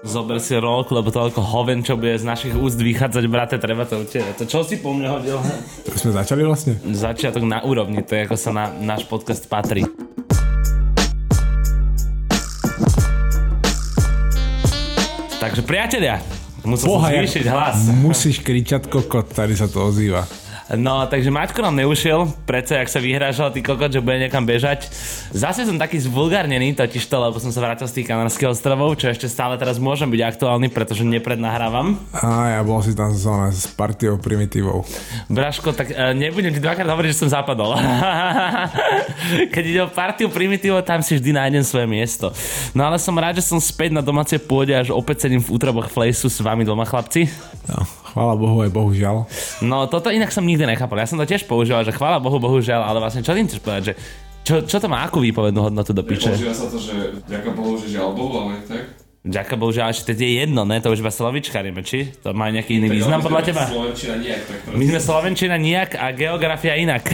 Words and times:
Zober 0.00 0.40
si 0.40 0.56
rok, 0.56 0.88
lebo 0.96 1.12
toľko 1.12 1.44
hoven, 1.44 1.84
čo 1.84 1.92
bude 1.92 2.16
z 2.16 2.24
našich 2.24 2.56
úst 2.56 2.80
vychádzať, 2.80 3.24
brate, 3.28 3.60
treba 3.60 3.84
to 3.84 4.00
určite. 4.00 4.32
To 4.40 4.48
čo 4.48 4.64
si 4.64 4.80
po 4.80 4.96
mne 4.96 5.12
hodil? 5.12 5.36
To 5.36 5.92
sme 5.92 6.16
začali 6.16 6.40
vlastne? 6.40 6.80
Začiatok 6.88 7.44
na 7.44 7.60
úrovni, 7.60 8.00
to 8.00 8.16
je 8.16 8.24
ako 8.24 8.36
sa 8.40 8.48
na 8.48 8.64
náš 8.80 9.04
podcast 9.04 9.44
patrí. 9.44 9.84
Takže 15.36 15.60
priatelia, 15.68 16.24
musel 16.64 16.88
som 16.88 16.96
Boha, 16.96 17.12
zvýšiť 17.12 17.44
hlas. 17.52 17.76
Musíš 18.00 18.40
kričať 18.40 18.88
kokot, 18.88 19.28
tady 19.28 19.52
sa 19.52 19.68
to 19.68 19.84
ozýva. 19.84 20.24
No, 20.70 21.02
takže 21.10 21.34
Maťko 21.34 21.66
nám 21.66 21.82
neušiel, 21.82 22.30
predsa 22.46 22.78
jak 22.78 22.86
sa 22.86 23.02
vyhrážal 23.02 23.50
ty 23.50 23.58
kokot, 23.58 23.90
že 23.90 23.98
bude 23.98 24.22
niekam 24.22 24.46
bežať. 24.46 24.86
Zase 25.34 25.66
som 25.66 25.74
taký 25.74 25.98
zvulgarnený, 25.98 26.78
totiž 26.78 27.10
to, 27.10 27.16
lebo 27.18 27.42
som 27.42 27.50
sa 27.50 27.58
vrátil 27.58 27.90
z 27.90 27.98
tých 27.98 28.06
Kanárskych 28.06 28.54
ostrovov, 28.54 28.94
čo 28.94 29.10
ešte 29.10 29.26
stále 29.26 29.58
teraz 29.58 29.82
môžem 29.82 30.06
byť 30.06 30.22
aktuálny, 30.22 30.70
pretože 30.70 31.02
neprednahrávam. 31.02 31.98
A 32.14 32.54
ja 32.54 32.62
bol 32.62 32.78
si 32.86 32.94
tam 32.94 33.10
zóna 33.10 33.50
s 33.50 33.66
partiou 33.66 34.14
primitívou. 34.22 34.86
Braško, 35.26 35.74
tak 35.74 35.90
uh, 35.90 36.14
nebudem 36.14 36.54
ti 36.54 36.62
dvakrát 36.62 36.86
hovoriť, 36.86 37.10
že 37.10 37.18
som 37.18 37.34
zapadol. 37.34 37.74
Keď 39.54 39.64
ide 39.66 39.80
o 39.82 39.90
partiu 39.90 40.30
primitívo, 40.30 40.78
tam 40.86 41.02
si 41.02 41.18
vždy 41.18 41.34
nájdem 41.34 41.66
svoje 41.66 41.90
miesto. 41.90 42.30
No 42.78 42.86
ale 42.86 43.02
som 43.02 43.18
rád, 43.18 43.42
že 43.42 43.50
som 43.50 43.58
späť 43.58 43.90
na 43.90 44.06
domácej 44.06 44.38
pôde, 44.38 44.70
až 44.70 44.94
opäť 44.94 45.26
sedím 45.26 45.42
v 45.42 45.50
útroboch 45.50 45.90
Flejsu 45.90 46.30
s 46.30 46.38
vami 46.38 46.62
doma, 46.62 46.86
chlapci. 46.86 47.26
No, 47.66 47.82
chvála 48.10 48.34
Bohu 48.34 48.58
aj 48.66 48.70
bohužiaľ. 48.74 49.16
No 49.62 49.86
toto 49.86 50.10
inak 50.10 50.34
som 50.34 50.42
nikdy 50.42 50.66
nechápal. 50.66 50.98
Ja 50.98 51.08
som 51.08 51.18
to 51.18 51.26
tiež 51.26 51.46
používal, 51.46 51.86
že 51.86 51.94
chvála 51.94 52.18
Bohu, 52.18 52.42
bohužiaľ, 52.42 52.82
ale 52.82 52.98
vlastne 52.98 53.22
čo 53.22 53.32
tým 53.32 53.46
chceš 53.46 53.62
povedať, 53.62 53.82
že 53.90 53.94
čo, 54.40 54.54
čo 54.66 54.76
to 54.82 54.90
má 54.90 55.06
akú 55.06 55.22
výpovednú 55.22 55.70
hodnotu 55.70 55.94
do 55.94 56.02
piče? 56.02 56.34
Používa 56.34 56.54
sa 56.56 56.66
to, 56.66 56.78
že 56.80 57.22
ďaká 57.28 57.54
Bohu, 57.54 57.78
že 57.78 57.92
žiaľ 57.92 58.16
Bohu, 58.16 58.34
ale 58.34 58.58
tak. 58.66 59.00
Ďaká 59.20 59.60
Bohužiaľ, 59.60 59.92
že 59.92 60.08
to 60.08 60.16
je 60.16 60.40
jedno, 60.40 60.64
ne? 60.64 60.80
To 60.80 60.96
už 60.96 61.04
iba 61.04 61.12
slovičkaríme, 61.12 61.84
či? 61.84 62.16
To 62.24 62.32
má 62.32 62.48
nejaký 62.48 62.80
iný 62.80 62.88
význam 62.88 63.20
podľa 63.20 63.52
teba? 63.52 63.68
Slovenčina 63.68 64.16
nejak, 64.16 64.42
tak 64.48 64.58
My 64.72 64.84
sme 64.88 64.96
Slovenčina 64.96 65.56
nijak 65.60 65.92
a 65.92 66.08
geografia 66.16 66.80
inak. 66.80 67.04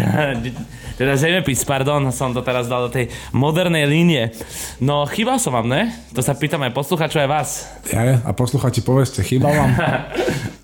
teda 1.02 1.18
zemepis, 1.18 1.66
pardon, 1.66 2.06
som 2.14 2.30
to 2.30 2.46
teraz 2.46 2.70
dal 2.70 2.86
do 2.86 2.94
tej 2.94 3.10
modernej 3.34 3.90
línie. 3.90 4.30
No, 4.78 5.02
chýbal 5.10 5.42
som 5.42 5.50
vám, 5.50 5.66
ne? 5.66 5.90
To 6.14 6.22
sa 6.22 6.38
pýtam 6.38 6.62
aj 6.62 6.78
posluchačov, 6.78 7.26
aj 7.26 7.30
vás. 7.30 7.50
Ja, 7.90 8.22
a 8.22 8.30
posluchači, 8.30 8.86
povedzte, 8.86 9.26
chýba 9.26 9.50
vám? 9.50 9.70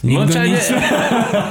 Nikto 0.00 0.32
Mlčanie? 0.32 0.56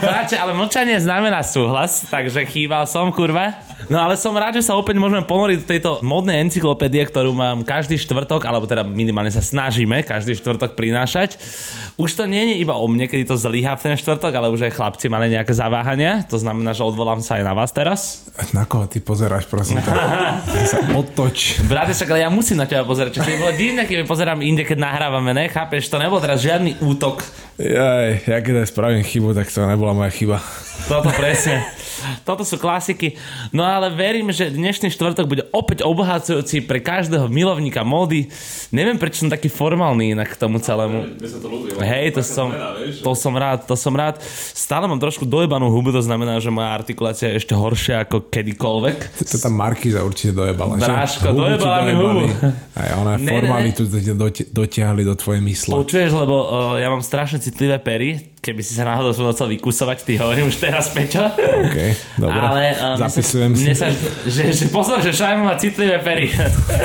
Páči, 0.02 0.36
ale 0.42 0.58
mlčanie 0.58 0.98
znamená 0.98 1.46
súhlas, 1.46 2.10
takže 2.10 2.50
chýbal 2.50 2.90
som, 2.90 3.14
kurva. 3.14 3.54
No 3.94 4.02
ale 4.02 4.18
som 4.18 4.34
rád, 4.34 4.58
že 4.58 4.66
sa 4.66 4.74
opäť 4.74 4.98
môžeme 4.98 5.22
ponoriť 5.22 5.58
do 5.62 5.70
tejto 5.70 5.92
modnej 6.02 6.42
encyklopédie, 6.42 7.06
ktorú 7.06 7.38
mám 7.38 7.62
každý 7.62 8.02
štvrtok, 8.02 8.42
alebo 8.50 8.66
teda 8.66 8.82
minimálne 8.82 9.30
sa 9.30 9.46
snažíme 9.46 10.02
každý 10.02 10.34
štvrtok 10.42 10.74
prinášať. 10.74 11.38
Už 12.00 12.16
to 12.16 12.24
nie 12.24 12.56
je 12.56 12.64
iba 12.64 12.80
o 12.80 12.88
mne, 12.88 13.12
kedy 13.12 13.28
to 13.28 13.36
zlyhá 13.36 13.76
v 13.76 13.92
ten 13.92 13.96
štvrtok, 14.00 14.32
ale 14.32 14.48
už 14.48 14.72
aj 14.72 14.80
chlapci 14.80 15.12
mali 15.12 15.36
nejaké 15.36 15.52
zaváhania. 15.52 16.24
To 16.32 16.40
znamená, 16.40 16.72
že 16.72 16.88
odvolám 16.88 17.20
sa 17.20 17.36
aj 17.36 17.44
na 17.44 17.52
vás 17.52 17.76
teraz. 17.76 18.24
Na 18.56 18.64
koho 18.64 18.88
ty 18.88 19.04
pozeráš, 19.04 19.52
prosím 19.52 19.84
ťa? 19.84 19.92
sa 20.72 20.80
otoč. 20.96 21.60
Brate, 21.68 21.92
však 21.92 22.16
ale 22.16 22.24
ja 22.24 22.32
musím 22.32 22.64
na 22.64 22.72
teba 22.72 22.88
pozerať. 22.88 23.20
Čo 23.20 23.28
by 23.28 23.36
bolo 23.36 23.52
divné, 23.52 23.84
keď 23.84 24.08
pozerám 24.08 24.40
inde, 24.40 24.64
keď 24.64 24.80
nahrávame, 24.80 25.36
ne? 25.36 25.52
Chápeš? 25.52 25.92
To 25.92 26.00
nebol 26.00 26.24
teraz 26.24 26.40
žiadny 26.40 26.80
útok. 26.80 27.20
Jaj, 27.60 28.24
ja 28.32 28.38
keď 28.40 28.64
aj 28.64 28.72
spravím 28.72 29.04
chybu, 29.04 29.36
tak 29.36 29.52
to 29.52 29.68
nebola 29.68 29.92
moja 29.92 30.08
chyba. 30.16 30.40
Toto 30.88 31.12
presne. 31.12 31.68
Toto 32.24 32.44
sú 32.44 32.56
klasiky. 32.56 33.16
No 33.50 33.64
ale 33.64 33.90
verím, 33.90 34.30
že 34.30 34.50
dnešný 34.50 34.90
štvrtok 34.90 35.26
bude 35.26 35.44
opäť 35.50 35.84
obohacujúci 35.84 36.64
pre 36.64 36.80
každého 36.80 37.28
milovníka 37.28 37.82
módy. 37.82 38.28
Neviem, 38.70 38.98
prečo 38.98 39.24
som 39.24 39.30
taký 39.30 39.48
formálny 39.48 40.14
inak 40.14 40.34
k 40.34 40.40
tomu 40.40 40.60
celému. 40.60 41.20
Hej, 41.80 42.18
to 42.18 42.22
som, 42.22 42.50
to 43.02 43.12
som 43.14 43.34
rád, 43.34 43.66
to 43.66 43.76
som 43.76 43.94
rád. 43.94 44.20
Stále 44.54 44.86
mám 44.86 45.00
trošku 45.00 45.24
dojebanú 45.24 45.70
hubu, 45.70 45.90
to 45.90 46.02
znamená, 46.02 46.38
že 46.38 46.50
moja 46.50 46.74
artikulácia 46.74 47.30
je 47.34 47.42
ešte 47.42 47.54
horšia 47.54 48.06
ako 48.06 48.30
kedykoľvek. 48.30 48.98
To 49.20 49.38
tá 49.38 49.50
Markiza 49.50 50.02
určite 50.02 50.34
dojebala. 50.34 50.78
ti 50.78 50.88
dojebala 51.24 51.78
mi 51.86 51.94
hubu. 51.94 52.24
Aj 52.76 52.90
ona 52.96 53.14
Ne, 53.20 53.26
ne, 53.26 53.32
formalitu 53.36 53.84
doti- 54.16 54.48
dotiahli 54.48 55.04
do 55.04 55.14
tvojej 55.18 55.42
mysle. 55.44 55.74
Počuješ, 55.76 56.10
lebo 56.16 56.36
uh, 56.46 56.50
ja 56.80 56.88
mám 56.88 57.04
strašne 57.04 57.44
citlivé 57.44 57.76
pery, 57.82 58.32
keby 58.40 58.62
si 58.64 58.74
sa 58.74 58.88
náhodou 58.88 59.12
som 59.12 59.28
chcel 59.30 59.52
vykusovať, 59.54 59.98
ty 60.02 60.16
hovorím 60.16 60.48
už 60.48 60.58
teraz, 60.58 60.90
Pečo. 60.90 61.22
OK, 61.28 61.78
dobre. 62.18 62.40
Ale 62.40 62.62
uh, 62.74 62.96
Zapisujem 62.98 63.52
sa, 63.54 63.62
si. 63.62 63.72
sa, 63.76 63.88
že, 64.26 64.44
že 64.50 64.66
pozor, 64.72 65.04
že 65.04 65.12
Šajmo 65.12 65.44
má 65.44 65.60
citlivé 65.60 66.00
pery. 66.00 66.32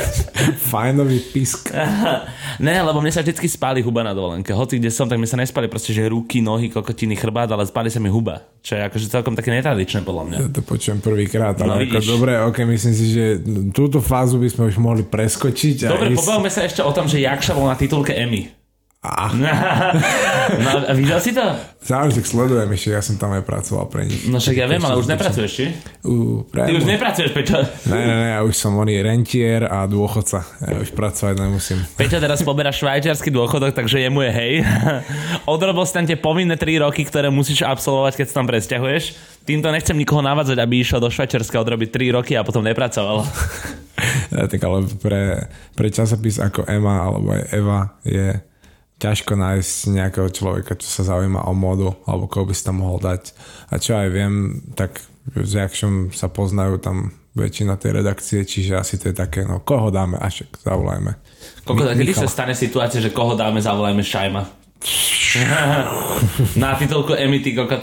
Fajnový 0.71 1.23
pisk. 1.31 1.71
ne, 2.59 2.77
lebo 2.77 2.99
mne 2.99 3.15
sa 3.15 3.23
vždycky 3.23 3.47
spáli 3.47 3.81
huba 3.81 4.03
na 4.03 4.13
dovolenke. 4.13 4.51
Hoci 4.51 4.77
kde 4.77 4.91
som, 4.91 5.07
tak 5.07 5.17
mi 5.17 5.25
sa 5.25 5.39
nespali 5.39 5.71
proste, 5.71 5.95
že 5.95 6.05
ruky, 6.05 6.43
nohy, 6.43 6.69
kokotiny, 6.69 7.15
chrbát, 7.15 7.49
ale 7.49 7.65
spáli 7.65 7.89
sa 7.89 8.03
mi 8.03 8.11
huba. 8.11 8.43
Čo 8.61 8.77
je 8.77 8.83
akože 8.85 9.07
celkom 9.09 9.33
také 9.33 9.55
netradičné 9.55 10.03
podľa 10.03 10.23
mňa. 10.27 10.37
Ja 10.41 10.49
to 10.51 10.61
počujem 10.61 10.99
prvýkrát, 10.99 11.55
No 11.61 11.71
ale 11.71 11.87
ako 11.87 12.01
vidíš. 12.01 12.09
dobre, 12.09 12.33
ok, 12.43 12.59
myslím 12.67 12.95
si, 12.95 13.05
že 13.13 13.25
túto 13.71 14.03
fázu 14.03 14.41
by 14.41 14.49
sme 14.51 14.63
už 14.69 14.77
mohli 14.81 15.05
preskočiť. 15.05 15.87
Dobre, 15.87 16.13
ísť... 16.13 16.19
pobavme 16.19 16.51
sa 16.51 16.67
ešte 16.67 16.83
o 16.83 16.91
tom, 16.91 17.07
že 17.07 17.23
Jakša 17.23 17.53
bol 17.55 17.71
na 17.71 17.77
titulke 17.79 18.13
Emmy. 18.13 18.51
Á, 19.05 19.29
no, 20.65 20.71
a 20.89 20.93
videl 20.93 21.21
si 21.21 21.33
to? 21.33 21.45
záleží, 21.85 22.25
sledujem 22.25 22.73
ešte, 22.73 22.89
ja 22.97 23.03
som 23.05 23.21
tam 23.21 23.37
aj 23.37 23.45
pracoval 23.45 23.93
pre 23.93 24.09
nich. 24.09 24.25
No 24.25 24.41
však 24.41 24.57
ja 24.57 24.65
viem, 24.65 24.81
ale 24.81 24.97
už 24.97 25.05
nepracuješ, 25.05 25.51
či? 25.53 25.67
U, 26.09 26.41
Ty 26.49 26.73
už 26.73 26.89
nepracuješ, 26.89 27.31
Peťo. 27.37 27.61
Ne, 27.93 28.01
ne, 28.01 28.15
ne, 28.17 28.29
ja 28.33 28.41
už 28.41 28.57
som 28.57 28.73
oný 28.81 29.05
rentier 29.05 29.69
a 29.69 29.85
dôchodca. 29.85 30.41
Ja 30.65 30.81
už 30.81 30.97
pracovať 30.97 31.37
nemusím. 31.37 31.85
Peťo 32.01 32.17
teraz 32.25 32.41
poberá 32.41 32.73
švajčiarsky 32.73 33.29
dôchodok, 33.29 33.77
takže 33.77 34.01
jemu 34.01 34.25
je 34.25 34.33
hej. 34.33 34.53
Odrobil 35.53 35.85
si 35.85 35.93
tam 35.93 36.09
tie 36.09 36.17
povinné 36.17 36.57
3 36.57 36.89
roky, 36.89 37.05
ktoré 37.05 37.29
musíš 37.29 37.61
absolvovať, 37.61 38.25
keď 38.25 38.27
sa 38.33 38.35
tam 38.41 38.49
presťahuješ. 38.49 39.05
Týmto 39.45 39.69
nechcem 39.69 39.93
nikoho 39.93 40.25
navádzať, 40.25 40.57
aby 40.57 40.81
išiel 40.81 41.05
do 41.05 41.13
Švajčiarska 41.13 41.61
odrobiť 41.61 41.93
3 41.93 42.17
roky 42.17 42.33
a 42.33 42.43
potom 42.43 42.65
nepracoval. 42.65 43.23
Tak 44.35 44.59
ale 44.67 44.91
pre, 44.99 45.47
pre 45.79 45.89
časopis 45.89 46.43
ako 46.43 46.67
Ema 46.67 47.07
alebo 47.07 47.31
aj 47.31 47.43
Eva 47.55 47.95
je 48.03 48.35
ťažko 49.03 49.35
nájsť 49.35 49.77
nejakého 49.91 50.29
človeka, 50.31 50.79
čo 50.79 50.87
sa 50.87 51.03
zaujíma 51.05 51.45
o 51.47 51.53
modu, 51.53 51.93
alebo 52.07 52.31
koho 52.31 52.47
by 52.47 52.55
si 52.55 52.63
tam 52.63 52.81
mohol 52.81 53.03
dať. 53.03 53.35
A 53.71 53.79
čo 53.83 53.99
aj 53.99 54.09
viem, 54.15 54.63
tak 54.79 55.03
s 55.35 55.53
Jakšom 55.57 56.15
sa 56.15 56.31
poznajú 56.31 56.79
tam 56.79 57.13
väčšina 57.35 57.75
tej 57.75 57.99
redakcie, 57.99 58.47
čiže 58.47 58.79
asi 58.79 58.95
to 58.95 59.11
je 59.11 59.17
také, 59.17 59.43
no 59.43 59.59
koho 59.59 59.91
dáme, 59.91 60.15
a 60.17 60.31
však 60.31 60.63
zavolajme. 60.63 61.19
Koľko, 61.67 61.99
kedy 61.99 62.13
sa 62.15 62.31
stane 62.31 62.55
situácia, 62.55 63.03
že 63.03 63.11
koho 63.11 63.35
dáme, 63.35 63.59
zavolajme 63.59 64.07
Šajma. 64.07 64.64
na 66.61 66.77
titulku 66.77 67.17
Emmy, 67.17 67.41
ty 67.41 67.57
kokot. 67.57 67.81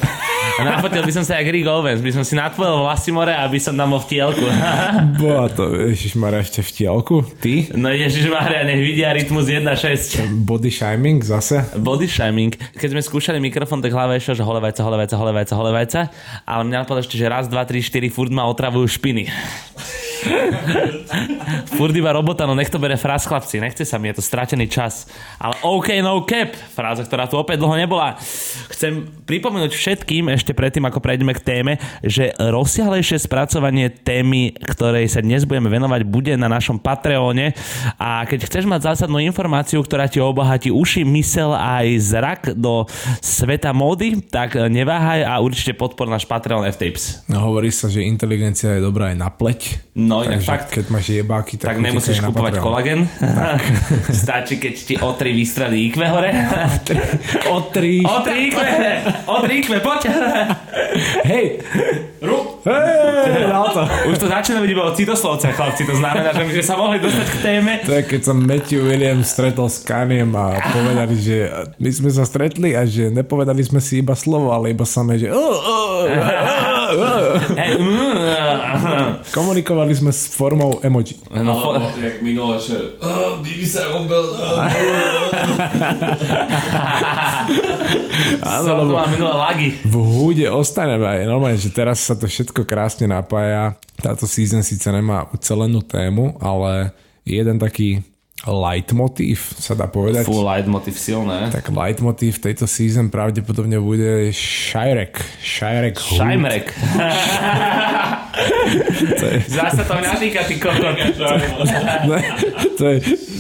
Nafotil 0.62 1.02
by 1.02 1.12
som 1.12 1.24
sa 1.26 1.42
jak 1.42 1.50
Rick 1.50 1.66
Owens, 1.66 2.00
by 2.00 2.12
som 2.14 2.24
si 2.24 2.38
natvojil 2.38 2.86
Vlasimore, 2.86 3.34
aby 3.34 3.58
som 3.58 3.74
tam 3.74 3.98
bol 3.98 4.02
v 4.06 4.08
tielku. 4.14 4.46
Bola 5.22 5.50
to, 5.50 5.74
Ježišmarja, 5.90 6.40
ešte 6.46 6.62
v 6.62 6.72
tielku? 6.72 7.16
Ty? 7.42 7.74
no 7.74 7.90
Ježišmária, 7.90 8.64
nech 8.70 8.80
vidia 8.80 9.10
rytmus 9.12 9.50
1.6. 9.50 10.46
Body 10.46 10.70
shaming 10.70 11.26
zase? 11.26 11.66
Body 11.82 12.06
shaming. 12.06 12.54
Keď 12.78 12.90
sme 12.94 13.02
skúšali 13.02 13.38
mikrofón, 13.42 13.82
tak 13.82 13.92
hlava 13.92 14.16
išlo, 14.16 14.38
že 14.38 14.46
hole 14.46 14.62
vajca, 14.62 14.82
hole 14.86 14.98
vajca, 15.02 15.16
hole 15.18 15.34
vajca, 15.34 15.54
hole 15.58 15.72
vajca. 15.74 16.00
Ale 16.46 16.62
mňa 16.70 16.78
napadlo 16.86 17.02
ešte, 17.02 17.18
že 17.18 17.26
raz, 17.26 17.50
dva, 17.50 17.66
tri, 17.66 17.82
štyri, 17.82 18.14
furt 18.14 18.30
ma 18.30 18.46
otravujú 18.46 18.86
špiny. 18.86 19.26
furt 21.78 21.96
iba 21.96 22.14
robota, 22.14 22.46
no 22.46 22.54
nech 22.54 22.70
to 22.70 22.78
bere 22.78 22.96
fráz 22.98 23.26
chlapci, 23.26 23.62
nechce 23.62 23.84
sa 23.88 23.98
mi, 23.98 24.12
je 24.12 24.22
to 24.22 24.24
stratený 24.24 24.70
čas. 24.70 25.09
Ale 25.42 25.58
OK, 25.66 25.98
no 26.06 26.24
cap, 26.24 26.54
fráza, 26.54 27.06
ktorá 27.06 27.26
tu 27.26 27.38
opäť 27.38 27.62
dlho 27.62 27.76
nebola. 27.78 28.18
Chcem 28.72 29.09
pripomenúť 29.26 29.72
všetkým, 29.74 30.30
ešte 30.34 30.54
predtým, 30.54 30.86
ako 30.88 31.02
prejdeme 31.02 31.34
k 31.34 31.42
téme, 31.42 31.74
že 32.06 32.34
rozsiahlejšie 32.38 33.22
spracovanie 33.22 33.90
témy, 33.92 34.53
ktorej 34.56 35.09
sa 35.09 35.22
dnes 35.26 35.46
budeme 35.46 35.70
venovať, 35.72 36.02
bude 36.06 36.34
na 36.38 36.47
našom 36.50 36.78
Patreone. 36.82 37.53
A 37.97 38.26
keď 38.26 38.50
chceš 38.50 38.66
mať 38.70 38.94
zásadnú 38.94 39.22
informáciu, 39.22 39.82
ktorá 39.82 40.06
ti 40.06 40.22
obohatí 40.22 40.70
uši, 40.70 41.06
mysel 41.06 41.53
a 41.53 41.82
aj 41.82 41.88
zrak 42.02 42.41
do 42.58 42.85
sveta 43.22 43.73
módy, 43.73 44.22
tak 44.22 44.58
neváhaj 44.58 45.26
a 45.26 45.38
určite 45.41 45.73
podpor 45.78 46.09
náš 46.09 46.26
Patreon 46.26 46.66
F-Tapes. 46.70 47.26
No 47.26 47.52
hovorí 47.52 47.73
sa, 47.73 47.90
že 47.90 48.06
inteligencia 48.06 48.78
je 48.78 48.85
dobrá 48.85 49.14
aj 49.14 49.18
na 49.18 49.29
pleť. 49.29 49.91
No, 49.91 50.23
inak 50.23 50.40
Takže 50.40 50.47
fakt. 50.47 50.67
keď 50.72 50.85
máš 50.88 51.05
jebáky, 51.11 51.59
tak, 51.59 51.76
Tak 51.76 51.84
nemusíš 51.84 52.23
kupovať 52.23 52.64
kolagen. 52.64 53.11
Stačí, 54.23 54.55
keď 54.55 54.73
ti 54.79 54.96
o 54.96 55.11
3 55.11 55.35
vystrelí 55.35 55.91
IQ 55.91 55.99
hore. 56.08 56.32
O 57.52 57.67
tri. 57.67 57.99
O 57.99 58.23
3 58.23 58.47
IQ! 58.47 58.55
O 59.28 59.35
3 59.43 59.52
IQ, 59.52 59.67
poď! 59.84 60.02
Hej! 61.28 61.59
Ru- 62.23 62.52
Hej! 62.61 63.52
To. 63.52 63.84
Už 64.08 64.16
to 64.16 64.28
začína 64.32 64.64
byť 64.64 64.72
iba 64.72 64.84
o 64.88 64.91
citoslovcach, 64.96 65.55
chlapci. 65.55 65.84
To 65.84 65.96
znamená, 65.97 66.32
že 66.32 66.44
my 66.44 66.52
sme 66.55 66.66
sa 66.66 66.76
mohli 66.78 66.97
dostať 67.02 67.28
k 67.28 67.37
téme. 67.41 67.72
To 67.84 67.91
je, 67.91 68.03
keď 68.05 68.22
som 68.22 68.37
Matthew 68.37 68.84
Williams 68.85 69.28
stretol 69.28 69.67
s 69.67 69.82
Kaniem 69.82 70.32
a 70.35 70.55
povedali, 70.72 71.16
že 71.17 71.49
my 71.79 71.90
sme 71.90 72.09
sa 72.11 72.23
stretli 72.23 72.78
a 72.78 72.85
že 72.85 73.09
nepovedali 73.09 73.59
sme 73.59 73.79
si 73.79 73.99
iba 73.99 74.14
slovo, 74.14 74.53
ale 74.53 74.72
iba 74.72 74.85
samé, 74.85 75.17
že 75.17 75.32
uh, 75.32 75.35
uh. 75.35 76.03
Komunikovali 79.37 79.96
sme 79.96 80.11
s 80.11 80.28
formou 80.31 80.79
emoji. 80.81 81.16
No, 81.31 81.75
Alebo 81.75 81.97
jak 81.97 82.22
minule, 82.22 82.59
že 82.59 82.78
oh, 83.02 83.37
Bibi 83.41 83.67
sa 83.67 83.87
robil, 83.90 84.22
Áno, 88.41 88.69
lebo 88.85 88.93
mal 88.97 89.08
minulé 89.09 89.34
lagy. 89.34 89.69
v 89.85 89.96
húde 89.97 90.49
ostaneme 90.49 91.05
aj 91.05 91.25
normálne, 91.28 91.58
že 91.58 91.69
teraz 91.73 91.99
sa 92.05 92.16
to 92.17 92.28
všetko 92.29 92.66
krásne 92.66 93.08
napája. 93.09 93.75
Táto 94.02 94.25
season 94.25 94.63
síce 94.66 94.90
nemá 94.90 95.28
ucelenú 95.34 95.81
tému, 95.81 96.37
ale 96.41 96.91
jeden 97.25 97.59
taký 97.61 98.02
leitmotív, 98.41 99.37
sa 99.61 99.78
dá 99.78 99.85
povedať. 99.85 100.25
Full 100.25 100.41
leitmotiv 100.41 100.97
silné. 100.97 101.53
Tak 101.53 101.69
leitmotív 101.69 102.41
tejto 102.41 102.66
season 102.66 103.13
pravdepodobne 103.13 103.78
bude 103.78 104.34
Shirek. 104.34 105.22
Shirek 105.46 106.02
Zase 109.48 109.82
to 109.84 109.94
mňa 109.94 110.14
týka, 110.18 110.42
ty 110.44 110.56
kokot. 110.56 110.96
To, 112.78 112.86
je, 112.88 112.98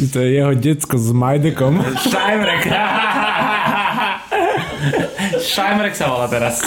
to 0.07 0.17
je 0.19 0.29
jeho 0.33 0.51
decko 0.53 0.95
s 0.97 1.09
Majdekom. 1.11 1.79
Šajmrek. 2.03 2.61
Šajmrek 5.41 5.93
sa 5.93 6.05
volá 6.07 6.25
teraz. 6.27 6.61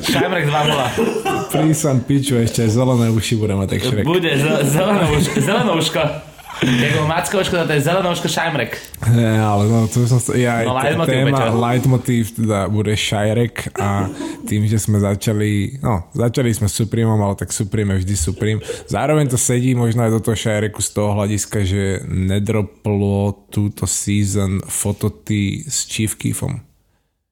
Šajmrek 0.00 0.44
2 0.46 1.50
prísam 1.50 2.00
piču, 2.00 2.38
ešte 2.38 2.62
aj 2.62 2.70
zelené 2.70 3.10
uši 3.10 3.34
bude 3.34 3.54
mať 3.54 3.68
tak 3.68 3.80
Shrek. 3.82 4.04
Bude 4.04 4.30
ze- 4.32 4.62
zelenouško. 5.36 6.29
Zelenouško. 6.60 6.84
Jak 6.84 6.92
bol 7.00 7.06
Mackovško, 7.08 7.54
to 7.66 7.72
je 7.72 7.80
zelenouško 7.80 8.28
Šajmrek. 8.28 8.72
Ne, 9.16 9.40
ale 9.40 9.64
no, 9.64 9.88
to 9.88 10.04
som... 10.04 10.20
Ja, 10.36 10.60
No, 10.64 10.76
leitmotív, 10.76 11.12
téma, 11.14 11.38
Peťo. 11.38 11.56
leitmotív 11.56 12.24
teda 12.36 12.58
bude 12.68 12.92
Shirek 12.96 13.72
a 13.80 14.12
tým, 14.44 14.68
že 14.68 14.76
sme 14.76 15.00
začali, 15.00 15.80
no, 15.80 16.12
začali 16.12 16.52
sme 16.52 16.68
Supremom, 16.68 17.16
ale 17.16 17.34
tak 17.40 17.48
Supreme 17.52 17.96
je 17.96 18.04
vždy 18.04 18.14
Supreme. 18.16 18.60
Zároveň 18.92 19.32
to 19.32 19.40
sedí 19.40 19.72
možno 19.72 20.04
aj 20.04 20.12
do 20.12 20.20
toho 20.20 20.36
Shireku 20.36 20.84
z 20.84 20.90
toho 20.92 21.16
hľadiska, 21.16 21.64
že 21.64 22.04
nedroplo 22.04 23.48
túto 23.48 23.88
season 23.88 24.60
fototy 24.68 25.64
s 25.64 25.88
Chief 25.88 26.12
Keefom. 26.12 26.60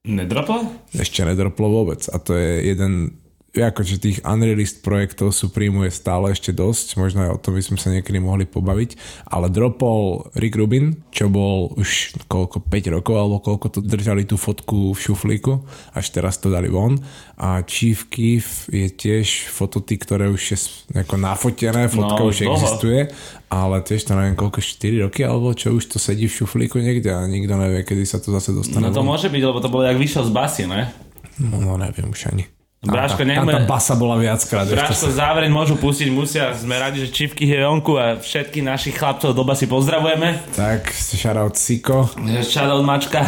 Nedropol? 0.09 0.63
Ešte 0.95 1.21
nedroplo 1.21 1.69
vôbec 1.69 2.01
a 2.09 2.17
to 2.17 2.33
je 2.33 2.71
jeden 2.71 3.18
akože 3.51 3.97
tých 3.97 4.17
unreleased 4.21 4.79
projektov 4.79 5.31
Supreme 5.31 5.83
je 5.83 5.91
stále 5.91 6.29
ešte 6.29 6.49
dosť, 6.49 6.95
možno 6.95 7.25
aj 7.25 7.31
o 7.33 7.41
tom 7.41 7.53
by 7.53 7.63
sme 7.63 7.77
sa 7.77 7.89
niekedy 7.89 8.17
mohli 8.17 8.43
pobaviť, 8.43 8.93
ale 9.25 9.49
dropol 9.49 10.29
Rick 10.33 10.53
Rubin, 10.53 11.01
čo 11.09 11.27
bol 11.27 11.73
už 11.73 12.13
koľko, 12.25 12.61
5 12.61 12.95
rokov 12.95 13.15
alebo 13.15 13.37
koľko 13.39 13.67
to 13.69 13.79
držali 13.79 14.23
tú 14.23 14.35
fotku 14.35 14.93
v 14.93 14.99
šuflíku, 14.99 15.65
až 15.91 16.05
teraz 16.09 16.37
to 16.37 16.47
dali 16.47 16.67
von 16.67 17.01
a 17.35 17.63
Chief 17.63 18.05
Keef 18.05 18.67
je 18.67 18.85
tiež 18.85 19.47
fototy, 19.47 19.97
ktoré 19.97 20.27
už 20.27 20.41
je 20.45 20.57
nejako 20.93 21.17
nafotené, 21.17 21.87
fotka 21.87 22.15
No, 22.15 22.27
už 22.27 22.35
už 22.35 22.45
dlho. 22.45 22.53
existuje, 22.53 22.99
ale 23.47 23.75
tiež 23.79 24.01
to 24.03 24.13
neviem 24.13 24.35
koľko, 24.35 24.61
4 24.61 25.03
roky 25.03 25.21
alebo 25.21 25.51
čo 25.51 25.71
už 25.71 25.89
to 25.89 25.97
sedí 25.97 26.29
v 26.29 26.37
šuflíku 26.37 26.77
niekde 26.77 27.09
a 27.09 27.25
nikto 27.25 27.55
nevie, 27.55 27.81
kedy 27.81 28.05
sa 28.05 28.17
to 28.17 28.29
zase 28.29 28.53
dostane 28.53 28.85
No 28.85 28.93
to 28.93 29.01
von. 29.01 29.09
môže 29.09 29.25
byť, 29.25 29.41
lebo 29.41 29.57
to 29.57 29.67
bolo 29.67 29.83
jak 29.83 29.97
vyšiel 29.97 30.21
z 30.21 30.31
basy, 30.31 30.63
ne? 30.63 30.93
No, 31.39 31.57
no 31.57 31.73
neviem 31.75 32.05
už 32.05 32.29
ani. 32.29 32.45
Bráško, 32.79 33.27
tá, 33.27 33.27
nech 33.27 33.43
tá 33.43 33.43
me- 33.43 33.67
basa 33.67 33.91
bola 33.91 34.15
viackrát. 34.15 34.63
Bráško 34.63 35.11
závereň 35.11 35.51
môžu 35.51 35.75
pustiť, 35.75 36.07
musia. 36.15 36.55
Sme 36.55 36.79
radi, 36.79 37.03
že 37.03 37.11
Čivky 37.11 37.43
je 37.43 37.59
vonku 37.59 37.99
a 37.99 38.15
všetkých 38.15 38.63
našich 38.63 38.95
chlapcov 38.95 39.35
do 39.35 39.43
basy 39.43 39.67
pozdravujeme. 39.67 40.55
Tak, 40.55 40.87
shoutout 40.87 41.59
Siko. 41.59 42.07
Shoutout 42.39 42.87
mačka. 42.87 43.19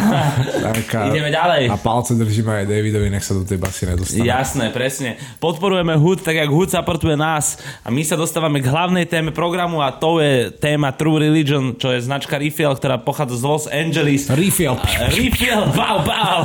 Tak 0.56 0.88
a, 0.96 1.00
Ideme 1.12 1.28
ďalej. 1.28 1.68
A 1.68 1.76
palce 1.76 2.16
držíme 2.16 2.64
aj 2.64 2.64
Davidovi, 2.64 3.12
nech 3.12 3.20
sa 3.20 3.36
do 3.36 3.44
tej 3.44 3.60
basy 3.60 3.92
nedostane. 3.92 4.24
Jasné, 4.24 4.72
presne. 4.72 5.20
Podporujeme 5.36 6.00
HUD, 6.00 6.24
tak 6.24 6.40
jak 6.40 6.48
HUD 6.48 6.72
supportuje 6.72 7.12
nás 7.12 7.60
a 7.84 7.92
my 7.92 8.00
sa 8.08 8.16
dostávame 8.16 8.64
k 8.64 8.72
hlavnej 8.72 9.04
téme 9.04 9.36
programu 9.36 9.84
a 9.84 9.92
to 9.92 10.16
je 10.24 10.48
téma 10.48 10.96
True 10.96 11.20
Religion, 11.20 11.76
čo 11.76 11.92
je 11.92 12.00
značka 12.00 12.40
Refill, 12.40 12.72
ktorá 12.72 12.96
pochádza 12.96 13.36
z 13.36 13.44
Los 13.44 13.64
Angeles. 13.68 14.32
Refill. 14.32 14.80
Refill, 15.12 15.76
wow, 15.76 16.00
wow. 16.08 16.40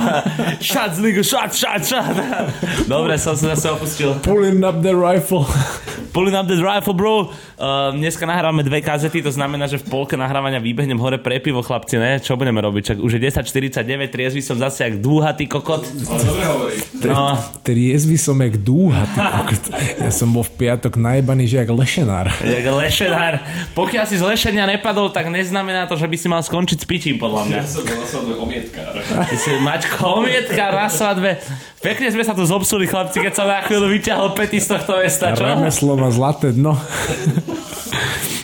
Shots, 0.60 1.00
nigga, 1.00 1.24
shot, 1.24 1.56
shot, 1.56 1.88
shot. 1.88 2.12
Dobre, 2.98 3.16
som 3.16 3.34
sa 3.34 3.54
zase 3.54 3.68
opustil. 3.70 4.10
Pulling 4.22 4.62
up 4.62 4.82
the 4.82 4.94
rifle. 4.94 5.46
Pulling 6.10 6.34
up 6.34 6.50
the 6.50 6.58
rifle, 6.58 6.94
bro. 6.94 7.30
Uh, 7.58 7.94
dneska 7.94 8.26
nahrávame 8.26 8.62
dve 8.62 8.82
kazety, 8.82 9.22
to 9.22 9.30
znamená, 9.30 9.66
že 9.66 9.78
v 9.78 9.86
polke 9.86 10.18
nahrávania 10.18 10.58
vybehnem 10.58 10.98
hore 10.98 11.22
pre 11.22 11.38
pivo, 11.38 11.62
chlapci, 11.62 11.98
ne? 11.98 12.18
Čo 12.18 12.34
budeme 12.34 12.58
robiť? 12.58 12.82
Čak 12.94 12.98
už 13.02 13.18
je 13.18 13.22
10.49, 13.22 13.86
triezvy 14.10 14.42
som 14.42 14.58
zase 14.58 14.82
jak 14.84 14.98
dúhatý 14.98 15.46
kokot. 15.46 15.86
Ale 15.86 16.22
dobre 16.22 16.46
hovorí. 16.46 16.76
No, 17.06 17.38
Triezvy 17.62 18.18
som 18.18 18.34
jak 18.42 18.58
dúha. 18.58 19.06
ty 19.14 19.22
kokot. 19.22 19.64
Ja 20.02 20.10
som 20.10 20.34
bol 20.34 20.42
v 20.42 20.54
piatok 20.58 20.98
najebaný, 20.98 21.46
že 21.46 21.62
jak 21.62 21.70
lešenár. 21.70 22.34
jak 22.42 22.66
lešenár. 22.66 23.34
Pokiaľ 23.78 24.06
si 24.10 24.18
z 24.18 24.26
lešenia 24.26 24.66
nepadol, 24.66 25.14
tak 25.14 25.30
neznamená 25.30 25.86
to, 25.86 25.94
že 25.94 26.10
by 26.10 26.18
si 26.18 26.26
mal 26.26 26.42
skončiť 26.42 26.78
s 26.82 26.86
pičím, 26.90 27.22
podľa 27.22 27.42
mňa. 27.46 27.60
Ja 27.62 27.70
som 27.70 27.86
bol 27.86 27.94
na 27.94 28.08
svadbe 28.10 28.34
omietkár. 28.34 28.94
Ty 29.06 29.36
si 29.38 29.50
mačko 29.62 30.02
omietka 30.18 30.66
na 30.74 30.90
svadbe. 30.90 31.38
Pekne 31.78 32.10
sme 32.10 32.26
sa 32.26 32.34
tu 32.34 32.42
zobsuli, 32.42 32.87
chlapci, 32.88 33.18
keď 33.20 33.34
som 33.36 33.48
na 33.48 33.60
chvíľu 33.62 33.88
vyťahol 33.92 34.32
pety 34.32 34.58
z 34.64 34.68
tohto 34.74 34.98
mesta, 34.98 35.36
čo? 35.36 35.44
Remeslo 35.44 35.94
má 36.00 36.10
zlaté 36.10 36.56
dno. 36.56 36.74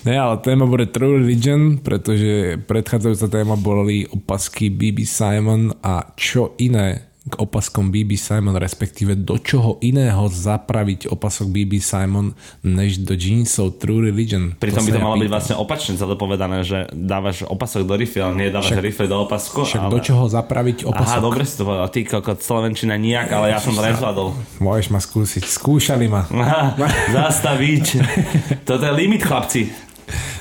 Ne, 0.03 0.19
ale 0.19 0.35
téma 0.43 0.67
bude 0.67 0.91
True 0.91 1.15
Religion, 1.15 1.79
pretože 1.79 2.59
predchádzajúca 2.67 3.27
téma 3.31 3.55
boli 3.55 4.03
opasky 4.03 4.67
BB 4.67 5.07
Simon 5.07 5.71
a 5.79 6.11
čo 6.19 6.59
iné 6.59 7.12
k 7.23 7.39
opaskom 7.39 7.87
BB 7.87 8.19
Simon, 8.19 8.59
respektíve 8.59 9.15
do 9.15 9.39
čoho 9.39 9.79
iného 9.79 10.27
zapraviť 10.27 11.07
opasok 11.07 11.47
BB 11.55 11.79
Simon, 11.79 12.35
než 12.67 12.99
do 12.99 13.15
jeansov 13.15 13.79
True 13.79 14.03
Religion. 14.03 14.59
Pritom 14.59 14.83
by 14.83 14.91
to 14.91 14.99
malo 14.99 15.15
byť 15.15 15.31
vlastne 15.31 15.55
opačne 15.55 15.95
celé 15.95 16.19
povedané, 16.19 16.67
že 16.67 16.91
dávaš 16.91 17.47
opasok 17.47 17.87
do 17.87 17.95
rify, 17.95 18.27
ale 18.27 18.33
nie 18.35 18.47
dávaš 18.51 18.75
Však- 18.75 18.83
rifle 18.83 19.05
do 19.07 19.17
opasku. 19.23 19.63
Však 19.63 19.87
ale... 19.87 19.91
do 19.95 19.99
čoho 20.03 20.23
zapraviť 20.27 20.77
opasok? 20.83 21.15
Aha, 21.15 21.23
dobre 21.23 21.43
si 21.47 21.55
to 21.55 21.63
povedal. 21.63 21.87
Ty 21.87 21.99
kokot, 22.03 22.39
Slovenčina 22.43 22.99
nijak, 22.99 23.31
ale 23.31 23.55
ja 23.55 23.59
som 23.63 23.71
to 23.71 23.79
nezvládol. 23.79 24.27
Môžeš 24.59 24.87
ma 24.91 24.99
skúsiť. 24.99 25.47
Skúšali 25.47 26.11
ma. 26.11 26.27
Aha, 26.27 26.75
Zastaviť. 27.07 27.85
Toto 28.67 28.83
je 28.83 28.93
limit, 28.99 29.23
chlapci. 29.23 29.71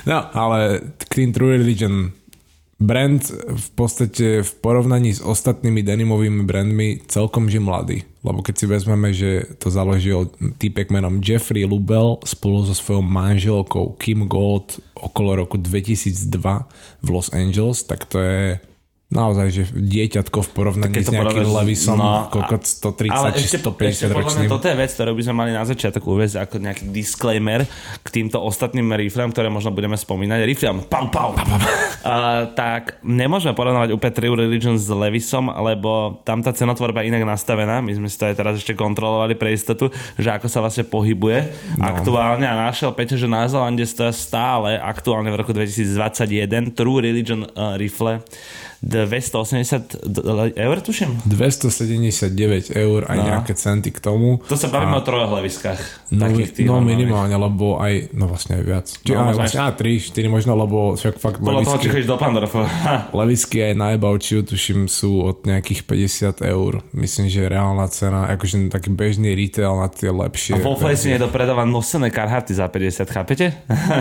No, 0.03 0.19
ale 0.35 0.91
tým 1.07 1.31
True 1.31 1.55
Religion 1.55 2.11
brand 2.83 3.23
v 3.47 3.69
podstate 3.79 4.43
v 4.43 4.51
porovnaní 4.59 5.15
s 5.15 5.23
ostatnými 5.23 5.79
denimovými 5.79 6.43
brandmi 6.43 6.99
celkom 7.07 7.47
že 7.47 7.63
mladý. 7.63 7.97
Lebo 8.23 8.43
keď 8.43 8.55
si 8.59 8.65
vezmeme, 8.67 9.09
že 9.15 9.55
to 9.59 9.71
založil 9.71 10.31
týpek 10.59 10.91
menom 10.91 11.23
Jeffrey 11.23 11.63
Lubel 11.63 12.19
spolu 12.27 12.67
so 12.67 12.75
svojou 12.75 13.03
manželkou 13.03 13.95
Kim 13.95 14.27
Gold 14.27 14.83
okolo 14.95 15.43
roku 15.43 15.55
2002 15.55 17.03
v 17.03 17.07
Los 17.07 17.31
Angeles, 17.31 17.83
tak 17.87 18.03
to 18.07 18.19
je 18.19 18.59
naozaj, 19.13 19.47
že 19.53 19.63
dieťatko 19.69 20.39
v 20.41 20.49
porovnaní 20.51 21.05
s 21.05 21.13
nejakým 21.13 21.45
Levisom, 21.45 22.01
no, 22.01 22.27
kokot 22.33 22.65
130 22.65 23.13
Ale 23.13 23.29
či 23.37 23.45
ešte, 23.45 23.61
ešte 23.61 23.69
150 23.69 23.69
podľa 23.69 23.85
mňa 24.09 24.17
ročným. 24.17 24.49
toto 24.49 24.65
je 24.65 24.75
vec, 24.75 24.89
ktorú 24.89 25.11
by 25.13 25.23
sme 25.23 25.35
mali 25.37 25.51
na 25.53 25.63
začiatok 25.63 26.01
uvieť 26.03 26.31
ako 26.49 26.55
nejaký 26.57 26.83
disclaimer 26.89 27.61
k 28.01 28.07
týmto 28.09 28.41
ostatným 28.41 28.89
riflem, 28.97 29.29
ktoré 29.29 29.53
možno 29.53 29.69
budeme 29.69 29.93
spomínať. 29.93 30.39
Riflem, 30.43 30.83
pam, 30.89 31.13
pam. 31.13 31.37
Uh, 31.37 32.49
tak 32.59 32.97
nemôžeme 33.05 33.53
porovnávať 33.53 33.93
úplne 33.93 34.13
True 34.17 34.37
Religion 34.37 34.75
s 34.75 34.89
Levisom, 34.89 35.53
lebo 35.53 36.19
tam 36.25 36.41
tá 36.41 36.49
cenotvorba 36.49 37.05
je 37.05 37.13
inak 37.13 37.23
nastavená. 37.23 37.79
My 37.85 37.93
sme 37.93 38.09
si 38.09 38.17
to 38.17 38.27
aj 38.27 38.35
teraz 38.35 38.57
ešte 38.57 38.73
kontrolovali 38.73 39.37
pre 39.37 39.53
istotu, 39.53 39.93
že 40.17 40.33
ako 40.33 40.49
sa 40.49 40.65
vlastne 40.65 40.83
pohybuje 40.89 41.39
no. 41.77 41.85
aktuálne 41.85 42.49
a 42.49 42.67
našiel 42.67 42.89
Peťo, 42.91 43.15
že 43.15 43.29
na 43.29 43.45
Zelande 43.45 43.85
stále 43.93 44.81
aktuálne 44.81 45.29
v 45.29 45.37
roku 45.37 45.53
2021 45.53 46.73
True 46.73 46.99
Religion 46.99 47.45
uh, 47.45 47.77
rifle 47.77 48.23
280 48.83 50.03
d- 50.03 50.21
eur, 50.53 50.77
tuším. 50.77 51.23
279 51.23 52.27
eur 52.69 53.01
aj 53.03 53.15
No. 53.15 53.23
nejaké 53.25 53.55
centy 53.55 53.89
k 53.89 53.97
tomu. 53.97 54.43
To 54.43 54.53
sa 54.53 54.67
bavíme 54.67 54.93
o 54.93 55.01
trojoch 55.01 55.31
leviskách. 55.33 55.79
No, 56.11 56.27
takých 56.27 56.51
tých 56.53 56.67
no 56.67 56.77
minimálne, 56.77 57.31
lebo 57.33 57.79
aj, 57.79 58.11
no 58.11 58.27
vlastne 58.27 58.59
aj 58.59 58.63
viac. 58.63 58.85
Či, 58.91 59.11
No, 59.13 59.23
možno 59.25 59.39
vlastne, 59.41 59.61
á, 59.61 59.71
3, 59.71 60.03
4 60.03 60.27
možno, 60.27 60.51
lebo 60.53 60.77
však 60.93 61.15
fakt 61.15 61.39
Podľa 61.39 61.63
toho, 61.63 61.77
či 61.79 61.87
levisky, 61.87 61.87
chodíš 61.89 62.07
do 62.07 62.17
Pandorfu. 62.17 62.59
levisky 63.13 63.57
aj 63.61 63.73
na 63.73 63.87
ebaučiu, 63.93 64.43
tuším, 64.43 64.85
sú 64.85 65.23
od 65.23 65.41
nejakých 65.43 65.87
50 65.87 66.43
eur. 66.43 66.83
Myslím, 66.91 67.27
že 67.27 67.47
reálna 67.47 67.87
cena, 67.87 68.27
akože 68.29 68.67
taký 68.67 68.91
bežný 68.91 69.31
retail 69.31 69.73
na 69.73 69.87
tie 69.87 70.11
lepšie. 70.11 70.59
Vo 70.59 70.75
Flesi 70.75 71.07
niekto 71.07 71.29
predáva 71.29 71.63
nosené 71.63 72.09
karhaty 72.09 72.51
za 72.51 72.67
50, 72.67 73.07
chápete? 73.07 73.45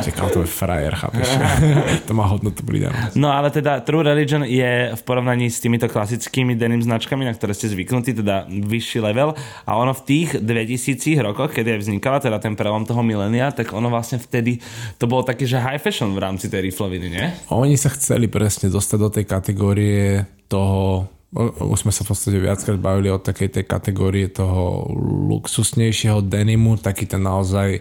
Čakal, 0.03 0.27
to 0.29 0.43
je 0.43 0.51
frajer, 0.51 0.93
chápeš? 0.93 1.29
to 2.07 2.13
má 2.13 2.27
hodnotu 2.27 2.61
pridanú. 2.61 2.99
No 3.15 3.31
ale 3.31 3.49
teda 3.49 3.79
True 3.81 4.03
Religion 4.03 4.43
je 4.43 4.72
v 4.93 5.03
porovnaní 5.05 5.49
s 5.49 5.63
týmito 5.63 5.87
klasickými 5.89 6.55
denim 6.59 6.83
značkami, 6.83 7.25
na 7.25 7.33
ktoré 7.33 7.57
ste 7.57 7.73
zvyknutí, 7.73 8.17
teda 8.17 8.47
vyšší 8.49 8.99
level 9.03 9.35
a 9.67 9.71
ono 9.77 9.93
v 9.97 10.03
tých 10.03 10.29
2000 10.41 11.23
rokoch, 11.23 11.55
keď 11.55 11.77
aj 11.77 11.79
vznikala 11.87 12.19
teda 12.21 12.39
ten 12.43 12.59
prelom 12.59 12.85
toho 12.85 13.01
milénia, 13.01 13.53
tak 13.55 13.73
ono 13.73 13.89
vlastne 13.93 14.21
vtedy 14.21 14.59
to 14.97 15.05
bolo 15.09 15.23
také, 15.23 15.49
že 15.49 15.61
high 15.61 15.81
fashion 15.81 16.13
v 16.13 16.23
rámci 16.23 16.51
tej 16.51 16.73
rifloviny, 16.73 17.07
nie? 17.09 17.27
Oni 17.53 17.77
sa 17.77 17.93
chceli 17.93 18.29
presne 18.29 18.73
dostať 18.73 18.99
do 18.99 19.11
tej 19.11 19.25
kategórie 19.29 20.27
toho 20.49 21.09
už 21.33 21.89
sme 21.89 21.93
sa 21.97 22.05
v 22.05 22.13
podstate 22.13 22.37
viackrát 22.37 22.77
bavili 22.77 23.09
o 23.09 23.17
takej 23.17 23.49
tej 23.57 23.65
kategórie 23.65 24.29
toho 24.29 24.85
luxusnejšieho 25.33 26.21
denimu, 26.21 26.77
taký 26.77 27.09
ten 27.09 27.25
naozaj 27.25 27.81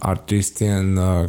artistian, 0.00 0.96
uh, 0.96 1.28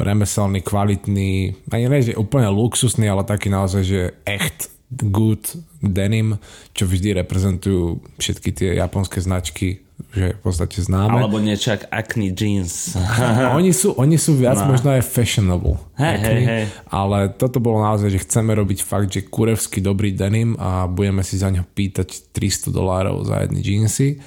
remeselný, 0.00 0.60
kvalitný, 0.60 1.56
ani 1.72 1.84
nie, 1.88 2.12
že 2.12 2.20
úplne 2.20 2.52
luxusný, 2.52 3.08
ale 3.08 3.24
taký 3.24 3.48
naozaj, 3.48 3.82
že 3.82 4.00
echt 4.28 4.72
good 4.92 5.56
denim, 5.80 6.36
čo 6.76 6.84
vždy 6.84 7.24
reprezentujú 7.24 8.04
všetky 8.20 8.50
tie 8.52 8.70
japonské 8.76 9.24
značky, 9.24 9.82
že 10.12 10.36
v 10.36 10.40
podstate 10.44 10.84
známe. 10.84 11.24
Alebo 11.24 11.40
niečo 11.40 11.72
ako 11.72 11.86
Acne 11.88 12.28
Jeans. 12.36 12.92
oni, 13.58 13.72
sú, 13.72 13.96
oni 13.96 14.20
sú 14.20 14.36
viac 14.36 14.60
no. 14.60 14.76
možno 14.76 14.92
aj 14.92 15.02
fashionable. 15.08 15.80
Hej, 15.96 16.14
Acne, 16.20 16.28
hej, 16.28 16.42
hej. 16.44 16.64
Ale 16.92 17.18
toto 17.32 17.58
bolo 17.58 17.80
naozaj, 17.80 18.12
že 18.12 18.22
chceme 18.28 18.52
robiť 18.52 18.84
fakt, 18.84 19.08
že 19.08 19.24
kurevský 19.24 19.80
dobrý 19.80 20.12
denim 20.12 20.54
a 20.60 20.84
budeme 20.84 21.24
si 21.24 21.40
za 21.40 21.48
ňo 21.48 21.64
pýtať 21.64 22.34
300 22.36 22.68
dolárov 22.68 23.24
za 23.24 23.42
jedny 23.46 23.60
jeansy 23.64 24.20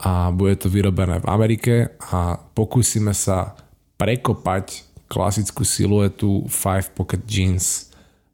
a 0.00 0.32
bude 0.32 0.56
to 0.56 0.72
vyrobené 0.72 1.20
v 1.20 1.26
Amerike 1.28 1.74
a 2.00 2.40
pokúsime 2.40 3.12
sa 3.12 3.52
prekopať 4.00 4.88
klasickú 5.10 5.66
siluetu 5.66 6.48
5 6.48 6.96
pocket 6.96 7.22
jeans 7.28 7.89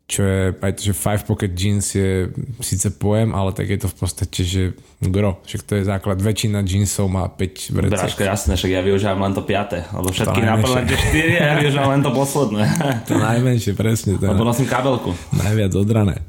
čo 0.07 0.23
je, 0.23 0.55
aj 0.55 0.73
to, 0.79 0.83
že 0.87 0.95
five 0.95 1.23
pocket 1.27 1.51
jeans 1.51 1.99
je 1.99 2.31
síce 2.63 2.87
pojem, 2.95 3.35
ale 3.35 3.51
tak 3.51 3.67
je 3.67 3.79
to 3.83 3.91
v 3.91 3.97
podstate, 3.99 4.41
že 4.47 4.63
gro, 5.03 5.43
však 5.43 5.67
to 5.67 5.73
je 5.77 5.83
základ. 5.83 6.23
Väčšina 6.23 6.63
jeansov 6.63 7.11
má 7.11 7.27
5 7.27 7.75
vrecek. 7.75 7.99
Bráško, 7.99 8.23
jasné, 8.23 8.53
však 8.55 8.71
ja 8.71 8.87
využívam 8.87 9.19
len 9.27 9.35
to 9.35 9.43
piaté, 9.43 9.83
lebo 9.91 10.15
všetky 10.15 10.47
tie 10.87 10.99
4 11.11 11.43
a 11.43 11.45
ja 11.51 11.55
využívam 11.59 11.91
len 11.91 12.03
to 12.07 12.15
posledné. 12.15 12.65
To 13.11 13.19
najmenšie, 13.19 13.75
presne. 13.75 14.15
To 14.23 14.31
Lebo 14.31 14.47
nosím 14.47 14.71
kabelku. 14.71 15.11
najviac 15.35 15.75
odrané. 15.75 16.23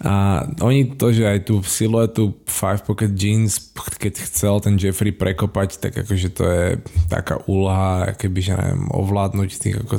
A 0.00 0.42
oni 0.64 0.96
to, 0.96 1.12
že 1.12 1.28
aj 1.28 1.38
tú 1.44 1.60
siluetu 1.60 2.32
five 2.48 2.80
pocket 2.82 3.12
jeans, 3.12 3.60
keď 3.76 4.16
chcel 4.26 4.56
ten 4.64 4.80
Jeffrey 4.80 5.12
prekopať, 5.12 5.76
tak 5.76 5.92
akože 6.02 6.28
to 6.32 6.44
je 6.48 6.66
taká 7.12 7.36
úloha, 7.44 8.16
keby, 8.16 8.40
že 8.40 8.56
neviem, 8.56 8.88
ovládnuť 8.88 9.50
tých 9.60 9.76
ako 9.84 9.96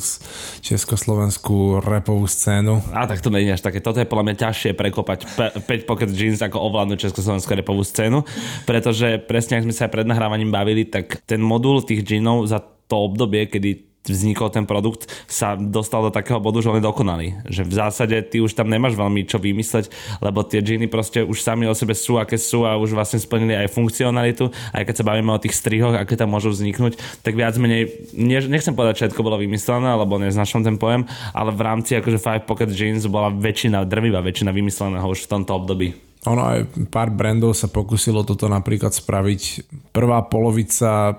československú 0.65 1.85
repovú 1.85 2.25
scénu. 2.25 2.81
A 2.91 3.05
tak 3.05 3.20
to 3.21 3.29
nie 3.29 3.45
je 3.45 3.55
až 3.55 3.61
také. 3.61 3.79
Toto 3.79 4.01
je 4.01 4.09
podľa 4.09 4.33
mňa 4.33 4.35
ťažšie 4.41 4.71
prekopať 4.73 5.19
5 5.63 5.89
pocket 5.89 6.09
jeans 6.09 6.41
ako 6.41 6.57
ovládnuť 6.57 7.09
československú 7.09 7.53
repovú 7.53 7.85
scénu, 7.85 8.25
pretože 8.65 9.21
presne 9.29 9.61
ak 9.61 9.65
sme 9.69 9.73
sa 9.77 9.85
aj 9.85 9.93
pred 9.93 10.07
nahrávaním 10.09 10.49
bavili, 10.49 10.89
tak 10.89 11.21
ten 11.29 11.39
modul 11.39 11.85
tých 11.85 12.01
jeanov 12.01 12.49
za 12.49 12.59
to 12.89 13.07
obdobie, 13.07 13.47
kedy 13.47 13.90
vznikol 14.05 14.49
ten 14.49 14.65
produkt, 14.65 15.05
sa 15.29 15.53
dostal 15.53 16.01
do 16.01 16.11
takého 16.13 16.41
bodu, 16.41 16.61
že 16.61 16.69
on 16.73 16.79
je 16.81 16.85
dokonalý. 16.85 17.27
Že 17.45 17.61
v 17.69 17.73
zásade 17.73 18.15
ty 18.25 18.41
už 18.41 18.57
tam 18.57 18.65
nemáš 18.65 18.97
veľmi 18.97 19.29
čo 19.29 19.37
vymysleť, 19.37 19.93
lebo 20.23 20.41
tie 20.41 20.65
džiny 20.65 20.89
proste 20.89 21.21
už 21.21 21.37
sami 21.37 21.69
o 21.69 21.77
sebe 21.77 21.93
sú, 21.93 22.17
aké 22.17 22.41
sú 22.41 22.65
a 22.65 22.77
už 22.81 22.97
vlastne 22.97 23.21
splnili 23.21 23.53
aj 23.53 23.73
funkcionalitu. 23.73 24.49
Aj 24.73 24.81
keď 24.81 24.95
sa 25.01 25.07
bavíme 25.07 25.29
o 25.29 25.41
tých 25.41 25.53
strihoch, 25.53 25.93
aké 25.93 26.17
tam 26.17 26.33
môžu 26.33 26.49
vzniknúť, 26.49 26.97
tak 27.21 27.37
viac 27.37 27.53
menej, 27.61 28.09
ne, 28.17 28.41
nechcem 28.41 28.73
povedať, 28.73 28.93
že 28.97 29.01
všetko 29.11 29.21
bolo 29.21 29.37
vymyslené, 29.37 29.93
lebo 29.93 30.17
neznašam 30.17 30.65
ten 30.65 30.81
pojem, 30.81 31.05
ale 31.35 31.53
v 31.53 31.61
rámci 31.61 31.93
akože 31.99 32.17
Five 32.17 32.43
Pocket 32.49 32.73
Jeans 32.73 33.05
bola 33.05 33.29
väčšina, 33.29 33.85
drvivá 33.85 34.25
väčšina 34.25 34.49
vymysleného 34.49 35.05
už 35.05 35.29
v 35.29 35.31
tomto 35.37 35.51
období. 35.53 35.93
Ono 36.29 36.41
aj 36.45 36.69
pár 36.93 37.09
brandov 37.09 37.57
sa 37.57 37.65
pokusilo 37.65 38.21
toto 38.21 38.45
napríklad 38.45 38.93
spraviť 38.93 39.73
prvá 39.89 40.21
polovica 40.29 41.17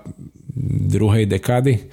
druhej 0.55 1.25
dekády. 1.25 1.89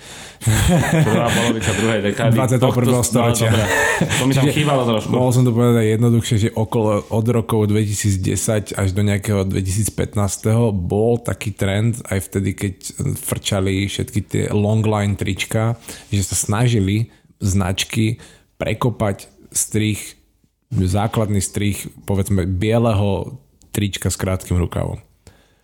Prvá 1.05 1.33
polovica 1.33 1.73
druhej 1.73 2.01
dekády. 2.13 2.37
21. 2.37 2.61
Tohto- 2.61 3.01
storočia. 3.01 3.49
No, 3.49 3.65
to 4.05 4.25
mi 4.29 4.33
tam 4.37 4.53
chýbalo 4.57 4.85
trošku. 4.85 5.09
Mohol 5.09 5.33
som 5.33 5.45
to 5.49 5.53
povedať 5.57 5.85
jednoduchšie, 5.97 6.37
že 6.37 6.49
okolo 6.53 7.09
od 7.09 7.27
rokov 7.33 7.73
2010 7.73 8.77
až 8.77 8.89
do 8.93 9.01
nejakého 9.01 9.49
2015 9.49 10.77
bol 10.77 11.17
taký 11.17 11.57
trend 11.57 12.05
aj 12.13 12.21
vtedy, 12.21 12.51
keď 12.53 12.75
frčali 13.17 13.89
všetky 13.89 14.21
tie 14.29 14.45
longline 14.53 15.17
trička, 15.17 15.81
že 16.13 16.21
sa 16.21 16.37
snažili 16.37 17.09
značky 17.41 18.21
prekopať 18.61 19.25
strich, 19.49 20.21
základný 20.69 21.41
strich, 21.41 21.89
povedzme, 22.05 22.45
bieleho 22.45 23.41
trička 23.73 24.13
s 24.13 24.21
krátkým 24.21 24.61
rukavom. 24.61 25.01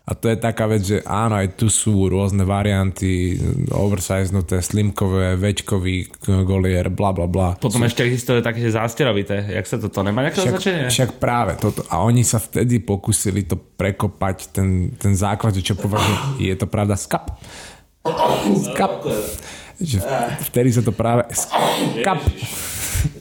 A 0.06 0.14
to 0.14 0.30
je 0.30 0.38
taká 0.38 0.70
vec, 0.70 0.86
že 0.86 1.02
áno, 1.02 1.34
aj 1.34 1.58
tu 1.58 1.66
sú 1.66 2.06
rôzne 2.06 2.46
varianty, 2.46 3.42
oversiznuté, 3.74 4.62
slimkové, 4.62 5.34
večkový 5.34 6.06
golier, 6.46 6.86
bla 6.94 7.10
bla 7.10 7.26
bla. 7.26 7.58
Potom 7.58 7.82
ešte 7.82 8.06
existuje 8.06 8.38
také, 8.38 8.62
že 8.62 8.78
zásterovité. 8.78 9.50
Jak 9.50 9.66
sa 9.66 9.82
to, 9.82 9.90
to 9.90 10.06
nemá 10.06 10.22
nejaké 10.22 10.46
označenie? 10.46 10.86
Však, 10.86 10.94
však 10.94 11.10
práve 11.18 11.58
toto. 11.58 11.82
A 11.90 12.06
oni 12.06 12.22
sa 12.22 12.38
vtedy 12.38 12.78
pokusili 12.78 13.50
to 13.50 13.58
prekopať, 13.58 14.54
ten, 14.54 14.94
ten 14.94 15.18
základ, 15.18 15.58
čo 15.58 15.74
považujú, 15.74 16.38
je 16.38 16.54
to 16.54 16.70
pravda, 16.70 16.94
skap. 16.94 17.42
Skap. 18.62 19.02
Že 19.82 20.06
vtedy 20.46 20.70
sa 20.70 20.86
to 20.86 20.94
práve... 20.94 21.26
Skap. 21.34 22.22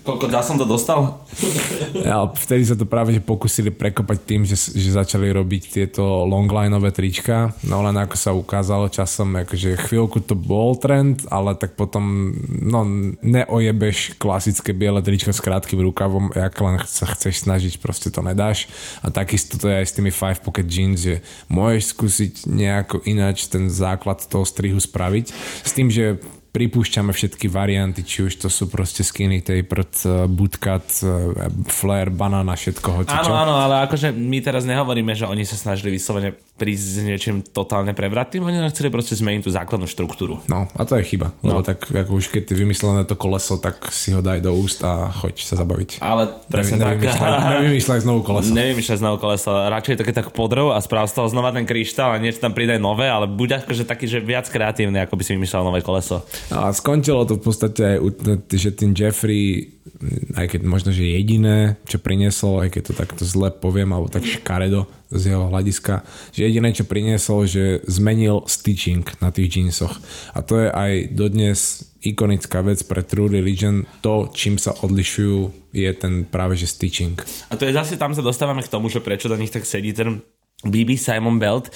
Koľko 0.06 0.30
som 0.46 0.62
to 0.62 0.70
dostal? 0.70 1.26
Ale 2.06 2.30
vtedy 2.38 2.62
sa 2.62 2.78
to 2.78 2.86
práve 2.86 3.18
že 3.18 3.26
pokusili 3.26 3.74
prekopať 3.74 4.18
tým, 4.22 4.42
že, 4.46 4.54
že 4.54 4.94
začali 4.94 5.34
robiť 5.34 5.64
tieto 5.74 6.30
longlineové 6.30 6.94
trička, 6.94 7.58
no 7.66 7.82
len 7.82 7.98
ako 7.98 8.14
sa 8.14 8.30
ukázalo 8.38 8.86
časom, 8.94 9.34
akože 9.34 9.82
chvíľku 9.90 10.22
to 10.22 10.38
bol 10.38 10.78
trend, 10.78 11.26
ale 11.34 11.58
tak 11.58 11.74
potom 11.74 12.38
no, 12.46 12.86
neojebeš 13.26 14.22
klasické 14.22 14.78
biele 14.78 15.02
tričko 15.02 15.34
s 15.34 15.42
krátkým 15.42 15.82
rukavom, 15.82 16.30
ak 16.38 16.54
len 16.62 16.78
sa 16.86 17.10
chceš 17.10 17.42
snažiť, 17.50 17.82
proste 17.82 18.14
to 18.14 18.22
nedáš. 18.22 18.70
A 19.02 19.10
takisto 19.10 19.58
to 19.58 19.74
je 19.74 19.82
aj 19.82 19.90
s 19.90 19.96
tými 19.98 20.14
five 20.14 20.38
pocket 20.46 20.70
jeans, 20.70 21.02
že 21.02 21.26
môžeš 21.50 21.98
skúsiť 21.98 22.34
nejako 22.46 23.02
ináč 23.10 23.50
ten 23.50 23.74
základ 23.74 24.22
toho 24.22 24.46
strihu 24.46 24.78
spraviť, 24.78 25.34
s 25.66 25.72
tým, 25.74 25.90
že 25.90 26.22
pripúšťame 26.56 27.12
všetky 27.12 27.52
varianty, 27.52 28.08
či 28.08 28.32
už 28.32 28.40
to 28.40 28.48
sú 28.48 28.72
proste 28.72 29.04
skinny 29.04 29.44
tapered, 29.44 29.92
eh, 30.08 30.24
bootcut, 30.32 30.88
eh, 31.04 31.52
flare, 31.68 32.08
banana, 32.08 32.56
všetko 32.56 32.88
hoci 33.04 33.12
Áno, 33.12 33.36
áno, 33.36 33.60
ale 33.60 33.84
akože 33.84 34.16
my 34.16 34.40
teraz 34.40 34.64
nehovoríme, 34.64 35.12
že 35.12 35.28
oni 35.28 35.44
sa 35.44 35.60
snažili 35.60 36.00
vyslovene 36.00 36.32
prísť 36.56 36.86
s 36.88 36.98
niečím 37.04 37.36
totálne 37.44 37.92
prevratným, 37.92 38.48
oni 38.48 38.72
chceli 38.72 38.88
proste 38.88 39.20
zmeniť 39.20 39.44
tú 39.44 39.52
základnú 39.52 39.92
štruktúru. 39.92 40.40
No 40.48 40.72
a 40.72 40.82
to 40.88 40.96
je 40.96 41.04
chyba, 41.04 41.36
lebo 41.44 41.60
tak 41.60 41.92
ako 41.92 42.16
už 42.16 42.32
keď 42.32 42.56
vymyslené 42.56 43.04
to 43.04 43.20
koleso, 43.20 43.60
tak 43.60 43.92
si 43.92 44.16
ho 44.16 44.24
daj 44.24 44.40
do 44.40 44.56
úst 44.56 44.80
a 44.88 45.12
choď 45.12 45.36
sa 45.44 45.60
zabaviť. 45.60 46.00
Ale 46.00 46.32
presne 46.48 46.80
tak. 46.80 47.04
Nevymýšľaj, 47.60 48.00
znovu 48.08 48.24
koleso. 48.24 48.56
Nevymýšľaj 48.56 49.00
znovu 49.04 49.18
koleso, 49.20 49.52
radšej 49.52 50.00
keď 50.00 50.16
tak 50.24 50.32
podrov 50.32 50.72
a 50.72 50.80
správ 50.80 51.12
z 51.12 51.20
toho 51.20 51.28
znova 51.28 51.52
ten 51.52 51.68
kryštál 51.68 52.16
a 52.16 52.22
niečo 52.24 52.40
tam 52.40 52.56
pridaj 52.56 52.80
nové, 52.80 53.12
ale 53.12 53.28
buď 53.28 53.68
akože 53.68 53.84
taký, 53.84 54.08
že 54.08 54.24
viac 54.24 54.48
kreatívny, 54.48 55.04
ako 55.04 55.20
by 55.20 55.24
si 55.28 55.36
vymýšľal 55.36 55.68
nové 55.68 55.84
koleso. 55.84 56.24
No 56.48 56.72
a 56.72 56.72
skončilo 56.72 57.28
to 57.28 57.36
v 57.36 57.44
podstate 57.44 58.00
aj, 58.00 58.00
že 58.56 58.72
tým 58.72 58.96
Jeffrey, 58.96 59.75
aj 60.34 60.58
keď 60.58 60.62
možno, 60.66 60.90
že 60.90 61.06
jediné, 61.06 61.78
čo 61.86 62.02
priniesol, 62.02 62.66
aj 62.66 62.74
keď 62.74 62.82
to 62.90 62.94
takto 62.98 63.24
zle 63.24 63.54
poviem, 63.54 63.94
alebo 63.94 64.10
tak 64.10 64.26
škaredo 64.26 64.90
z 65.14 65.32
jeho 65.32 65.46
hľadiska, 65.54 66.02
že 66.34 66.50
jediné, 66.50 66.74
čo 66.74 66.90
priniesol, 66.90 67.46
že 67.46 67.86
zmenil 67.86 68.44
stitching 68.50 69.06
na 69.22 69.30
tých 69.30 69.62
jeansoch. 69.62 70.02
A 70.34 70.42
to 70.42 70.58
je 70.58 70.68
aj 70.74 70.92
dodnes 71.14 71.86
ikonická 72.02 72.66
vec 72.66 72.82
pre 72.86 73.06
True 73.06 73.30
Religion. 73.30 73.86
To, 74.02 74.30
čím 74.34 74.58
sa 74.58 74.74
odlišujú, 74.74 75.70
je 75.74 75.90
ten 75.94 76.26
práve 76.26 76.58
že 76.58 76.70
stitching. 76.70 77.18
A 77.50 77.54
to 77.54 77.70
je 77.70 77.74
zase, 77.74 77.98
tam 78.02 78.14
sa 78.18 78.26
dostávame 78.26 78.66
k 78.66 78.72
tomu, 78.74 78.90
že 78.90 79.06
prečo 79.06 79.30
do 79.30 79.38
nich 79.38 79.54
tak 79.54 79.66
sedí 79.70 79.94
ten 79.94 80.22
BB 80.66 80.98
Simon 80.98 81.38
Belt, 81.38 81.70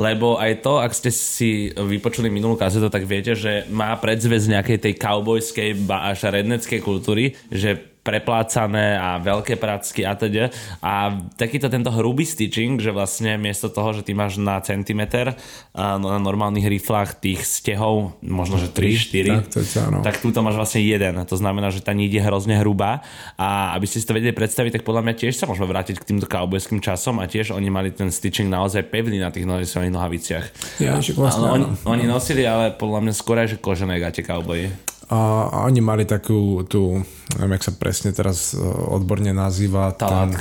lebo 0.00 0.40
aj 0.40 0.64
to, 0.64 0.80
ak 0.80 0.96
ste 0.96 1.12
si 1.12 1.50
vypočuli 1.76 2.32
minulú 2.32 2.56
kazetu, 2.56 2.88
tak 2.88 3.04
viete, 3.04 3.36
že 3.36 3.68
má 3.68 3.92
predzvez 4.00 4.48
nejakej 4.48 4.78
tej 4.80 4.94
cowboyskej 4.96 5.84
ba 5.84 6.08
až 6.08 6.32
redneckej 6.32 6.80
kultúry, 6.80 7.36
že 7.52 7.89
preplácané 8.10 8.98
a 8.98 9.22
veľké 9.22 9.54
pracky 9.54 10.02
a 10.02 10.18
teda. 10.18 10.50
A 10.82 11.14
takýto 11.38 11.70
tento 11.70 11.94
hrubý 11.94 12.26
stitching, 12.26 12.82
že 12.82 12.90
vlastne 12.90 13.38
miesto 13.38 13.70
toho, 13.70 13.94
že 13.94 14.02
ty 14.02 14.12
máš 14.12 14.42
na 14.42 14.58
centimeter 14.58 15.38
no, 15.78 16.10
na 16.10 16.18
normálnych 16.18 16.66
riflách 16.66 17.22
tých 17.22 17.46
stehov, 17.46 18.18
možno 18.18 18.58
že 18.58 18.66
3-4, 18.74 19.46
Tak, 19.46 19.46
to 19.54 19.58
áno. 19.78 19.98
tak 20.02 20.18
túto 20.18 20.42
máš 20.42 20.58
vlastne 20.58 20.82
jeden. 20.82 21.14
To 21.22 21.36
znamená, 21.38 21.70
že 21.70 21.78
tá 21.78 21.94
je 22.00 22.18
hrozne 22.18 22.58
hrubá 22.58 23.04
a 23.36 23.76
aby 23.76 23.86
ste 23.86 24.02
si 24.02 24.08
to 24.08 24.16
vedeli 24.16 24.34
predstaviť, 24.34 24.80
tak 24.80 24.82
podľa 24.88 25.04
mňa 25.06 25.14
tiež 25.20 25.36
sa 25.36 25.44
môžeme 25.46 25.68
vrátiť 25.68 26.00
k 26.00 26.08
týmto 26.10 26.26
cowboyským 26.26 26.80
časom 26.80 27.20
a 27.20 27.28
tiež 27.28 27.52
oni 27.52 27.68
mali 27.68 27.92
ten 27.92 28.08
stitching 28.08 28.48
naozaj 28.48 28.88
pevný 28.88 29.20
na 29.20 29.28
tých 29.28 29.44
norisovaných 29.46 29.94
nohaviciach. 29.94 30.44
Ja, 30.80 30.96
vlastne, 30.98 31.46
ale 31.46 31.76
oni, 31.84 32.04
nosili 32.08 32.48
ale 32.48 32.72
podľa 32.74 33.04
mňa 33.04 33.12
skôr 33.14 33.36
aj 33.38 33.54
že 33.54 33.56
kožené 33.60 34.00
gate 34.00 34.24
cowboy. 34.24 34.72
A, 35.10 35.50
a 35.50 35.56
oni 35.66 35.82
mali 35.82 36.06
takú 36.06 36.62
tú, 36.70 37.02
neviem, 37.34 37.58
jak 37.58 37.66
sa 37.66 37.72
presne 37.74 38.14
teraz 38.14 38.54
e, 38.54 38.62
odborne 38.62 39.34
nazýva. 39.34 39.90
Tá 39.90 40.06
ten- 40.06 40.38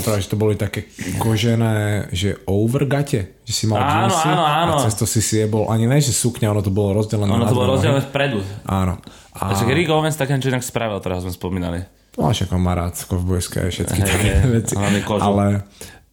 práve, 0.00 0.24
že 0.24 0.32
to 0.32 0.40
boli 0.40 0.56
také 0.56 0.88
kožené, 1.20 2.08
že 2.08 2.40
overgate, 2.48 3.36
že 3.44 3.52
si 3.52 3.64
mal 3.68 3.84
Áno, 3.84 4.08
džínsy 4.08 4.28
áno, 4.32 4.44
áno. 4.48 4.72
a 4.80 4.88
cez 4.88 4.96
to 4.96 5.04
si 5.04 5.20
si 5.20 5.44
jebol, 5.44 5.68
ani 5.68 5.84
ne, 5.84 6.00
že 6.00 6.16
sukňa, 6.16 6.56
ono 6.56 6.64
to 6.64 6.72
bolo 6.72 6.96
rozdelené 6.96 7.28
Ono 7.36 7.44
to 7.44 7.52
bolo 7.52 7.76
rozdelené 7.76 8.00
vpredu. 8.08 8.40
Áno. 8.64 8.96
A 9.36 9.52
že 9.52 9.68
Rick 9.68 9.92
Owens 9.92 10.16
tak 10.16 10.32
čo 10.32 10.48
inak 10.48 10.64
spravil, 10.64 10.96
teraz 11.04 11.20
sme 11.28 11.32
spomínali. 11.32 11.84
Máš 12.16 12.48
ako 12.48 12.60
marát, 12.60 12.92
kovbojské 12.92 13.64
a 13.64 13.68
všetky 13.72 14.00
Hej, 14.04 14.08
také 14.08 14.28
hej, 14.40 14.48
veci. 14.52 14.74
Ale 14.76 15.64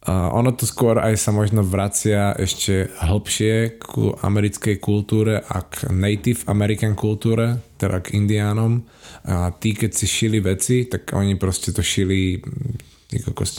uh, 0.08 0.32
ono 0.32 0.52
to 0.56 0.64
skôr 0.64 0.96
aj 0.96 1.16
sa 1.20 1.30
možno 1.32 1.60
vracia 1.60 2.32
ešte 2.36 2.88
hlbšie 3.04 3.80
ku 3.80 4.16
americkej 4.20 4.80
kultúre 4.80 5.40
a 5.40 5.64
k 5.66 5.92
Native 5.92 6.46
American 6.48 6.96
kultúre, 6.96 7.60
teda 7.76 8.00
k 8.00 8.16
indiánom. 8.16 8.84
A 9.28 9.52
tí, 9.52 9.76
keď 9.76 9.90
si 9.92 10.06
šili 10.08 10.40
veci, 10.40 10.88
tak 10.88 11.12
oni 11.12 11.36
proste 11.36 11.72
to 11.72 11.84
šili, 11.84 12.40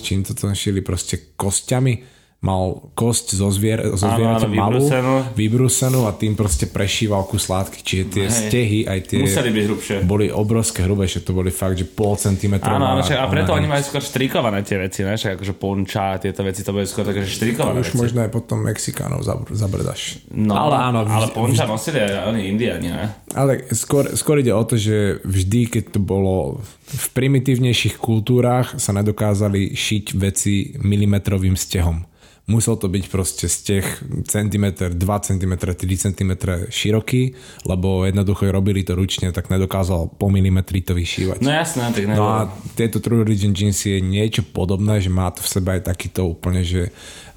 čím 0.01 0.25
to 0.25 0.33
tam 0.33 0.57
šili, 0.57 0.81
proste 0.81 1.38
kostiami 1.38 2.21
mal 2.41 2.89
kosť 2.98 3.38
zo, 3.38 3.53
zvier, 3.53 3.93
zo 3.93 4.10
zvieraťa 4.10 4.50
malú, 4.50 4.81
vybrúsenú. 5.38 6.10
a 6.10 6.12
tým 6.17 6.33
proste 6.33 6.65
prešíval 6.65 7.29
kus 7.29 7.45
látky. 7.45 7.86
Čiže 7.86 8.03
tie 8.10 8.25
Hej. 8.25 8.33
stehy, 8.33 8.79
aj 8.89 9.00
tie 9.13 9.21
Museli 9.21 9.53
byť 9.53 9.63
hrubšie. 9.69 9.95
boli 10.10 10.33
obrovské 10.33 10.81
hrubé, 10.89 11.05
že 11.05 11.21
to 11.21 11.38
boli 11.38 11.53
fakt, 11.53 11.77
že 11.77 11.86
pol 11.86 12.17
centimetra. 12.17 12.81
Áno, 12.81 12.98
áno, 12.98 13.05
a 13.05 13.25
preto 13.29 13.53
oni 13.53 13.69
majú 13.69 13.86
skôr 13.86 14.01
štrikované 14.01 14.65
tie 14.65 14.81
veci, 14.81 15.05
ne? 15.05 15.21
Však 15.21 15.38
akože 15.38 15.53
ponča, 15.53 16.17
tieto 16.17 16.41
veci, 16.41 16.65
to 16.65 16.74
bude 16.74 16.89
skôr 16.89 17.05
také, 17.05 17.21
že 17.21 17.29
štrikované 17.29 17.86
Už 17.86 17.93
veci. 17.93 18.01
možno 18.10 18.25
aj 18.25 18.31
potom 18.33 18.57
Mexikánov 18.65 19.21
zabr- 19.21 19.53
zabrdaš. 19.53 20.25
No, 20.33 20.57
ale 20.57 20.81
áno, 20.81 21.05
ale 21.05 21.29
vždy, 21.29 21.38
ponča 21.38 21.69
nosili 21.69 22.01
aj 22.01 22.25
oni 22.25 22.50
indiani, 22.50 22.89
ne? 22.89 23.05
ale 23.38 23.69
skôr, 23.69 24.17
skôr 24.17 24.41
ide 24.41 24.50
o 24.50 24.65
to, 24.65 24.81
že 24.81 25.21
vždy, 25.21 25.77
keď 25.77 25.83
to 25.93 26.00
bolo 26.01 26.57
v 26.89 27.07
primitívnejších 27.13 28.01
kultúrách 28.01 28.81
sa 28.81 28.91
nedokázali 28.98 29.77
šiť 29.77 30.05
veci 30.17 30.74
milimetrovým 30.81 31.53
stehom. 31.53 32.11
Musel 32.51 32.75
to 32.75 32.86
byť 32.86 33.05
proste 33.08 33.48
steh 33.48 33.88
centimetr, 34.27 34.91
2 34.91 35.00
cm, 35.00 35.53
3 35.55 35.72
cm 35.79 36.31
široký, 36.67 37.31
lebo 37.63 38.03
jednoducho 38.03 38.51
robili 38.51 38.84
to 38.84 38.93
ručne, 38.93 39.31
tak 39.31 39.48
nedokázal 39.48 40.12
po 40.12 40.27
milimetri 40.27 40.84
to 40.84 40.91
vyšívať. 40.91 41.39
No 41.39 41.48
jasné, 41.48 41.88
tak 41.89 42.03
No 42.03 42.12
nebolo. 42.12 42.27
a 42.27 42.38
tieto 42.75 43.00
True 43.00 43.24
Religion 43.24 43.55
jeans 43.55 43.79
je 43.81 43.98
niečo 43.98 44.43
podobné, 44.43 45.00
že 45.00 45.08
má 45.08 45.31
to 45.31 45.39
v 45.39 45.48
sebe 45.50 45.70
aj 45.72 45.88
takýto 45.88 46.27
úplne, 46.27 46.60
že 46.62 46.91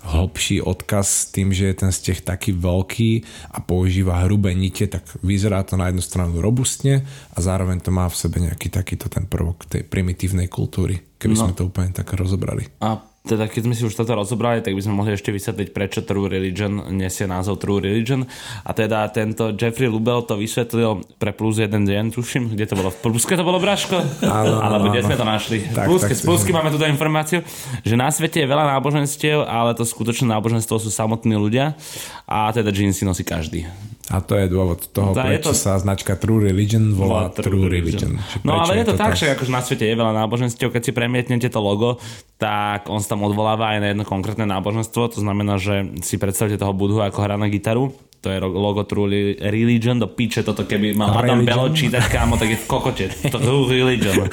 hlbší 0.05 0.61
odkaz 0.61 1.07
s 1.09 1.33
tým, 1.33 1.49
že 1.49 1.73
je 1.73 1.77
ten 1.79 1.89
steh 1.89 2.21
taký 2.21 2.53
veľký 2.53 3.25
a 3.49 3.65
používa 3.65 4.21
hrubé 4.21 4.53
nite, 4.53 4.85
tak 4.85 5.01
vyzerá 5.25 5.65
to 5.65 5.81
na 5.81 5.89
jednu 5.89 6.05
stranu 6.05 6.45
robustne 6.45 7.09
a 7.33 7.39
zároveň 7.41 7.81
to 7.81 7.89
má 7.89 8.05
v 8.05 8.17
sebe 8.19 8.37
nejaký 8.37 8.69
takýto 8.69 9.09
ten 9.09 9.25
prvok 9.25 9.65
tej 9.65 9.81
primitívnej 9.81 10.53
kultúry, 10.53 11.01
keby 11.17 11.35
No. 11.39 11.49
sme 11.49 11.57
to 11.57 11.65
úplne 11.65 11.89
tak 11.89 12.13
rozobrali. 12.13 12.69
A 12.85 13.01
teda 13.25 13.49
keď 13.49 13.65
sme 13.65 13.73
si 13.73 13.89
už 13.89 13.97
toto 13.97 14.13
rozobrali, 14.13 14.61
tak 14.61 14.77
by 14.77 14.85
sme 14.85 15.01
mohli 15.01 15.17
ešte 15.17 15.33
vysvetliť, 15.33 15.73
prečo 15.73 16.05
True 16.05 16.29
Religion 16.29 16.93
nesie 16.93 17.25
názov 17.25 17.57
True 17.57 17.81
Religion. 17.81 18.21
A 18.69 18.71
teda 18.77 19.09
tento 19.09 19.57
Jeffrey 19.57 19.89
Lubel 19.89 20.29
to 20.29 20.37
vysvetlil 20.37 21.01
pre 21.17 21.33
plus 21.33 21.57
jeden 21.57 21.89
deň, 21.89 22.13
tuším, 22.13 22.53
kde 22.53 22.69
to 22.69 22.77
bolo? 22.77 22.93
V 22.93 23.01
Pluske 23.01 23.33
to 23.33 23.41
bolo, 23.41 23.57
Braško? 23.57 23.97
Áno, 24.29 24.61
Alebo 24.61 24.93
kde 24.93 25.09
sme 25.09 25.17
to 25.17 25.25
našli? 25.25 25.65
Tak, 25.73 25.89
Pluske, 25.89 26.13
tak, 26.13 26.21
z 26.21 26.23
Plusky 26.29 26.53
máme 26.53 26.69
túto 26.69 26.85
informáciu, 26.85 27.41
že 27.81 27.97
na 27.97 28.13
svete 28.13 28.45
je 28.45 28.51
veľa 28.53 28.77
náboženstiev, 28.77 29.41
ale 29.49 29.73
to 29.73 29.89
skutočné 29.89 30.29
náboženstvo 30.29 30.77
sú 30.77 30.93
samotní 30.93 31.33
ľudia 31.41 31.81
a 32.29 32.53
teda 32.53 32.69
jeansy 32.77 33.09
nosí 33.09 33.25
každý. 33.25 33.65
A 34.07 34.21
to 34.21 34.37
je 34.37 34.47
dôvod 34.47 34.85
toho, 34.87 35.11
Tá, 35.11 35.25
je 35.25 35.41
prečo 35.41 35.51
to- 35.51 35.57
sa 35.57 35.75
značka 35.75 36.13
True 36.13 36.45
Religion 36.45 36.93
volá 36.93 37.33
True 37.33 37.67
Religion. 37.67 38.21
Že 38.21 38.45
No 38.45 38.61
ale 38.61 38.77
je 38.77 38.85
to 38.85 38.95
tak, 38.95 39.13
tak? 39.13 39.17
že 39.17 39.33
akože 39.33 39.49
na 39.49 39.65
svete 39.65 39.85
je 39.85 39.95
veľa 39.95 40.13
náboženstiev, 40.15 40.69
keď 40.69 40.83
si 40.83 40.93
premietnete 40.93 41.49
to 41.49 41.57
logo, 41.57 41.97
tak 42.37 42.85
on 42.87 43.01
sa 43.01 43.13
tam 43.13 43.25
odvoláva 43.25 43.73
aj 43.73 43.79
na 43.81 43.87
jedno 43.91 44.05
konkrétne 44.05 44.45
náboženstvo, 44.45 45.09
to 45.09 45.19
znamená, 45.19 45.57
že 45.57 45.75
si 46.01 46.17
predstavte 46.17 46.55
toho 46.55 46.71
budhu 46.71 47.01
ako 47.01 47.17
hrá 47.19 47.35
na 47.35 47.49
gitaru, 47.49 47.97
to 48.21 48.29
je 48.29 48.37
logo 48.41 48.85
True 48.85 49.05
Li- 49.07 49.37
Religion, 49.39 49.97
do 49.97 50.07
piče 50.07 50.41
toto, 50.43 50.63
keby 50.63 50.93
mal 50.93 51.09
Adam 51.11 51.41
Religion? 51.41 51.49
Belo 51.49 51.67
čítať, 51.71 52.05
kámo, 52.07 52.37
tak 52.37 52.49
je 52.51 52.59
kokote. 52.61 53.09
True 53.33 53.65
Religion. 53.67 54.29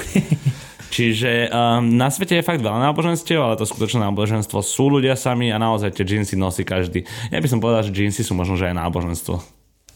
Čiže 0.91 1.47
um, 1.47 1.95
na 1.95 2.11
svete 2.11 2.35
je 2.35 2.43
fakt 2.43 2.59
veľa 2.59 2.91
náboženstiev, 2.91 3.39
ale 3.39 3.55
to 3.55 3.63
skutočné 3.63 4.03
náboženstvo 4.03 4.59
sú 4.59 4.91
ľudia 4.91 5.15
sami 5.15 5.47
a 5.47 5.55
naozaj 5.55 5.95
tie 5.95 6.03
džinsy 6.03 6.35
nosí 6.35 6.67
každý. 6.67 7.07
Ja 7.31 7.39
by 7.39 7.47
som 7.47 7.63
povedal, 7.63 7.87
že 7.87 7.95
džinsy 7.95 8.19
sú 8.21 8.35
možno, 8.35 8.59
že 8.59 8.67
aj 8.67 8.75
náboženstvo. 8.77 9.39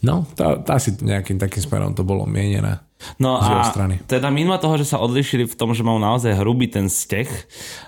No, 0.06 0.22
tá, 0.38 0.62
tá 0.62 0.78
si 0.78 0.94
nejakým 0.94 1.42
takým 1.42 1.66
smerom 1.66 1.98
to 1.98 2.06
bolo 2.06 2.30
mienené. 2.30 2.78
No 3.20 3.38
a 3.38 3.70
strany. 3.70 4.00
teda 4.08 4.32
mimo 4.32 4.56
toho, 4.58 4.80
že 4.80 4.88
sa 4.88 5.04
odlišili 5.04 5.46
v 5.46 5.56
tom, 5.56 5.76
že 5.76 5.84
majú 5.84 6.00
naozaj 6.00 6.40
hrubý 6.40 6.72
ten 6.72 6.88
steh 6.88 7.28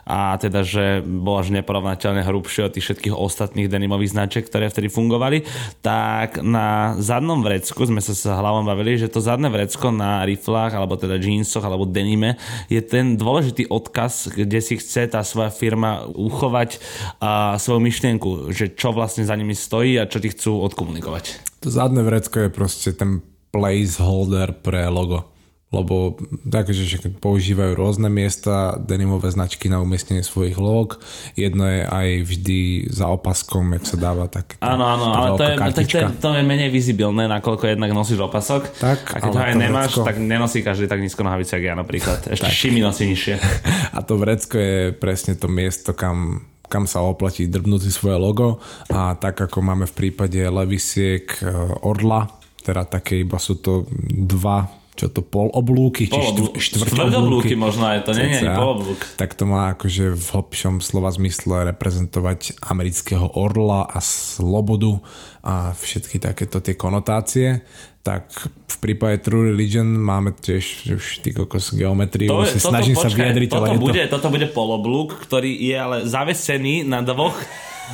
a 0.04 0.36
teda, 0.36 0.67
že 0.67 1.00
bol 1.04 1.39
až 1.39 1.52
neporovnateľne 1.56 2.24
hrubšie 2.28 2.67
od 2.67 2.74
tých 2.76 2.86
všetkých 2.91 3.15
ostatných 3.15 3.72
denimových 3.72 4.13
značiek, 4.13 4.43
ktoré 4.43 4.67
vtedy 4.67 4.91
fungovali, 4.91 5.48
tak 5.80 6.43
na 6.43 6.96
zadnom 7.00 7.39
vrecku 7.39 7.88
sme 7.88 8.04
sa 8.04 8.13
s 8.13 8.28
hlavom 8.28 8.67
bavili, 8.67 9.00
že 9.00 9.12
to 9.12 9.24
zadné 9.24 9.48
vrecko 9.48 9.96
na 9.96 10.28
riflách, 10.28 10.76
alebo 10.76 11.00
teda 11.00 11.15
jeansoch, 11.20 11.63
alebo 11.63 11.88
denime 11.88 12.36
je 12.67 12.80
ten 12.84 13.15
dôležitý 13.15 13.72
odkaz, 13.72 14.32
kde 14.32 14.60
si 14.60 14.76
chce 14.76 15.08
tá 15.08 15.24
svoja 15.24 15.50
firma 15.52 16.04
uchovať 16.08 16.84
a, 17.24 17.56
svoju 17.56 17.80
myšlienku, 17.80 18.30
že 18.52 18.76
čo 18.76 18.91
vlastne 18.91 19.24
za 19.24 19.36
nimi 19.39 19.56
stojí 19.56 19.96
a 20.00 20.08
čo 20.08 20.20
ti 20.20 20.32
chcú 20.32 20.62
odkomunikovať. 20.67 21.58
To 21.63 21.72
zadné 21.72 22.04
vrecko 22.04 22.48
je 22.48 22.50
proste 22.54 22.91
ten 22.93 23.24
placeholder 23.52 24.54
pre 24.60 24.88
logo. 24.88 25.38
Lebo 25.68 26.16
takže, 26.48 26.88
že 26.88 26.96
keď 26.96 27.20
používajú 27.20 27.76
rôzne 27.76 28.08
miesta 28.08 28.80
denimové 28.80 29.28
značky 29.36 29.68
na 29.68 29.84
umiestnenie 29.84 30.24
svojich 30.24 30.56
log, 30.56 30.96
jedno 31.36 31.68
je 31.68 31.84
aj 31.84 32.08
vždy 32.24 32.60
za 32.88 33.12
opaskom, 33.12 33.76
jak 33.76 33.84
sa 33.84 34.00
dáva 34.00 34.32
tak. 34.32 34.56
Áno, 34.64 34.88
áno, 34.88 35.12
ale 35.12 35.28
to 35.36 35.44
je, 35.44 35.52
veľká 35.52 35.60
to, 35.60 35.72
kartička. 35.76 36.00
je, 36.00 36.24
to 36.24 36.30
je 36.40 36.44
menej 36.48 36.72
vizibilné, 36.72 37.28
nakoľko 37.28 37.68
jednak 37.68 37.92
nosíš 37.92 38.24
opasok. 38.24 38.64
Tak, 38.80 39.00
a 39.12 39.18
keď 39.20 39.32
ho 39.36 39.42
aj 39.44 39.56
nemáš, 39.60 39.92
vrecko- 39.92 40.08
tak 40.08 40.16
nenosí 40.24 40.64
každý 40.64 40.88
tak 40.88 41.04
nízko 41.04 41.28
nohavice, 41.28 41.60
ako 41.60 41.68
ja 41.68 41.76
napríklad. 41.76 42.20
Ešte 42.40 42.48
šimi 42.48 42.80
nosí 42.80 43.04
nižšie. 43.12 43.36
A 43.98 44.00
to 44.08 44.16
vrecko 44.16 44.56
je 44.56 44.96
presne 44.96 45.36
to 45.36 45.52
miesto, 45.52 45.92
kam 45.92 46.48
kam 46.68 46.84
sa 46.84 47.00
oplatí 47.00 47.48
drbnúť 47.48 47.88
si 47.88 47.92
svoje 47.96 48.20
logo 48.20 48.60
a 48.92 49.16
tak 49.16 49.40
ako 49.40 49.64
máme 49.64 49.88
v 49.88 49.96
prípade 49.96 50.36
levisiek 50.36 51.24
e, 51.40 51.48
Orla, 51.80 52.28
teda 52.67 52.84
také 52.84 53.23
iba 53.23 53.39
sú 53.39 53.63
to 53.63 53.88
dva 54.12 54.67
čo 54.97 55.13
to 55.13 55.21
pol 55.21 55.53
oblúky, 55.53 56.10
či 56.10 56.17
štv, 56.17 56.58
štvrť 56.58 57.21
oblúky. 57.21 57.53
možno 57.53 57.86
aj 57.86 58.10
to, 58.10 58.17
nie, 58.17 58.34
nie, 58.34 58.41
Cca. 58.41 58.58
poloblúk. 58.58 58.97
Tak 59.13 59.38
to 59.38 59.45
má 59.45 59.77
akože 59.77 60.17
v 60.17 60.25
hlbšom 60.25 60.82
slova 60.82 61.13
zmysle 61.13 61.69
reprezentovať 61.69 62.58
amerického 62.65 63.38
orla 63.38 63.86
a 63.86 64.01
slobodu 64.01 64.97
a 65.45 65.77
všetky 65.77 66.17
takéto 66.17 66.65
tie 66.65 66.73
konotácie. 66.73 67.62
Tak 68.01 68.25
v 68.49 68.77
prípade 68.82 69.21
True 69.21 69.53
Religion 69.53 69.86
máme 69.86 70.34
tiež 70.34 70.97
už 70.97 71.21
ty 71.21 71.30
kokos 71.30 71.77
geometriu, 71.77 72.34
To 72.34 72.41
je, 72.41 72.58
si 72.58 72.60
toto, 72.65 72.73
snažím 72.73 72.97
sa 72.97 73.13
vyjadriť, 73.13 73.49
toto, 73.53 73.62
ale 73.62 73.67
je 73.69 73.77
to... 73.77 73.86
bude, 73.86 74.03
toto 74.10 74.27
bude 74.34 74.47
poloblúk, 74.49 75.13
ktorý 75.30 75.53
je 75.53 75.75
ale 75.77 75.97
zavesený 76.10 76.89
na 76.89 77.06
dvoch 77.06 77.38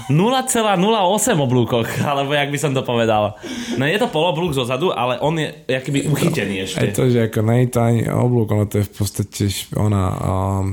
0,08 0.09 1.37
oblúkoch, 1.37 1.87
alebo 2.09 2.33
jak 2.33 2.49
by 2.49 2.59
som 2.59 2.71
to 2.73 2.81
povedal. 2.81 3.37
No 3.77 3.85
je 3.85 3.97
to 3.97 4.07
poloblúk 4.09 4.51
zo 4.51 4.65
zadu, 4.65 4.91
ale 4.91 5.19
on 5.21 5.37
je 5.39 5.53
jakýby 5.67 6.09
uchytený 6.09 6.67
ešte. 6.67 6.91
to, 6.91 7.09
že 7.09 7.29
ako 7.31 7.39
nie 7.47 7.65
je 7.65 7.69
to 7.71 7.79
ani 7.79 8.01
oblúk, 8.09 8.47
ono 8.51 8.65
to 8.65 8.81
je 8.81 8.85
v 8.85 8.93
podstate 8.93 9.43
ona 9.77 10.03
um, 10.11 10.65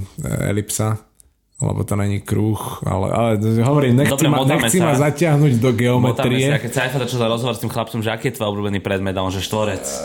elipsa, 0.49 0.99
lebo 1.61 1.85
to 1.85 1.93
není 1.93 2.25
kruh, 2.25 2.57
ale, 2.89 3.07
ale 3.13 3.31
hovorím, 3.61 4.01
nechci, 4.01 4.17
Dobre, 4.17 4.33
ma, 4.33 4.49
nechci 4.49 4.81
sa. 4.81 4.85
ma 4.89 4.95
zatiahnuť 4.97 5.53
do 5.61 5.69
Motáme 5.69 5.77
sa, 5.77 5.81
geometrie. 5.85 6.47
keď 6.57 6.73
sa 6.73 6.81
aj 6.89 6.91
začal 7.05 7.29
rozhovor 7.29 7.53
s 7.53 7.61
tým 7.61 7.69
chlapcom, 7.69 8.01
že 8.01 8.09
aký 8.09 8.33
je 8.33 8.41
tvoj 8.41 8.49
obľúbený 8.57 8.81
predmet 8.81 9.13
a 9.13 9.21
on, 9.21 9.29
že 9.29 9.45
štvorec. 9.45 9.85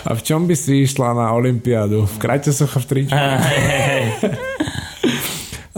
A 0.00 0.10
v 0.16 0.22
čom 0.26 0.48
by 0.48 0.56
si 0.58 0.82
išla 0.82 1.14
na 1.14 1.30
Olympiádu? 1.36 2.08
V 2.08 2.16
krajťasoch 2.18 2.72
a 2.72 2.80
v 2.82 2.86
tričku? 2.88 3.14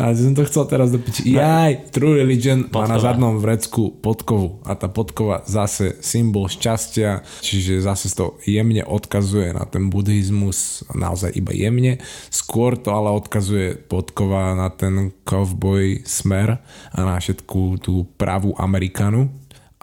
A 0.03 0.11
som 0.19 0.35
to 0.35 0.43
chcel 0.51 0.67
teraz 0.67 0.91
dopiť. 0.91 1.31
Jaj, 1.31 1.95
True 1.95 2.19
Religion 2.19 2.67
má 2.75 2.91
na 2.91 2.99
Podkova. 2.99 3.07
zadnom 3.07 3.35
vrecku 3.39 3.95
podkovu. 4.03 4.59
A 4.67 4.75
tá 4.75 4.91
podkova 4.91 5.47
zase 5.47 6.03
symbol 6.03 6.51
šťastia, 6.51 7.23
čiže 7.39 7.79
zase 7.79 8.11
to 8.11 8.35
jemne 8.43 8.83
odkazuje 8.83 9.55
na 9.55 9.63
ten 9.63 9.95
buddhizmus, 9.95 10.83
naozaj 10.91 11.39
iba 11.39 11.55
jemne. 11.55 12.03
Skôr 12.35 12.75
to 12.75 12.91
ale 12.91 13.15
odkazuje 13.15 13.79
podkova 13.87 14.59
na 14.59 14.75
ten 14.75 15.15
cowboy 15.23 16.03
smer 16.03 16.59
a 16.91 16.99
na 16.99 17.23
všetku 17.23 17.79
tú 17.79 18.03
pravú 18.19 18.59
Amerikanu. 18.59 19.31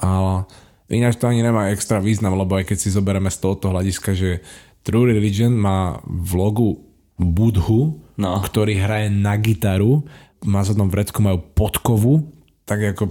A 0.04 0.44
ináč 0.92 1.16
to 1.16 1.32
ani 1.32 1.48
nemá 1.48 1.72
extra 1.72 2.04
význam, 2.04 2.36
lebo 2.36 2.60
aj 2.60 2.68
keď 2.68 2.78
si 2.84 2.92
zoberieme 2.92 3.32
z 3.32 3.40
tohoto 3.40 3.72
hľadiska, 3.72 4.12
že 4.12 4.44
True 4.84 5.16
Religion 5.16 5.56
má 5.56 6.04
v 6.04 6.32
logu 6.36 6.70
Budhu, 7.16 8.09
No. 8.20 8.44
ktorý 8.44 8.76
hraje 8.84 9.08
na 9.08 9.40
gitaru, 9.40 10.04
má 10.44 10.60
zadnom 10.68 10.92
vrecku 10.92 11.24
majú 11.24 11.40
podkovu, 11.56 12.28
tak 12.70 12.94
ako 12.94 13.10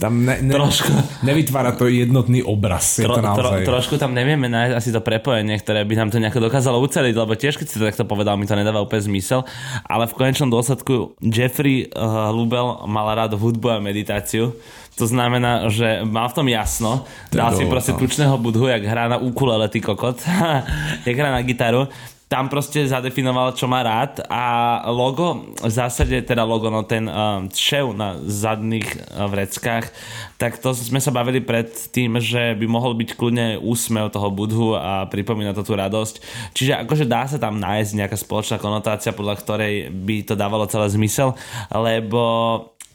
tam 0.00 0.24
ne, 0.24 0.40
ne, 0.40 0.56
Trošku. 0.56 0.88
nevytvára 1.28 1.76
to 1.76 1.92
jednotný 1.92 2.40
obraz. 2.40 2.96
Je 2.96 3.04
Tro, 3.04 3.18
to 3.18 3.20
tro, 3.20 3.28
naozaj... 3.36 3.68
trošku 3.68 3.94
tam 4.00 4.16
nevieme 4.16 4.48
nájsť 4.48 4.74
asi 4.80 4.88
to 4.96 5.04
prepojenie, 5.04 5.60
ktoré 5.60 5.84
by 5.84 5.94
nám 6.00 6.08
to 6.08 6.16
nejako 6.16 6.48
dokázalo 6.48 6.80
uceliť, 6.80 7.12
lebo 7.12 7.36
tiež 7.36 7.60
keď 7.60 7.66
si 7.68 7.76
to 7.76 7.84
takto 7.84 8.08
povedal, 8.08 8.40
mi 8.40 8.48
to 8.48 8.56
nedáva 8.56 8.80
úplne 8.80 9.04
zmysel, 9.04 9.44
ale 9.84 10.08
v 10.08 10.16
konečnom 10.16 10.48
dôsledku 10.48 11.20
Jeffrey 11.20 11.92
uh, 11.92 12.32
Lubel 12.32 12.88
mal 12.88 13.12
rád 13.12 13.36
hudbu 13.36 13.76
a 13.76 13.84
meditáciu, 13.84 14.56
to 14.96 15.04
znamená, 15.04 15.68
že 15.68 16.06
mal 16.06 16.32
v 16.32 16.36
tom 16.40 16.46
jasno, 16.48 17.04
dal 17.28 17.52
si 17.52 17.68
proste 17.68 17.92
no. 17.92 18.00
tučného 18.00 18.40
budhu, 18.40 18.72
jak 18.72 18.88
hrá 18.88 19.10
na 19.10 19.20
ukulele, 19.20 19.68
ty 19.68 19.84
kokot, 19.84 20.22
jak 21.08 21.16
hrá 21.18 21.28
na 21.28 21.44
gitaru 21.44 21.92
tam 22.34 22.50
proste 22.50 22.82
zadefinoval, 22.82 23.54
čo 23.54 23.70
má 23.70 23.86
rád 23.86 24.18
a 24.26 24.82
logo, 24.90 25.54
v 25.54 25.70
zásade 25.70 26.18
teda 26.26 26.42
logo, 26.42 26.66
no 26.66 26.82
ten 26.82 27.06
um, 27.06 27.46
šev 27.46 27.94
na 27.94 28.18
zadných 28.26 28.90
uh, 28.90 29.30
vreckách, 29.30 29.94
tak 30.34 30.58
to 30.58 30.74
sme 30.74 30.98
sa 30.98 31.14
bavili 31.14 31.38
pred 31.38 31.70
tým, 31.94 32.18
že 32.18 32.58
by 32.58 32.66
mohol 32.66 32.98
byť 32.98 33.14
kľudne 33.14 33.62
úsmev 33.62 34.10
toho 34.10 34.34
budhu 34.34 34.74
a 34.74 35.06
pripomína 35.06 35.54
to 35.54 35.62
tú 35.62 35.78
radosť. 35.78 36.18
Čiže 36.58 36.82
akože 36.82 37.06
dá 37.06 37.22
sa 37.30 37.38
tam 37.38 37.62
nájsť 37.62 38.02
nejaká 38.02 38.18
spoločná 38.18 38.58
konotácia, 38.58 39.14
podľa 39.14 39.38
ktorej 39.38 39.94
by 39.94 40.26
to 40.26 40.34
dávalo 40.34 40.66
celé 40.66 40.90
zmysel, 40.90 41.38
lebo 41.70 42.22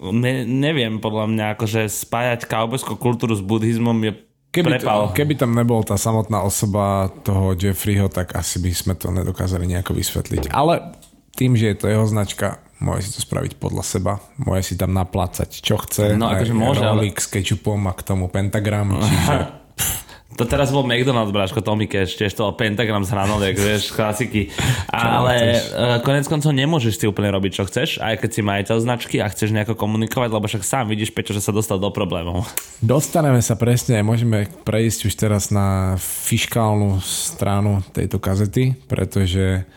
ne, 0.04 0.44
neviem, 0.44 1.00
podľa 1.00 1.32
mňa 1.32 1.46
akože 1.56 1.88
spájať 1.88 2.44
kaubojskú 2.44 3.00
kultúru 3.00 3.40
s 3.40 3.44
buddhizmom 3.44 3.96
je 4.04 4.29
Keby, 4.60 4.70
prepal. 4.76 5.02
keby 5.12 5.34
tam 5.36 5.52
nebol 5.52 5.82
tá 5.82 5.96
samotná 5.96 6.42
osoba 6.42 7.08
toho 7.22 7.54
Jeffreyho, 7.54 8.08
tak 8.08 8.36
asi 8.36 8.60
by 8.60 8.70
sme 8.70 8.94
to 8.94 9.10
nedokázali 9.10 9.64
nejako 9.66 9.96
vysvetliť. 9.96 10.52
Ale 10.52 10.94
tým, 11.34 11.56
že 11.56 11.72
je 11.72 11.78
to 11.78 11.88
jeho 11.88 12.04
značka, 12.04 12.60
môže 12.78 13.08
si 13.08 13.16
to 13.16 13.22
spraviť 13.22 13.56
podľa 13.56 13.84
seba, 13.84 14.14
môže 14.36 14.72
si 14.72 14.76
tam 14.76 14.92
naplácať 14.92 15.50
čo 15.50 15.80
chce, 15.80 16.16
No, 16.16 16.28
akože 16.28 16.52
môže, 16.52 16.84
ale- 16.84 17.12
s 17.12 17.26
kečupom 17.26 17.80
a 17.86 17.96
k 17.96 18.02
tomu 18.04 18.28
pentagram, 18.28 19.00
čiže 19.00 19.36
To 20.40 20.48
teraz 20.48 20.72
bol 20.72 20.88
McDonald's, 20.88 21.36
bráško, 21.36 21.60
Tommy 21.60 21.84
Cash, 21.84 22.16
tiež 22.16 22.32
to 22.32 22.48
pentagram 22.56 23.04
z 23.04 23.12
hranolek, 23.12 23.60
vieš, 23.68 23.92
klasiky. 23.92 24.48
Ale 24.88 25.60
uh, 25.60 26.00
konec 26.00 26.32
koncov 26.32 26.56
nemôžeš 26.56 26.96
si 26.96 27.06
úplne 27.12 27.28
robiť, 27.36 27.60
čo 27.60 27.68
chceš, 27.68 28.00
aj 28.00 28.24
keď 28.24 28.30
si 28.32 28.42
majiteľ 28.48 28.78
značky 28.80 29.20
a 29.20 29.28
chceš 29.28 29.52
nejako 29.52 29.76
komunikovať, 29.76 30.32
lebo 30.32 30.48
však 30.48 30.64
sám 30.64 30.88
vidíš, 30.88 31.12
Peťo, 31.12 31.36
že 31.36 31.44
sa 31.44 31.52
dostal 31.52 31.76
do 31.76 31.92
problémov. 31.92 32.48
Dostaneme 32.80 33.44
sa 33.44 33.60
presne, 33.60 34.00
môžeme 34.00 34.48
prejsť 34.64 35.12
už 35.12 35.14
teraz 35.20 35.52
na 35.52 36.00
fiškálnu 36.00 37.04
stranu 37.04 37.84
tejto 37.92 38.24
kazety, 38.24 38.80
pretože 38.88 39.68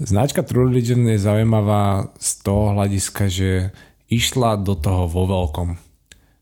značka 0.00 0.40
True 0.40 0.72
Religion 0.72 1.04
je 1.04 1.20
zaujímavá 1.20 2.08
z 2.16 2.30
toho 2.40 2.72
hľadiska, 2.72 3.28
že 3.28 3.68
išla 4.08 4.56
do 4.64 4.72
toho 4.80 5.04
vo 5.12 5.28
veľkom. 5.28 5.85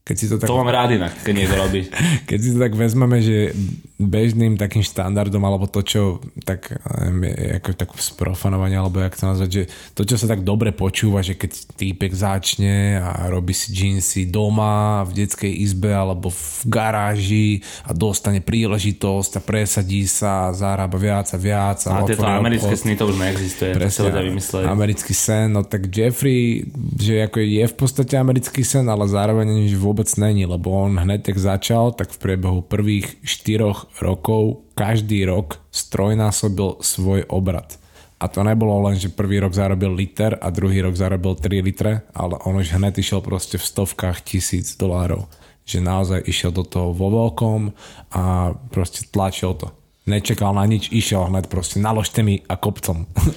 Keď 0.05 0.17
si 0.21 0.29
to 0.29 0.37
tak 0.37 0.53
To 0.53 0.61
mám 0.61 0.69
rád 0.69 1.01
inak, 1.01 1.17
keď 1.25 1.33
niekto 1.33 1.57
robí. 1.57 1.89
Keď 2.29 2.39
si 2.39 2.53
to 2.53 2.59
tak 2.61 2.77
vezmeme, 2.77 3.25
že 3.25 3.57
bežným 3.97 4.61
takým 4.61 4.85
štandardom, 4.85 5.41
alebo 5.41 5.65
to, 5.65 5.81
čo 5.81 6.21
tak, 6.45 6.77
neviem, 7.09 7.33
ako 7.57 7.73
tak 7.73 7.89
sprofanovanie, 7.97 8.77
alebo 8.77 9.01
jak 9.01 9.17
to 9.17 9.25
nazvať, 9.25 9.51
že 9.55 9.63
to, 9.97 10.05
čo 10.05 10.21
sa 10.21 10.29
tak 10.29 10.45
dobre 10.45 10.77
počúva, 10.77 11.25
že 11.25 11.33
keď 11.41 11.57
týpek 11.81 12.13
začne 12.13 13.01
a 13.01 13.33
robí 13.33 13.57
si 13.57 13.73
džínsy 13.73 14.29
doma, 14.29 15.09
v 15.09 15.25
detskej 15.25 15.49
izbe, 15.65 15.97
alebo 15.97 16.29
v 16.29 16.69
garáži 16.69 17.49
a 17.89 17.97
dostane 17.97 18.45
príležitosť 18.45 19.39
a 19.39 19.41
presadí 19.41 20.05
sa, 20.05 20.53
zarába 20.53 21.01
viac 21.01 21.33
a 21.33 21.39
viac. 21.41 21.81
A 21.89 22.05
tieto 22.05 22.21
otvorí 22.21 22.45
americké 22.45 22.77
sny 22.77 22.93
to 23.01 23.09
už 23.09 23.17
neexistuje. 23.17 23.73
to 23.73 23.89
sa 23.89 24.05
ľudia 24.05 24.21
vymysleli. 24.27 24.65
americký 24.69 25.15
sen, 25.17 25.49
no 25.49 25.65
tak 25.65 25.89
Jeffrey, 25.89 26.69
že 27.01 27.25
ako 27.25 27.41
je 27.41 27.65
v 27.65 27.77
podstate 27.79 28.21
americký 28.21 28.61
sen, 28.61 28.85
ale 28.85 29.09
zároveň 29.09 29.49
nič 29.49 29.73
vôbec 29.95 30.11
není, 30.19 30.43
lebo 30.43 30.75
on 30.75 30.99
hneď 30.99 31.31
tak 31.31 31.39
začal, 31.39 31.95
tak 31.95 32.11
v 32.11 32.19
priebehu 32.19 32.67
prvých 32.67 33.15
štyroch 33.23 33.87
rokov 34.03 34.67
každý 34.75 35.23
rok 35.23 35.63
strojnásobil 35.71 36.83
svoj 36.83 37.23
obrad. 37.31 37.79
A 38.19 38.27
to 38.27 38.43
nebolo 38.43 38.91
len, 38.91 38.99
že 38.99 39.15
prvý 39.15 39.39
rok 39.39 39.55
zarobil 39.55 39.95
liter 39.95 40.35
a 40.35 40.51
druhý 40.51 40.83
rok 40.83 40.99
zarobil 40.99 41.39
3 41.39 41.63
litre, 41.63 42.03
ale 42.11 42.35
on 42.43 42.59
už 42.59 42.75
hneď 42.75 42.99
išiel 42.99 43.23
proste 43.23 43.55
v 43.55 43.63
stovkách 43.71 44.27
tisíc 44.27 44.75
dolárov. 44.75 45.31
Že 45.63 45.79
naozaj 45.87 46.27
išiel 46.27 46.51
do 46.51 46.67
toho 46.67 46.91
vo 46.91 47.15
veľkom 47.15 47.71
a 48.11 48.51
proste 48.75 49.07
tlačil 49.07 49.55
to. 49.55 49.71
Nečakal 50.05 50.53
na 50.53 50.69
nič, 50.69 50.93
išiel 50.93 51.33
hneď 51.33 51.49
proste 51.49 51.81
naložte 51.81 52.21
mi 52.21 52.45
a 52.45 52.61
kopcom. 52.61 53.09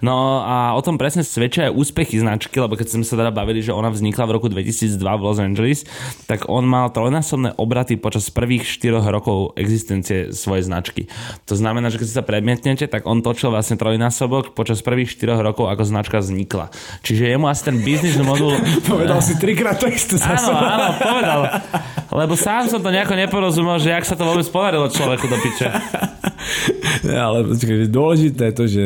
No 0.00 0.40
a 0.40 0.72
o 0.76 0.80
tom 0.80 0.96
presne 0.96 1.20
svedčia 1.20 1.68
aj 1.68 1.76
úspechy 1.76 2.16
značky, 2.16 2.56
lebo 2.56 2.72
keď 2.72 2.88
sme 2.88 3.04
sa 3.04 3.20
teda 3.20 3.28
bavili, 3.28 3.60
že 3.60 3.74
ona 3.74 3.92
vznikla 3.92 4.24
v 4.24 4.34
roku 4.36 4.48
2002 4.48 4.96
v 4.96 5.22
Los 5.24 5.36
Angeles, 5.36 5.84
tak 6.24 6.48
on 6.48 6.64
mal 6.64 6.88
trojnásobné 6.88 7.56
obraty 7.60 8.00
počas 8.00 8.32
prvých 8.32 8.64
4 8.64 9.04
rokov 9.12 9.52
existencie 9.60 10.32
svojej 10.32 10.64
značky. 10.64 11.02
To 11.44 11.52
znamená, 11.52 11.92
že 11.92 12.00
keď 12.00 12.06
si 12.08 12.16
sa 12.16 12.24
predmietnete, 12.24 12.88
tak 12.88 13.04
on 13.04 13.20
točil 13.20 13.52
vlastne 13.52 13.76
trojnásobok 13.76 14.56
počas 14.56 14.80
prvých 14.80 15.12
4 15.20 15.40
rokov, 15.44 15.68
ako 15.68 15.82
značka 15.84 16.16
vznikla. 16.24 16.72
Čiže 17.04 17.28
jemu 17.28 17.44
asi 17.48 17.62
ten 17.64 17.76
biznis 17.84 18.16
modul... 18.20 18.56
Povedal 18.88 19.20
si 19.20 19.36
trikrát 19.36 19.76
to 19.76 19.88
isté 19.88 20.16
Áno, 20.16 20.52
áno, 20.56 20.88
povedal. 20.96 21.40
Lebo 22.10 22.34
sám 22.34 22.66
som 22.66 22.82
to 22.82 22.90
nejako 22.90 23.14
neporozumel, 23.14 23.78
že 23.78 23.94
jak 23.94 24.02
sa 24.02 24.18
to 24.18 24.26
vôbec 24.26 24.46
podarilo 24.50 24.90
človeku 24.90 25.26
do 25.30 25.38
piče. 25.38 25.68
Ale 27.24 27.46
dôležité 27.86 28.50
je 28.50 28.54
to, 28.54 28.64
že 28.66 28.84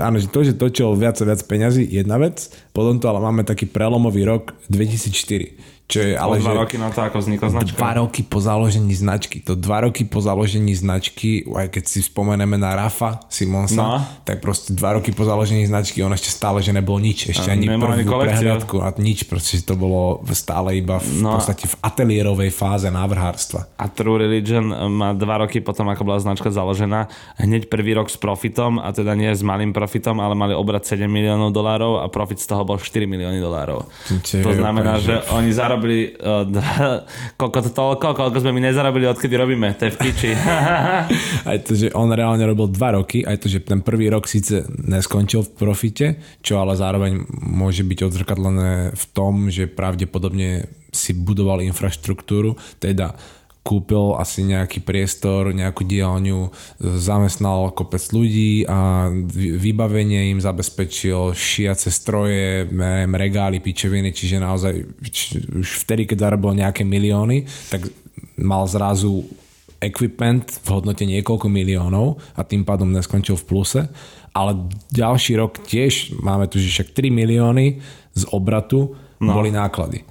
áno, 0.00 0.16
že 0.16 0.28
to, 0.32 0.40
že 0.40 0.56
točil 0.56 0.96
viac 0.96 1.20
a 1.20 1.24
viac 1.28 1.40
peňazí, 1.44 1.84
jedna 1.84 2.16
vec, 2.16 2.48
potom 2.72 2.96
to 2.96 3.12
ale 3.12 3.20
máme 3.20 3.44
taký 3.44 3.68
prelomový 3.68 4.24
rok 4.24 4.56
2004, 4.72 5.75
čo 5.86 6.02
je 6.02 6.12
ale 6.12 6.36
Ale 6.36 6.42
dva 6.42 6.50
že 6.50 6.58
roky 6.60 6.76
na 6.76 6.90
to, 6.90 6.98
ako 7.00 7.16
vznikla 7.16 7.48
značka. 7.48 7.76
dva 7.76 7.90
roky 7.96 8.20
po 8.20 8.38
založení 8.38 8.90
značky. 8.90 9.38
To 9.40 9.54
dva 9.54 9.78
roky 9.80 10.02
po 10.02 10.18
založení 10.18 10.74
značky, 10.74 11.46
aj 11.46 11.70
keď 11.70 11.84
si 11.84 12.02
spomeneme 12.02 12.54
na 12.54 12.74
Rafa 12.76 13.22
Simonsa, 13.28 13.78
No. 13.78 14.02
tak 14.22 14.40
proste 14.40 14.72
dva 14.72 14.92
roky 14.92 15.10
po 15.10 15.22
založení 15.22 15.62
značky 15.62 16.02
on 16.02 16.10
ešte 16.10 16.26
stále, 16.28 16.58
že 16.58 16.70
nebol 16.70 16.98
nič. 16.98 17.30
Ešte 17.30 17.48
ani 17.48 17.66
ani 17.66 17.78
prvú 17.78 18.18
prehliadku 18.18 18.76
a 18.78 18.90
nič. 18.96 19.24
Proste 19.24 19.58
to 19.58 19.72
bolo 19.72 20.26
stále 20.32 20.74
iba 20.74 20.98
v 20.98 21.22
No. 21.22 21.38
podstate 21.38 21.64
v 21.64 21.78
ateliérovej 21.80 22.50
fáze 22.50 22.90
návrhárstva. 22.90 23.70
A 23.76 23.86
True 23.86 24.18
Religion 24.18 24.66
má 24.90 25.14
dva 25.14 25.38
roky 25.38 25.60
potom, 25.60 25.86
ako 25.86 26.02
bola 26.02 26.18
značka 26.18 26.50
založená, 26.50 27.06
hneď 27.38 27.66
prvý 27.66 27.94
rok 27.94 28.08
s 28.08 28.16
profitom, 28.16 28.76
a 28.76 28.90
teda 28.90 29.14
nie 29.14 29.30
s 29.30 29.40
malým 29.40 29.70
profitom, 29.70 30.18
ale 30.18 30.34
mali 30.34 30.50
obrad 30.50 30.82
7 30.82 31.06
miliónov 31.06 31.50
dolárov 31.50 32.02
a 32.02 32.08
profit 32.08 32.38
z 32.38 32.48
toho 32.48 32.64
bol 32.64 32.74
4 32.74 33.06
milióny 33.06 33.38
dolárov. 33.38 33.86
To 34.34 34.50
znamená, 34.50 34.98
že 34.98 35.22
oni 35.30 35.52
zarobili 35.52 35.74
uh, 35.78 36.48
dva- 36.48 37.04
koľko 37.40 37.58
to 37.66 37.70
toľko, 37.74 38.06
koľko 38.16 38.38
sme 38.40 38.56
my 38.56 38.70
nezarobili, 38.70 39.04
odkedy 39.10 39.34
robíme, 39.36 39.74
to 39.76 39.88
je 39.88 39.92
v 39.92 39.98
piči. 40.00 40.30
Aj 41.50 41.58
to, 41.62 41.76
že 41.76 41.92
on 41.92 42.10
reálne 42.10 42.42
robil 42.46 42.70
dva 42.72 42.98
roky, 42.98 43.22
aj 43.22 43.42
to, 43.42 43.46
že 43.46 43.62
ten 43.62 43.80
prvý 43.84 44.10
rok 44.10 44.26
síce 44.26 44.66
neskončil 44.66 45.46
v 45.46 45.54
profite, 45.54 46.06
čo 46.42 46.58
ale 46.58 46.74
zároveň 46.74 47.26
môže 47.42 47.86
byť 47.86 47.98
odzrkadlené 48.02 48.94
v 48.94 49.04
tom, 49.14 49.48
že 49.52 49.70
pravdepodobne 49.70 50.66
si 50.90 51.12
budoval 51.12 51.62
infraštruktúru, 51.62 52.56
teda 52.80 53.14
kúpil 53.66 54.14
asi 54.14 54.46
nejaký 54.46 54.78
priestor, 54.86 55.50
nejakú 55.50 55.82
dielňu, 55.82 56.54
zamestnal 56.78 57.74
kopec 57.74 58.06
ľudí 58.14 58.62
a 58.70 59.10
vy- 59.10 59.58
vybavenie 59.58 60.30
im 60.30 60.38
zabezpečil 60.38 61.34
šiace 61.34 61.90
stroje, 61.90 62.70
neviem, 62.70 63.10
regály, 63.18 63.58
pičoviny, 63.58 64.14
čiže 64.14 64.38
naozaj 64.38 64.86
už 65.58 65.82
vtedy, 65.82 66.06
keď 66.06 66.30
zarobil 66.30 66.54
nejaké 66.54 66.86
milióny, 66.86 67.42
tak 67.74 67.90
mal 68.38 68.70
zrazu 68.70 69.26
equipment 69.82 70.48
v 70.64 70.68
hodnote 70.72 71.04
niekoľko 71.04 71.50
miliónov 71.50 72.22
a 72.38 72.46
tým 72.46 72.64
pádom 72.64 72.88
neskončil 72.94 73.36
v 73.36 73.44
pluse. 73.44 73.82
Ale 74.36 74.68
ďalší 74.92 75.40
rok 75.40 75.64
tiež 75.64 76.16
máme 76.20 76.46
tu, 76.48 76.60
že 76.60 76.68
však 76.68 76.92
3 76.92 77.08
milióny 77.08 77.80
z 78.12 78.22
obratu 78.32 78.96
no. 79.20 79.32
boli 79.32 79.48
náklady. 79.48 80.04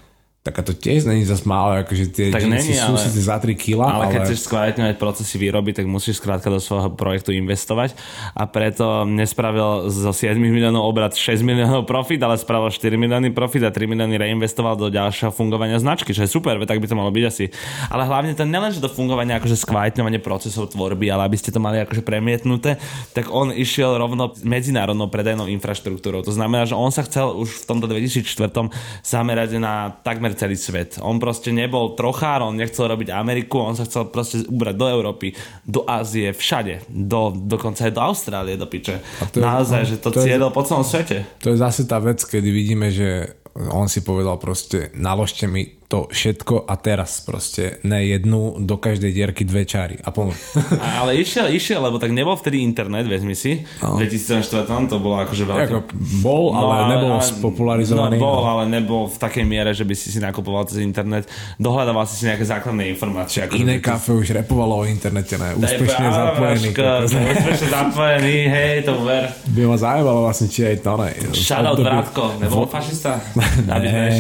Tak 0.46 0.62
a 0.62 0.62
to 0.62 0.78
tiež 0.78 1.10
není 1.10 1.26
zase 1.26 1.42
málo, 1.50 1.82
akože 1.82 2.14
tie 2.14 2.30
Tak 2.30 2.46
není, 2.46 2.78
sú 2.78 2.94
ale- 2.94 3.02
síce 3.02 3.18
za 3.18 3.42
3 3.42 3.58
kila, 3.58 3.90
Ale 3.90 4.06
ale, 4.06 4.14
keď 4.14 4.20
chceš 4.30 4.46
skvalitňovať 4.46 4.96
procesy 5.02 5.42
výroby, 5.42 5.74
tak 5.74 5.90
musíš 5.90 6.22
skrátka 6.22 6.54
do 6.54 6.62
svojho 6.62 6.94
projektu 6.94 7.34
investovať 7.34 7.98
a 8.38 8.46
preto 8.46 9.10
nespravil 9.10 9.90
zo 9.90 10.14
7 10.14 10.38
miliónov 10.38 10.86
obrad 10.86 11.18
6 11.18 11.42
miliónov 11.42 11.90
profit, 11.90 12.22
ale 12.22 12.38
spravil 12.38 12.70
4 12.70 12.94
milióny 12.94 13.34
profit 13.34 13.66
a 13.66 13.74
3 13.74 13.90
milióny 13.90 14.22
reinvestoval 14.22 14.78
do 14.78 14.94
ďalšieho 14.94 15.34
fungovania 15.34 15.82
značky, 15.82 16.14
čo 16.14 16.22
je 16.22 16.30
super, 16.30 16.62
tak 16.70 16.78
by 16.78 16.86
to 16.86 16.94
malo 16.94 17.10
byť 17.10 17.26
asi. 17.26 17.50
Ale 17.90 18.06
hlavne 18.06 18.38
to 18.38 18.46
nelen, 18.46 18.70
že 18.70 18.86
do 18.86 18.90
fungovania 18.94 19.42
akože 19.42 19.58
skvalitňovanie 19.58 20.22
procesov 20.22 20.70
tvorby, 20.70 21.10
ale 21.10 21.26
aby 21.26 21.42
ste 21.42 21.50
to 21.50 21.58
mali 21.58 21.82
akože 21.82 22.06
premietnuté, 22.06 22.78
tak 23.18 23.34
on 23.34 23.50
išiel 23.50 23.98
rovno 23.98 24.30
medzinárodnou 24.46 25.10
predajnou 25.10 25.50
infraštruktúrou. 25.50 26.22
To 26.22 26.30
znamená, 26.30 26.70
že 26.70 26.78
on 26.78 26.94
sa 26.94 27.02
chcel 27.02 27.34
už 27.34 27.66
v 27.66 27.66
tomto 27.66 27.90
2004 27.90 28.70
zamerať 29.02 29.58
na 29.58 29.90
takmer 30.06 30.35
celý 30.36 30.56
svet. 30.56 31.00
On 31.00 31.16
proste 31.16 31.50
nebol 31.50 31.96
trochár, 31.96 32.40
on 32.42 32.54
nechcel 32.54 32.88
robiť 32.88 33.10
Ameriku, 33.10 33.60
on 33.60 33.74
sa 33.74 33.84
chcel 33.84 34.08
proste 34.08 34.44
ubrať 34.44 34.76
do 34.76 34.86
Európy, 34.86 35.32
do 35.64 35.84
Ázie, 35.84 36.30
všade, 36.30 36.88
do, 36.88 37.32
dokonca 37.32 37.84
aj 37.84 37.94
do 37.94 38.02
Austrálie, 38.02 38.56
do 38.56 38.66
piče. 38.66 39.00
to 39.30 39.40
je- 39.40 39.46
Naozaj, 39.46 39.82
že 39.86 39.96
to, 39.98 40.12
to 40.12 40.22
cieľil 40.22 40.52
po 40.52 40.62
celom 40.62 40.84
svete. 40.84 41.24
To 41.40 41.52
je 41.52 41.58
zase 41.58 41.84
tá 41.84 41.98
vec, 41.98 42.20
kedy 42.20 42.48
vidíme, 42.48 42.88
že 42.88 43.36
on 43.56 43.88
si 43.88 44.04
povedal 44.04 44.36
proste 44.36 44.92
naložte 44.92 45.48
mi 45.48 45.75
to 45.86 46.10
všetko 46.10 46.66
a 46.66 46.74
teraz 46.82 47.22
proste 47.22 47.78
ne 47.86 48.06
jednu, 48.06 48.58
do 48.62 48.78
každej 48.78 49.12
dierky 49.14 49.46
dve 49.46 49.66
čary 49.66 50.02
a 50.02 50.10
pomôž. 50.10 50.38
A- 50.82 51.06
Ale 51.06 51.18
išiel, 51.20 51.52
išiel, 51.54 51.82
lebo 51.82 52.02
tak 52.02 52.10
nebol 52.14 52.34
vtedy 52.34 52.62
internet, 52.62 53.06
vezmi 53.06 53.36
si. 53.38 53.62
No. 53.84 54.00
V 54.00 54.08
2004 54.08 54.66
to 54.90 54.98
bolo 54.98 55.22
akože 55.22 55.44
veľké. 55.46 55.72
Ako 55.74 55.78
bol, 56.24 56.56
ale 56.58 56.98
nebol 56.98 57.20
spopularizovaný. 57.22 58.18
No, 58.18 58.24
bol, 58.24 58.40
no. 58.42 58.50
ale 58.50 58.64
nebol 58.70 59.02
v 59.10 59.18
takej 59.18 59.46
miere, 59.46 59.76
že 59.76 59.86
by 59.86 59.94
si 59.94 60.10
si 60.10 60.18
nakupoval 60.22 60.66
cez 60.66 60.82
internet. 60.82 61.30
Dohľadával 61.62 62.06
si 62.10 62.22
si 62.22 62.24
nejaké 62.26 62.46
základné 62.48 62.90
informácie. 62.90 63.46
Ako 63.46 63.60
Iné 63.60 63.78
kafe 63.84 64.16
už 64.16 64.34
repovalo 64.34 64.82
o 64.82 64.86
internete, 64.88 65.38
ne? 65.38 65.54
Úspešne 65.58 66.08
zapojený. 66.08 66.70
Úspešne 66.74 67.68
zapojený, 67.70 68.36
hej, 68.50 68.74
to 68.86 68.94
ver. 69.06 69.30
By 69.54 69.62
ma 69.70 69.78
zaujímalo 69.78 70.20
vlastne, 70.26 70.48
či 70.50 70.66
aj 70.66 70.76
to 70.82 70.94
ne. 70.98 71.10
Shoutout 71.36 71.80
Vrátko, 71.82 72.24
nebol 72.42 72.66
fašista? 72.66 73.22
Aby 73.76 73.88
Ne. 73.96 74.20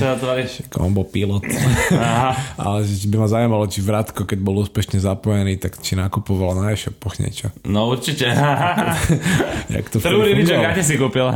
On 0.79 0.91
bol 0.93 1.05
pilot. 1.05 1.43
Ale 2.65 2.77
že 2.83 3.07
by 3.09 3.15
ma 3.17 3.27
zaujímalo, 3.27 3.65
či 3.69 3.79
Vratko, 3.81 4.27
keď 4.27 4.39
bol 4.41 4.61
úspešne 4.61 4.99
zapojený, 4.99 5.57
tak 5.57 5.79
či 5.79 5.95
nakupoval 5.95 6.59
na 6.59 6.73
e-shopoch 6.75 7.17
niečo. 7.17 7.51
No 7.65 7.89
určite. 7.91 8.29
Jak 9.75 9.85
to 9.89 9.97
fungovalo? 9.99 10.71
kde 10.75 10.83
si 10.83 10.95
kúpil? 10.99 11.27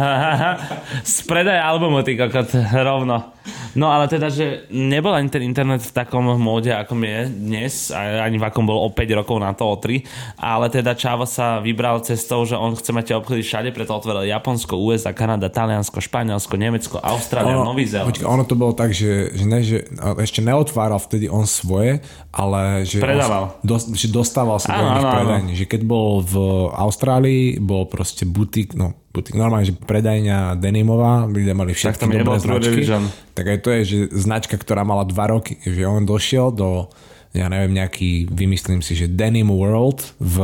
Z 1.15 1.25
predaja 1.25 1.63
albumu, 1.67 2.03
ty 2.03 2.19
kokot, 2.19 2.51
rovno. 2.75 3.38
No 3.77 3.93
ale 3.93 4.09
teda, 4.09 4.33
že 4.33 4.65
nebol 4.73 5.13
ani 5.13 5.29
ten 5.29 5.45
internet 5.45 5.81
v 5.85 5.93
takom 5.93 6.25
móde, 6.41 6.73
ako 6.73 6.97
je 6.99 7.19
dnes, 7.29 7.73
ani 7.93 8.41
v 8.41 8.45
akom 8.45 8.65
bol 8.65 8.77
o 8.81 8.89
5 8.89 9.19
rokov 9.19 9.37
na 9.37 9.53
to, 9.53 9.63
o 9.69 9.75
3, 9.77 10.03
ale 10.41 10.73
teda 10.73 10.97
Čavo 10.97 11.29
sa 11.29 11.61
vybral 11.61 12.01
cestou, 12.01 12.43
že 12.43 12.57
on 12.57 12.73
chce 12.73 12.91
mať 12.91 13.03
tie 13.13 13.15
obchody 13.15 13.41
všade, 13.45 13.69
preto 13.71 13.93
otvoril 13.93 14.25
Japonsko, 14.25 14.73
USA, 14.75 15.13
Kanada, 15.13 15.47
Taliansko, 15.53 16.01
Španielsko, 16.01 16.55
Nemecko, 16.57 16.97
Austrália, 16.99 17.61
Nový 17.61 17.85
Zéland. 17.85 18.17
ono 18.25 18.43
to 18.43 18.57
bolo 18.57 18.73
tak, 18.73 18.91
že, 18.91 19.33
že, 19.37 19.45
ne, 19.45 19.59
že 19.61 19.85
ešte 20.17 20.41
neotváral 20.41 20.97
vtedy 20.97 21.29
on 21.29 21.45
svoje, 21.45 22.01
ale 22.33 22.83
že, 22.85 22.99
Predával. 23.01 23.53
On, 23.61 23.65
dos, 23.65 23.89
že 23.93 24.09
dostával 24.09 24.57
sa 24.57 24.73
do 24.75 24.85
nich 24.85 25.05
predajní. 25.05 25.53
Že 25.55 25.65
keď 25.65 25.81
bol 25.85 26.21
v 26.25 26.35
Austrálii, 26.73 27.57
bol 27.61 27.85
proste 27.85 28.25
butik, 28.25 28.73
no 28.73 28.97
butik, 29.09 29.33
normálne, 29.33 29.69
že 29.69 29.75
predajňa 29.75 30.57
denimová, 30.57 31.25
kde 31.25 31.53
mali 31.57 31.73
Tak 31.73 31.97
všetky 31.97 32.01
tam 32.01 32.09
dobré 32.13 32.39
značky. 32.39 32.69
Religion. 32.69 33.03
Tak 33.33 33.45
aj 33.45 33.59
to 33.65 33.69
je, 33.73 33.81
že 33.85 33.97
značka, 34.13 34.55
ktorá 34.55 34.85
mala 34.85 35.05
dva 35.05 35.33
roky, 35.33 35.57
že 35.65 35.85
on 35.85 36.05
došiel 36.05 36.53
do 36.53 36.89
ja 37.29 37.45
neviem, 37.45 37.77
nejaký, 37.77 38.25
vymyslím 38.33 38.81
si, 38.81 38.97
že 38.97 39.05
Denim 39.05 39.53
World 39.53 40.17
v 40.17 40.37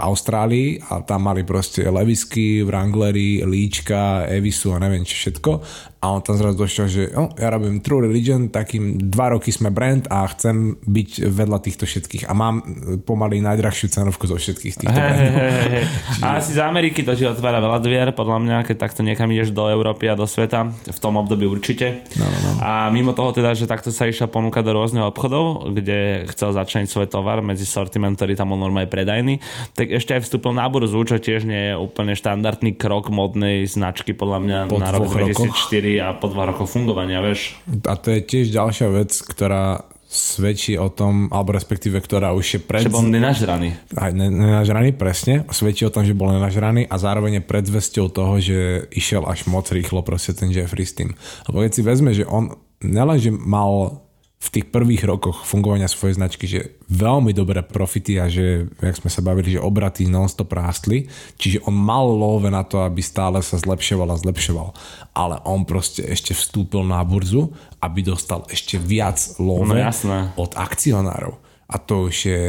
Austrálii 0.00 0.80
a 0.88 1.04
tam 1.04 1.28
mali 1.28 1.44
proste 1.44 1.84
Levisky, 1.84 2.64
Wranglery, 2.64 3.44
Líčka, 3.44 4.24
Evisu 4.32 4.72
a 4.72 4.80
neviem 4.80 5.04
čo 5.04 5.20
všetko 5.20 5.60
a 6.04 6.12
on 6.12 6.20
tam 6.20 6.36
zrazu 6.36 6.60
došiel, 6.60 6.86
že 6.86 7.02
oh, 7.16 7.32
ja 7.32 7.48
robím 7.48 7.80
True 7.80 8.04
Religion, 8.04 8.52
takým 8.52 9.08
dva 9.08 9.32
roky 9.32 9.48
sme 9.48 9.72
brand 9.72 10.04
a 10.12 10.28
chcem 10.28 10.76
byť 10.84 11.32
vedľa 11.32 11.58
týchto 11.64 11.88
všetkých 11.88 12.28
a 12.28 12.32
mám 12.36 12.60
e, 12.60 12.64
pomaly 13.00 13.40
najdrahšiu 13.40 13.88
cenovku 13.88 14.28
zo 14.28 14.36
všetkých 14.36 14.84
týchto 14.84 14.92
hey, 14.92 15.00
brandov. 15.00 15.32
Hey, 15.32 15.68
hey. 15.80 15.84
A 16.24 16.26
asi 16.40 16.52
z 16.52 16.60
Ameriky 16.60 17.00
to 17.00 17.16
ti 17.16 17.24
otvára 17.24 17.56
veľa 17.56 17.80
dvier, 17.80 18.08
podľa 18.12 18.38
mňa, 18.44 18.56
keď 18.68 18.76
takto 18.84 19.00
niekam 19.00 19.32
ideš 19.32 19.56
do 19.56 19.64
Európy 19.64 20.12
a 20.12 20.14
do 20.16 20.28
sveta, 20.28 20.68
v 20.68 20.98
tom 21.00 21.16
období 21.16 21.48
určite. 21.48 22.04
No, 22.20 22.28
no. 22.28 22.38
no. 22.44 22.50
A 22.60 22.92
mimo 22.92 23.16
toho 23.16 23.32
teda, 23.32 23.56
že 23.56 23.64
takto 23.64 23.88
sa 23.88 24.04
išla 24.04 24.28
ponúka 24.28 24.60
do 24.60 24.76
rôznych 24.76 25.08
obchodov, 25.08 25.72
kde 25.72 26.28
chcel 26.32 26.52
začať 26.52 26.84
svoj 26.84 27.08
tovar 27.08 27.40
medzi 27.40 27.64
sortiment, 27.64 28.12
ktorý 28.12 28.36
tam 28.36 28.52
bol 28.52 28.60
normálne 28.60 28.88
predajný, 28.92 29.40
tak 29.72 29.88
ešte 29.88 30.20
aj 30.20 30.28
vstúpil 30.28 30.52
na 30.52 30.68
burzu, 30.68 31.00
čo 31.08 31.16
tiež 31.16 31.48
nie 31.48 31.72
je 31.72 31.74
úplne 31.80 32.12
štandardný 32.12 32.76
krok 32.76 33.08
modnej 33.08 33.64
značky 33.64 34.12
podľa 34.12 34.38
mňa 34.44 34.58
po 34.68 34.76
na 34.80 34.92
rok 34.92 35.08
2004 35.08 35.93
a 35.98 36.14
po 36.14 36.30
dva 36.30 36.50
rokov 36.50 36.70
fungovania, 36.70 37.20
vieš. 37.20 37.58
A 37.86 37.94
to 37.98 38.14
je 38.14 38.20
tiež 38.22 38.54
ďalšia 38.54 38.88
vec, 38.90 39.10
ktorá 39.10 39.84
svedčí 40.14 40.78
o 40.78 40.86
tom, 40.94 41.26
alebo 41.34 41.50
respektíve, 41.50 41.98
ktorá 41.98 42.30
už 42.38 42.46
je 42.46 42.60
pred... 42.62 42.86
Že 42.86 42.94
bol 42.94 43.02
nenažraný. 43.02 43.74
Aj 43.98 44.14
nenažraný, 44.14 44.94
presne. 44.94 45.42
Svedčí 45.50 45.82
o 45.82 45.90
tom, 45.90 46.06
že 46.06 46.14
bol 46.14 46.30
nenažraný 46.30 46.86
a 46.86 46.94
zároveň 47.02 47.42
je 47.42 47.48
predzvesťou 47.50 48.06
toho, 48.14 48.34
že 48.38 48.86
išiel 48.94 49.26
až 49.26 49.50
moc 49.50 49.66
rýchlo 49.66 50.06
proste 50.06 50.30
ten 50.38 50.54
Jeffrey 50.54 50.86
s 50.86 50.94
tým. 50.94 51.18
Lebo 51.50 51.66
keď 51.66 51.72
si 51.74 51.82
vezme, 51.82 52.14
že 52.14 52.22
on 52.30 52.54
nelenže 52.78 53.34
mal 53.34 54.06
v 54.44 54.60
tých 54.60 54.66
prvých 54.68 55.08
rokoch 55.08 55.48
fungovania 55.48 55.88
svojej 55.88 56.20
značky, 56.20 56.44
že 56.44 56.76
veľmi 56.92 57.32
dobré 57.32 57.64
profity 57.64 58.20
a 58.20 58.28
že, 58.28 58.68
jak 58.76 59.00
sme 59.00 59.08
sa 59.08 59.24
bavili, 59.24 59.56
že 59.56 59.64
obraty 59.64 60.04
non-stop 60.04 60.52
rástli, 60.52 61.08
čiže 61.40 61.64
on 61.64 61.72
mal 61.72 62.04
love 62.04 62.44
na 62.52 62.60
to, 62.60 62.84
aby 62.84 63.00
stále 63.00 63.40
sa 63.40 63.56
zlepšoval 63.56 64.12
a 64.12 64.20
zlepšoval. 64.20 64.76
Ale 65.16 65.40
on 65.48 65.64
proste 65.64 66.04
ešte 66.04 66.36
vstúpil 66.36 66.84
na 66.84 67.00
burzu, 67.00 67.56
aby 67.80 68.04
dostal 68.04 68.44
ešte 68.52 68.76
viac 68.76 69.16
love 69.40 69.72
No 69.72 69.80
jasné. 69.80 70.28
od 70.36 70.52
akcionárov. 70.52 71.43
A 71.64 71.80
to 71.80 72.12
už 72.12 72.16
je, 72.28 72.44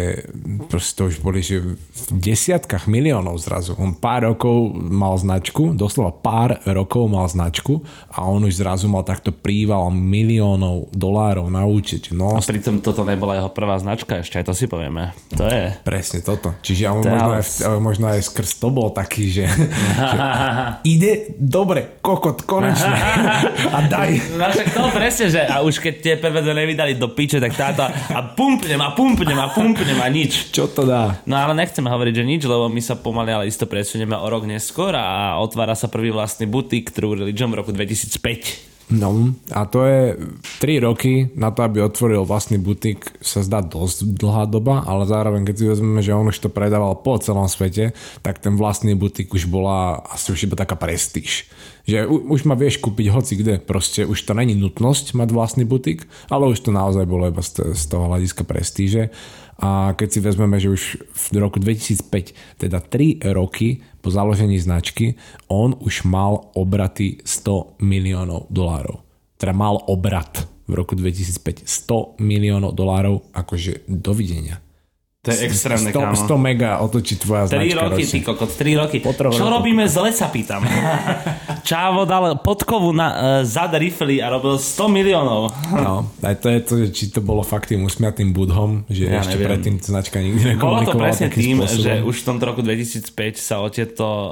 proste 0.67 0.99
to 0.99 1.07
už 1.07 1.23
boli, 1.23 1.39
že 1.39 1.63
v 1.63 1.75
desiatkách 2.11 2.91
miliónov 2.91 3.39
zrazu. 3.39 3.71
On 3.79 3.95
pár 3.95 4.27
rokov 4.27 4.75
mal 4.75 5.15
značku, 5.15 5.71
doslova 5.71 6.11
pár 6.11 6.59
rokov 6.67 7.07
mal 7.07 7.23
značku 7.31 7.79
a 8.11 8.27
on 8.27 8.43
už 8.43 8.59
zrazu 8.59 8.91
mal 8.91 9.07
takto 9.07 9.31
príval 9.31 9.87
miliónov 9.87 10.91
dolárov 10.91 11.47
na 11.47 11.63
účete. 11.63 12.11
No, 12.11 12.35
A 12.35 12.43
pritom 12.43 12.83
toto 12.83 13.07
nebola 13.07 13.39
jeho 13.39 13.47
prvá 13.55 13.79
značka, 13.79 14.19
ešte 14.19 14.43
aj 14.43 14.51
to 14.51 14.53
si 14.53 14.67
povieme. 14.67 15.15
To 15.39 15.47
je. 15.47 15.71
presne 15.87 16.19
toto. 16.19 16.51
Čiže 16.59 16.91
on 16.91 17.07
možno, 17.07 17.31
aj, 17.39 17.43
možno 17.79 18.05
aj 18.11 18.19
skrz 18.19 18.59
to 18.59 18.67
bol 18.67 18.91
taký, 18.91 19.31
že, 19.31 19.47
že 20.11 20.17
ide, 20.83 21.31
dobre, 21.39 22.03
kokot, 22.03 22.43
konečne. 22.43 22.91
A 23.75 23.79
daj. 23.87 24.35
No 24.35 24.51
však 24.51 24.67
to 24.75 24.91
presne, 24.91 25.25
že 25.31 25.41
a 25.47 25.63
už 25.63 25.79
keď 25.79 25.93
tie 26.03 26.13
prvé 26.19 26.43
nevydali 26.43 26.99
do 26.99 27.15
piče, 27.15 27.39
tak 27.39 27.55
táto 27.55 27.87
a 27.87 28.19
pumpnem 28.35 28.79
a 28.83 28.91
pumpnem 28.91 29.04
a 29.13 29.47
pumpnem 29.53 29.99
a 30.01 30.09
nič. 30.09 30.49
Čo 30.49 30.65
to 30.65 30.81
dá? 30.87 31.21
No 31.29 31.37
ale 31.37 31.53
nechceme 31.53 31.91
hovoriť, 31.91 32.13
že 32.17 32.25
nič, 32.25 32.41
lebo 32.49 32.65
my 32.65 32.81
sa 32.81 32.97
pomaly 32.97 33.29
ale 33.29 33.45
isto 33.45 33.69
presunieme 33.69 34.17
o 34.17 34.25
rok 34.25 34.49
neskôr 34.49 34.97
a 34.97 35.37
otvára 35.37 35.77
sa 35.77 35.85
prvý 35.85 36.09
vlastný 36.09 36.49
butik 36.49 36.89
True 36.89 37.13
Religion 37.13 37.53
v 37.53 37.61
roku 37.61 37.69
2005. 37.69 38.75
No 38.85 39.33
a 39.49 39.65
to 39.65 39.81
je 39.81 40.13
3 40.61 40.85
roky 40.85 41.33
na 41.33 41.49
to, 41.49 41.65
aby 41.65 41.81
otvoril 41.81 42.21
vlastný 42.21 42.61
butik, 42.61 43.17
sa 43.17 43.41
zdá 43.41 43.65
dosť 43.65 44.13
dlhá 44.13 44.45
doba, 44.45 44.85
ale 44.85 45.09
zároveň 45.09 45.41
keď 45.41 45.55
si 45.57 45.65
vezmeme, 45.65 46.05
že 46.05 46.13
on 46.13 46.29
už 46.29 46.37
to 46.37 46.53
predával 46.53 46.93
po 47.01 47.17
celom 47.17 47.49
svete, 47.49 47.97
tak 48.21 48.37
ten 48.37 48.53
vlastný 48.53 48.93
butik 48.93 49.33
už 49.33 49.49
bola 49.49 50.05
asi 50.05 50.29
už 50.29 50.45
iba 50.45 50.53
taká 50.53 50.77
prestíž. 50.77 51.49
Že 51.85 52.09
u, 52.09 52.33
už 52.33 52.49
ma 52.49 52.57
vieš 52.57 52.81
kúpiť 52.81 53.13
hoci 53.13 53.37
kde, 53.37 53.61
proste 53.61 54.09
už 54.09 54.17
to 54.25 54.33
není 54.33 54.57
nutnosť 54.57 55.13
mať 55.13 55.29
vlastný 55.29 55.63
butik, 55.69 56.09
ale 56.33 56.49
už 56.49 56.65
to 56.65 56.73
naozaj 56.73 57.05
bolo 57.05 57.29
iba 57.29 57.45
z, 57.45 57.77
z 57.77 57.83
toho 57.85 58.09
hľadiska 58.09 58.41
prestíže. 58.41 59.13
A 59.61 59.95
keď 59.95 60.07
si 60.11 60.19
vezmeme, 60.19 60.59
že 60.59 60.73
už 60.73 60.83
v 61.31 61.39
roku 61.39 61.61
2005, 61.61 62.59
teda 62.59 62.83
3 62.83 63.23
roky 63.31 63.85
po 64.03 64.11
založení 64.11 64.59
značky, 64.59 65.15
on 65.47 65.77
už 65.77 66.03
mal 66.03 66.51
obraty 66.57 67.23
100 67.23 67.79
miliónov 67.79 68.51
dolárov. 68.51 69.05
Teda 69.39 69.55
mal 69.55 69.79
obrat 69.87 70.49
v 70.65 70.73
roku 70.73 70.97
2005 70.97 71.69
100 71.69 72.19
miliónov 72.19 72.73
dolárov, 72.73 73.29
akože 73.31 73.87
dovidenia. 73.87 74.64
To 75.25 75.33
je 75.33 75.39
extrémne, 75.43 75.89
100, 75.89 75.97
kámo. 75.97 76.13
100 76.15 76.37
mega 76.39 76.77
otočí 76.79 77.17
tvoja 77.17 77.45
3 77.45 77.49
značka 77.49 77.81
roky, 77.83 77.93
ročne. 77.97 78.13
ty 78.13 78.19
kokot, 78.21 78.49
3 78.51 78.77
roky. 78.77 78.97
Po 78.99 79.11
troch 79.11 79.33
Čo 79.33 79.41
rokoch. 79.41 79.53
robíme 79.57 79.83
zle, 79.85 80.09
sa 80.11 80.29
pýtam. 80.29 80.61
Čávo 81.65 82.05
dal 82.05 82.37
podkovu 82.37 82.91
na 82.91 83.07
uh, 83.07 83.15
zad 83.41 83.73
rifly 83.73 84.21
a 84.21 84.29
robil 84.29 84.55
100 84.55 84.85
miliónov. 84.87 85.49
No, 85.71 85.93
aj 86.21 86.35
to 86.37 86.47
je 86.47 86.59
to, 86.61 86.73
že 86.77 86.87
či 86.91 87.03
to 87.09 87.19
bolo 87.19 87.41
fakt 87.41 87.67
tým 87.67 87.81
usmiatým 87.81 88.29
budhom, 88.31 88.85
že 88.85 89.09
Ja 89.09 89.19
ešte 89.19 89.33
neviem. 89.35 89.49
predtým 89.51 89.75
značka 89.79 90.17
nikdy 90.19 90.53
Bolo 90.55 90.85
to 90.85 90.93
nekomunikovala 90.93 91.01
presne 91.09 91.27
tým, 91.27 91.57
spôsobom. 91.57 91.81
že 91.81 91.91
už 92.03 92.15
v 92.15 92.25
tomto 92.25 92.43
roku 92.45 92.61
2005 92.61 93.09
sa 93.35 93.55
o 93.59 93.67
tieto 93.67 94.05
uh, 94.05 94.29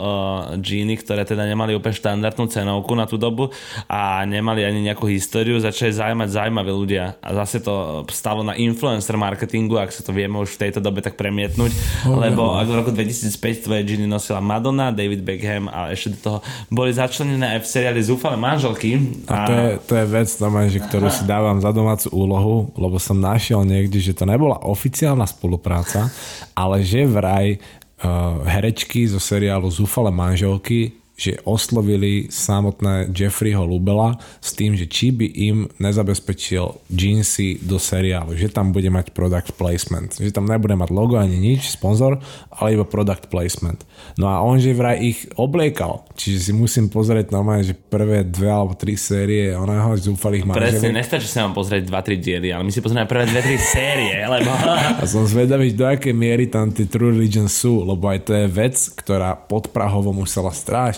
džíny, 0.56 0.94
ktoré 0.96 1.26
teda 1.26 1.42
nemali 1.44 1.74
úplne 1.74 1.98
štandardnú 1.98 2.46
cenovku 2.46 2.94
na 2.94 3.10
tú 3.10 3.18
dobu 3.18 3.50
a 3.88 4.22
nemali 4.24 4.62
ani 4.62 4.84
nejakú 4.84 5.10
históriu, 5.10 5.58
začali 5.58 5.90
zaujímať 5.90 6.30
zaujímaví 6.30 6.70
ľudia. 6.70 7.18
A 7.18 7.34
zase 7.36 7.58
to 7.58 7.74
stalo 8.10 8.46
na 8.46 8.54
influencer 8.54 9.18
marketingu, 9.18 9.76
ak 9.76 9.90
sa 9.90 10.06
to 10.06 10.14
vieme 10.14 10.38
už 10.38 10.54
v 10.54 10.70
tejto 10.70 10.83
dobe 10.84 11.00
tak 11.00 11.16
premietnúť, 11.16 11.72
Oh, 12.04 12.20
lebo 12.20 12.60
ak 12.60 12.68
v 12.68 12.76
roku 12.76 12.92
2005 12.92 13.64
tvoje 13.64 13.82
džíny 13.88 14.04
nosila 14.04 14.44
Madonna, 14.44 14.92
David 14.92 15.24
Beckham 15.24 15.72
a 15.72 15.96
ešte 15.96 16.14
do 16.14 16.20
toho 16.20 16.38
boli 16.68 16.92
začlenené 16.92 17.56
aj 17.56 17.60
v 17.64 17.68
seriáli 17.72 18.02
Zúfale 18.04 18.36
manželky. 18.36 19.00
A 19.32 19.48
to 19.48 19.54
je, 19.56 19.70
to 19.88 19.94
je 19.96 20.06
vec, 20.12 20.28
normálne, 20.44 20.72
že 20.74 20.84
ktorú 20.84 21.08
si 21.08 21.24
dávam 21.24 21.56
za 21.64 21.72
domácu 21.72 22.12
úlohu, 22.12 22.56
lebo 22.76 23.00
som 23.00 23.16
našiel 23.16 23.64
niekde, 23.64 24.04
že 24.04 24.12
to 24.12 24.28
nebola 24.28 24.60
oficiálna 24.68 25.24
spolupráca, 25.24 26.12
ale 26.52 26.84
že 26.84 27.08
vraj 27.08 27.56
uh, 27.56 28.44
herečky 28.44 29.08
zo 29.08 29.24
seriálu 29.24 29.72
Zúfale 29.72 30.12
manželky 30.12 31.03
že 31.14 31.38
oslovili 31.46 32.28
samotné 32.34 33.14
Jeffreyho 33.14 33.62
Lubela 33.62 34.18
s 34.42 34.58
tým, 34.58 34.74
že 34.74 34.90
či 34.90 35.14
by 35.14 35.28
im 35.30 35.58
nezabezpečil 35.78 36.82
jeansy 36.90 37.62
do 37.62 37.78
seriálu, 37.78 38.34
že 38.34 38.50
tam 38.50 38.74
bude 38.74 38.90
mať 38.90 39.14
product 39.14 39.54
placement, 39.54 40.10
že 40.18 40.34
tam 40.34 40.50
nebude 40.50 40.74
mať 40.74 40.90
logo 40.90 41.22
ani 41.22 41.38
nič, 41.38 41.78
sponzor, 41.78 42.18
ale 42.50 42.74
iba 42.74 42.86
product 42.86 43.30
placement. 43.30 43.86
No 44.18 44.26
a 44.26 44.42
on 44.42 44.58
že 44.58 44.74
vraj 44.74 44.98
ich 45.06 45.30
obliekal, 45.38 46.02
čiže 46.18 46.50
si 46.50 46.52
musím 46.52 46.90
pozrieť 46.90 47.30
normálne, 47.30 47.62
že 47.62 47.78
prvé 47.78 48.26
dve 48.26 48.50
alebo 48.50 48.74
tri 48.74 48.98
série 48.98 49.54
oného 49.54 49.94
zúfalých 49.98 50.50
Presne, 50.50 50.90
manželiek. 50.90 50.98
nestačí 50.98 51.28
sa 51.30 51.46
vám 51.46 51.54
pozrieť 51.54 51.94
2-3 51.94 52.26
diely, 52.26 52.50
ale 52.50 52.64
my 52.66 52.72
si 52.74 52.82
pozrieme 52.82 53.06
prvé 53.06 53.30
2-3 53.30 53.54
série, 53.62 54.18
lebo... 54.26 54.50
A 55.02 55.04
som 55.06 55.26
zvedavý, 55.30 55.76
do 55.78 55.86
akej 55.86 56.16
miery 56.16 56.50
tam 56.50 56.74
tie 56.74 56.90
True 56.90 57.14
Religion 57.14 57.46
sú, 57.46 57.86
lebo 57.86 58.10
aj 58.10 58.20
to 58.26 58.32
je 58.34 58.48
vec, 58.50 58.76
ktorá 58.98 59.36
podprahovo 59.36 60.16
musela 60.16 60.50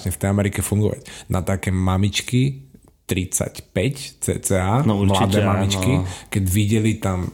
strašne 0.06 0.14
v 0.14 0.22
tej 0.22 0.30
Amerike 0.30 0.60
fungovať. 0.62 1.02
Na 1.34 1.42
také 1.42 1.74
mamičky 1.74 2.65
35 3.06 3.62
cca, 4.18 4.82
No 4.82 4.98
určite, 4.98 5.38
mladé 5.38 5.40
mamičky, 5.40 5.92
áno. 5.96 6.10
keď 6.28 6.44
videli 6.44 6.98
tam, 6.98 7.30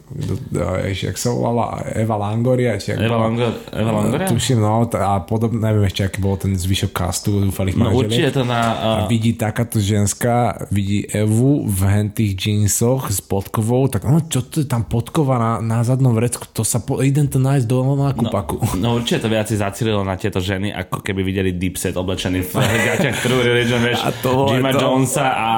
ešte, 0.84 1.04
jak 1.06 1.16
sa 1.16 1.28
volala, 1.30 1.64
Eva 1.90 2.14
Langoria, 2.14 2.76
či 2.76 2.92
Eva, 2.92 3.08
bola? 3.08 3.20
Langor, 3.24 3.52
Eva 3.72 3.90
Longoria? 3.90 4.28
Tuším, 4.28 4.58
no, 4.58 4.84
a 4.84 5.16
podobne, 5.18 5.58
neviem 5.58 5.84
ešte, 5.84 6.04
aký 6.04 6.18
bol 6.18 6.36
ten 6.36 6.52
zvyšok 6.52 6.92
castu 6.92 7.40
dúfalých 7.40 7.72
No 7.74 7.88
manželiek. 7.88 8.04
určite 8.06 8.30
to 8.30 8.42
na... 8.44 8.60
A 8.72 8.90
Uh, 8.92 9.08
vidí 9.08 9.32
takáto 9.32 9.80
ženská, 9.80 10.36
vidí 10.68 11.06
Evu 11.06 11.64
v 11.64 11.80
hentých 11.86 12.36
džínsoch 12.36 13.08
s 13.08 13.20
podkovou, 13.20 13.88
tak 13.88 14.04
no 14.04 14.20
čo 14.20 14.42
to 14.42 14.60
je 14.60 14.68
tam 14.68 14.84
podkova 14.84 15.34
na, 15.34 15.52
na 15.58 15.78
zadnom 15.80 16.12
vrecku, 16.12 16.44
to 16.46 16.60
sa 16.60 16.78
po, 16.78 17.00
idem 17.00 17.24
to 17.24 17.38
nájsť 17.38 17.64
do 17.64 17.80
nákupaku. 17.82 18.76
no 18.76 18.94
určite 18.94 19.22
to 19.22 19.28
viac 19.28 19.48
zacílilo 19.48 20.02
na 20.02 20.14
tieto 20.14 20.38
ženy, 20.38 20.68
ako 20.70 21.00
keby 21.00 21.20
videli 21.22 21.50
Dipset 21.52 21.94
oblečený 21.94 22.42
v 22.42 22.52
gaťach 22.86 23.16
True 23.18 23.40
Religion, 23.40 23.80
vieš, 23.80 24.02
A 24.02 24.10
to 24.14 24.52
Jima 24.52 24.70
to- 24.70 24.82
Jonesa 24.82 25.26
a, 25.26 25.48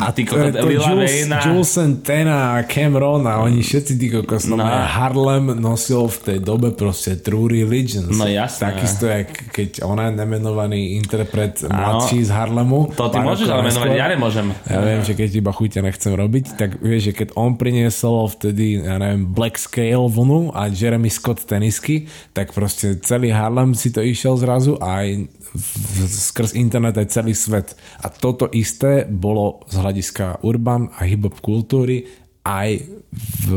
a 0.00 0.08
ty 0.12 0.26
kokot 0.26 0.54
Lila 0.66 0.90
Jules, 0.90 1.10
Wayna. 1.10 1.38
Jules 1.42 1.70
Santana 1.70 2.58
a 2.58 2.66
Cameron 2.66 3.24
a 3.26 3.40
oni 3.42 3.62
všetci 3.62 3.92
tí 3.96 4.06
kokos, 4.10 4.50
no. 4.50 4.58
No. 4.58 4.66
Harlem 4.66 5.56
nosil 5.56 6.10
v 6.10 6.18
tej 6.20 6.38
dobe 6.42 6.74
proste 6.74 7.16
True 7.16 7.48
Religions. 7.48 8.12
No 8.12 8.26
jasné. 8.28 8.74
Takisto, 8.74 9.08
jak 9.08 9.30
keď 9.54 9.86
ona 9.86 10.10
je 10.10 10.20
nemenovaný 10.20 10.80
interpret 11.00 11.62
mladší 11.64 12.26
z 12.26 12.30
Harlemu. 12.30 12.92
To 12.98 13.08
ty 13.08 13.18
môžeš 13.22 13.48
ale 13.48 13.62
menovať, 13.70 13.88
ja 13.96 14.06
nemôžem. 14.10 14.46
Ja 14.66 14.80
viem, 14.82 15.00
že 15.06 15.12
keď 15.16 15.30
iba 15.38 15.52
chute 15.54 15.78
nechcem 15.80 16.12
robiť, 16.12 16.44
tak 16.58 16.82
vieš, 16.82 17.10
že 17.10 17.12
keď 17.24 17.28
on 17.38 17.56
priniesol 17.56 18.28
vtedy, 18.28 18.82
ja 18.82 19.00
neviem, 19.00 19.28
Black 19.30 19.56
Scale 19.56 20.06
vlnu 20.10 20.52
a 20.52 20.68
Jeremy 20.68 21.08
Scott 21.08 21.44
tenisky, 21.46 22.10
tak 22.36 22.52
proste 22.52 22.98
celý 23.00 23.32
Harlem 23.32 23.72
si 23.72 23.92
to 23.94 24.02
išiel 24.04 24.36
zrazu 24.36 24.76
a 24.80 25.04
aj 25.04 25.08
v, 25.50 25.66
skrz 26.06 26.54
internet 26.54 26.94
aj 26.94 27.10
celý 27.10 27.34
svet. 27.34 27.74
A 28.00 28.06
toto 28.06 28.46
isté 28.54 29.06
bolo 29.20 29.44
z 29.68 29.76
hľadiska 29.76 30.26
urban 30.40 30.88
a 30.90 31.04
hip-hop 31.04 31.38
kultúry 31.38 32.08
aj 32.40 32.70
v 33.42 33.48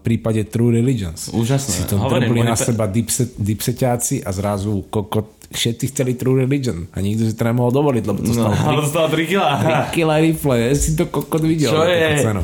prípade 0.00 0.48
True 0.48 0.72
Religions. 0.72 1.28
Úžasné. 1.28 1.70
Si 1.70 1.82
to 1.84 2.00
Hovorím, 2.00 2.32
drbli 2.32 2.42
na 2.42 2.56
pe- 2.56 2.64
seba 2.64 2.88
dipset, 2.88 3.36
dipseťáci 3.36 4.24
a 4.24 4.30
zrazu 4.32 4.88
kokot 4.88 5.28
všetci 5.50 5.84
chceli 5.88 6.14
True 6.14 6.40
Religion 6.40 6.88
a 6.88 6.98
nikto 6.98 7.26
si 7.26 7.34
to 7.34 7.42
nemohol 7.42 7.68
dovoliť, 7.68 8.02
lebo 8.02 8.18
to 8.18 8.30
No, 8.30 8.48
stalo 8.48 8.54
ale 8.56 8.80
dostal 8.80 9.06
3 9.06 9.18
kg. 9.26 9.42
3 9.90 9.92
kg 9.92 10.08
rifle, 10.22 10.54
ja 10.56 10.72
si 10.72 10.90
to 10.94 11.04
kokot 11.06 11.42
videl. 11.42 11.68
Čo 11.68 11.82
je? 11.84 12.06
Cenu. 12.18 12.42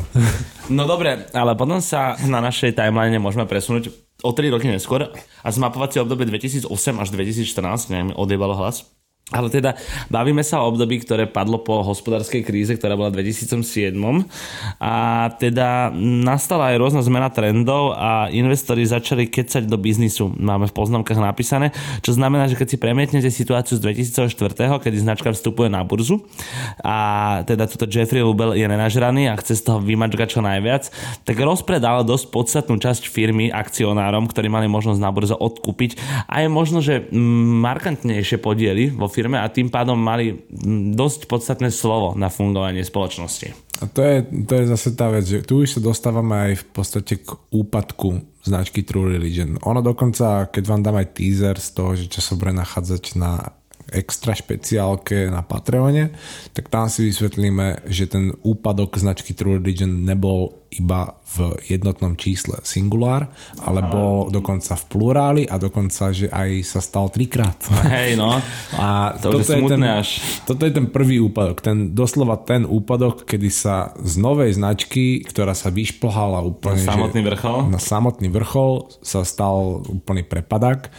No 0.69 0.83
dobre, 0.85 1.31
ale 1.31 1.55
potom 1.55 1.79
sa 1.79 2.19
na 2.21 2.43
našej 2.43 2.75
timeline 2.75 3.17
môžeme 3.17 3.47
presunúť 3.47 3.89
o 4.21 4.35
3 4.35 4.51
roky 4.51 4.67
neskôr 4.67 5.07
a 5.15 5.49
zmapovať 5.49 5.89
si 5.89 5.99
obdobie 5.99 6.27
2008 6.27 6.67
až 6.99 7.09
2014, 7.09 7.47
neviem, 7.89 8.11
odjebalo 8.12 8.53
hlas. 8.53 8.83
Ale 9.35 9.51
teda 9.51 9.75
bavíme 10.07 10.47
sa 10.47 10.62
o 10.62 10.71
období, 10.71 11.03
ktoré 11.03 11.27
padlo 11.27 11.59
po 11.59 11.83
hospodárskej 11.83 12.47
kríze, 12.47 12.73
ktorá 12.79 12.95
bola 12.95 13.11
v 13.11 13.27
2007. 13.27 13.93
A 14.81 14.95
teda 15.37 15.91
nastala 15.99 16.73
aj 16.73 16.79
rôzna 16.79 17.03
zmena 17.03 17.29
trendov 17.29 17.93
a 17.99 18.31
investori 18.31 18.87
začali 18.87 19.27
kecať 19.27 19.67
do 19.67 19.77
biznisu. 19.77 20.31
Máme 20.39 20.71
v 20.71 20.75
poznámkach 20.79 21.19
napísané, 21.19 21.75
čo 22.01 22.15
znamená, 22.15 22.47
že 22.47 22.55
keď 22.55 22.69
si 22.71 22.77
premietnete 22.81 23.29
situáciu 23.29 23.77
z 23.77 23.85
2004, 24.17 24.81
kedy 24.81 24.97
značka 25.03 25.35
vstupuje 25.35 25.69
na 25.69 25.83
burzu 25.83 26.23
a 26.81 26.97
teda 27.45 27.67
toto 27.67 27.91
Jeffrey 27.91 28.23
Lubel 28.23 28.55
je 28.55 28.65
nenažraný 28.65 29.29
a 29.29 29.35
chce 29.43 29.59
z 29.59 29.62
toho 29.67 29.83
vymačkať 29.83 30.39
čo 30.39 30.41
najviac, 30.41 30.89
tak 31.27 31.37
rozpredal 31.43 32.07
dosť 32.07 32.31
podstatnú 32.31 32.79
časť 32.79 33.11
firmy 33.11 33.51
akcionárom, 33.51 34.31
ktorí 34.31 34.47
mali 34.47 34.71
možnosť 34.71 35.01
na 35.03 35.11
burze 35.11 35.35
odkúpiť 35.35 35.99
je 36.47 36.49
možno, 36.49 36.79
že 36.79 37.11
markantnejšie 37.67 38.39
podiely 38.39 38.95
vo 38.95 39.11
firme 39.16 39.40
a 39.40 39.48
tým 39.48 39.72
pádom 39.72 39.96
mali 39.96 40.44
dosť 40.92 41.24
podstatné 41.24 41.72
slovo 41.72 42.12
na 42.12 42.29
fungovanie 42.29 42.85
spoločnosti. 42.85 43.57
A 43.81 43.88
to 43.88 44.00
je, 44.05 44.16
to 44.44 44.52
je 44.57 44.64
zase 44.72 44.88
tá 44.92 45.09
vec, 45.09 45.24
že 45.24 45.44
tu 45.44 45.64
už 45.64 45.76
sa 45.76 45.81
dostávame 45.81 46.52
aj 46.52 46.52
v 46.61 46.64
podstate 46.76 47.14
k 47.24 47.29
úpadku 47.52 48.20
značky 48.44 48.85
True 48.85 49.16
Religion. 49.16 49.57
Ono 49.64 49.81
dokonca, 49.81 50.48
keď 50.52 50.64
vám 50.68 50.85
dám 50.85 50.96
aj 51.00 51.16
teaser 51.16 51.57
z 51.57 51.68
toho, 51.72 51.90
že 51.96 52.12
čo 52.12 52.20
sa 52.20 52.37
bude 52.37 52.52
nachádzať 52.57 53.16
na 53.16 53.56
extra 53.92 54.35
špeciálke 54.35 55.31
na 55.31 55.46
Patreone, 55.46 56.11
tak 56.51 56.66
tam 56.66 56.90
si 56.90 57.11
vysvetlíme, 57.11 57.87
že 57.87 58.11
ten 58.11 58.35
úpadok 58.42 58.99
značky 58.99 59.31
True 59.33 59.62
Religion 59.62 60.03
nebol 60.03 60.66
iba 60.77 61.16
v 61.37 61.57
jednotnom 61.70 62.18
čísle 62.18 62.59
singulár, 62.66 63.31
ale 63.62 63.87
bol 63.87 64.29
dokonca 64.29 64.77
v 64.77 64.85
pluráli 64.90 65.42
a 65.46 65.57
dokonca, 65.57 66.11
že 66.11 66.27
aj 66.29 66.51
sa 66.66 66.81
stal 66.83 67.09
trikrát. 67.09 67.57
Hej, 67.87 68.18
no. 68.18 68.37
A 68.83 69.16
To 69.18 69.40
už 69.40 69.46
je 69.46 69.62
ten, 69.62 69.83
až. 69.87 70.20
Toto 70.44 70.66
je 70.66 70.72
ten 70.75 70.90
prvý 70.90 71.22
úpadok, 71.22 71.62
ten, 71.62 71.94
doslova 71.94 72.37
ten 72.42 72.66
úpadok, 72.66 73.25
kedy 73.25 73.49
sa 73.49 73.94
z 73.99 74.18
novej 74.20 74.59
značky, 74.59 75.22
ktorá 75.25 75.57
sa 75.57 75.72
vyšplhala 75.72 76.42
úplne... 76.44 76.83
Na 76.83 76.92
samotný 76.92 77.20
vrchol? 77.25 77.59
Na 77.72 77.81
samotný 77.81 78.29
vrchol 78.31 78.72
sa 79.01 79.22
stal 79.22 79.87
úplný 79.87 80.27
prepadak. 80.27 80.92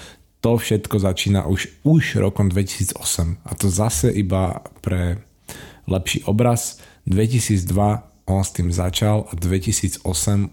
To 0.48 0.56
všetko 0.56 1.04
začína 1.04 1.44
už, 1.44 1.84
už 1.84 2.24
rokom 2.24 2.48
2008. 2.48 3.44
A 3.44 3.52
to 3.60 3.68
zase 3.68 4.08
iba 4.16 4.64
pre 4.80 5.20
lepší 5.92 6.24
obraz. 6.24 6.80
2002 7.04 7.68
on 8.28 8.44
s 8.44 8.52
tým 8.52 8.68
začal 8.70 9.24
a 9.24 9.34
2008 9.34 10.04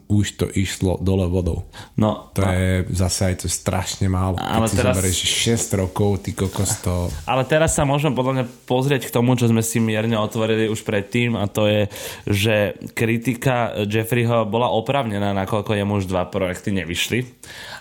už 0.06 0.26
to 0.38 0.46
išlo 0.54 0.94
dole 1.02 1.26
vodou. 1.26 1.66
No, 1.98 2.30
To 2.38 2.46
je 2.46 2.86
zase 2.94 3.34
aj 3.34 3.42
to 3.42 3.48
strašne 3.50 4.06
málo. 4.06 4.38
Ale 4.38 4.66
Keď 4.66 4.70
si 4.70 4.76
teraz- 4.78 4.94
zoberieš 4.94 5.20
6 5.26 5.74
rokov, 5.82 6.22
ty 6.22 6.30
kokos 6.30 6.78
to... 6.86 7.10
Ale 7.26 7.42
teraz 7.42 7.74
sa 7.74 7.82
môžeme 7.82 8.14
podľa 8.14 8.32
mňa 8.38 8.44
pozrieť 8.70 9.10
k 9.10 9.14
tomu, 9.14 9.34
čo 9.34 9.50
sme 9.50 9.58
si 9.58 9.82
mierne 9.82 10.14
otvorili 10.14 10.70
už 10.70 10.86
predtým 10.86 11.34
a 11.34 11.50
to 11.50 11.66
je, 11.66 11.82
že 12.30 12.54
kritika 12.94 13.74
Jeffreyho 13.82 14.46
bola 14.46 14.70
opravnená, 14.70 15.34
nakoľko 15.34 15.74
jemu 15.74 15.98
už 15.98 16.06
dva 16.06 16.30
projekty 16.30 16.70
nevyšli. 16.70 17.26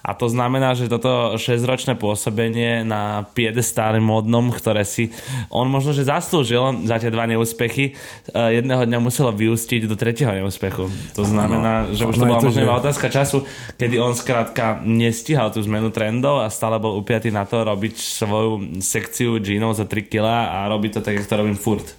A 0.01 0.17
to 0.17 0.25
znamená, 0.27 0.73
že 0.73 0.89
toto 0.89 1.37
6-ročné 1.37 1.95
pôsobenie 1.95 2.81
na 2.81 3.29
piedestále 3.31 4.01
módnom, 4.01 4.49
ktoré 4.49 4.83
si 4.83 5.13
on 5.53 5.69
možno, 5.69 5.93
že 5.93 6.03
zaslúžil 6.03 6.83
za 6.89 6.97
tie 6.97 7.13
dva 7.13 7.29
neúspechy, 7.29 7.93
eh, 7.93 8.59
jedného 8.59 8.83
dňa 8.83 8.99
muselo 8.99 9.29
vyústiť 9.31 9.82
do 9.87 9.95
tretieho 9.99 10.31
neúspechu. 10.31 10.87
To 11.17 11.23
znamená, 11.23 11.91
že 11.91 12.07
už 12.07 12.15
to 12.17 12.25
bola 12.25 12.39
možno 12.39 12.51
že- 12.51 12.63
iba 12.63 12.79
otázka 12.79 13.07
času, 13.09 13.45
kedy 13.77 13.95
on 13.99 14.13
skrátka 14.15 14.81
nestíhal 14.83 15.51
tú 15.51 15.59
zmenu 15.63 15.91
trendov 15.91 16.41
a 16.43 16.47
stále 16.51 16.79
bol 16.79 16.97
upiatý 16.97 17.29
na 17.31 17.43
to 17.47 17.63
robiť 17.63 17.95
svoju 17.97 18.81
sekciu 18.81 19.39
džínov 19.39 19.75
za 19.77 19.85
3 19.85 20.09
kg 20.09 20.27
a 20.49 20.67
robiť 20.71 20.91
to 20.97 21.01
tak, 21.01 21.19
jak 21.19 21.29
to 21.29 21.35
robím 21.39 21.57
furt. 21.59 21.95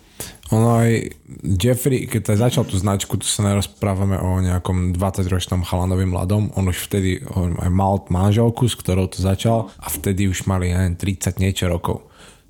Ono 0.53 0.77
aj 0.77 1.16
Jeffrey, 1.57 2.05
keď 2.05 2.37
aj 2.37 2.38
začal 2.38 2.64
tú 2.68 2.77
značku, 2.77 3.16
tu 3.16 3.25
sa 3.25 3.42
nerozprávame 3.42 4.20
o 4.20 4.44
nejakom 4.44 4.92
20-ročnom 4.92 5.64
chalanovi 5.64 6.05
mladom, 6.05 6.53
on 6.55 6.68
už 6.68 6.85
vtedy 6.85 7.25
on 7.33 7.57
aj 7.57 7.70
mal 7.73 8.05
manželku, 8.12 8.68
s 8.68 8.77
ktorou 8.77 9.09
to 9.09 9.25
začal 9.25 9.73
a 9.81 9.88
vtedy 9.88 10.29
už 10.29 10.44
mali 10.44 10.70
neviem, 10.70 11.01
30 11.01 11.40
niečo 11.40 11.64
rokov. 11.66 12.05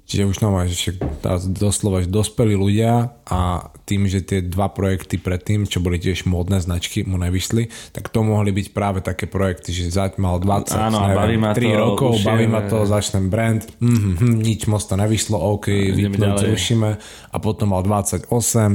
Čiže 0.05 0.29
už 0.29 0.37
že 0.69 1.01
tá 1.25 1.41
doslova 1.41 2.05
že 2.05 2.13
dospelí 2.13 2.53
ľudia 2.53 3.17
a 3.25 3.73
tým, 3.89 4.05
že 4.05 4.21
tie 4.21 4.45
dva 4.45 4.69
projekty 4.69 5.17
predtým, 5.17 5.65
čo 5.65 5.81
boli 5.81 5.97
tiež 5.97 6.29
módne 6.29 6.61
značky, 6.61 7.09
mu 7.09 7.17
nevyšli, 7.17 7.73
tak 7.93 8.13
to 8.13 8.21
mohli 8.21 8.53
byť 8.53 8.67
práve 8.77 9.01
také 9.01 9.25
projekty, 9.25 9.73
že 9.73 9.89
zať 9.93 10.21
mal 10.21 10.37
20, 10.41 10.77
Áno, 10.77 11.01
a 11.01 11.09
baví 11.17 11.41
ma 11.41 11.57
3 11.57 11.65
to, 11.65 11.77
rokov, 11.81 12.13
je- 12.21 12.25
baví 12.29 12.47
ma 12.49 12.61
to, 12.69 12.85
začnem 12.85 13.33
brand, 13.33 13.65
mm-hmm, 13.81 14.45
nič 14.45 14.69
moc 14.69 14.85
to 14.85 14.93
nevyšlo, 14.97 15.37
OK, 15.41 15.73
vypnúť, 15.73 16.53
zrušíme. 16.53 16.91
A 17.33 17.37
potom 17.41 17.73
mal 17.73 17.81
28 17.81 18.29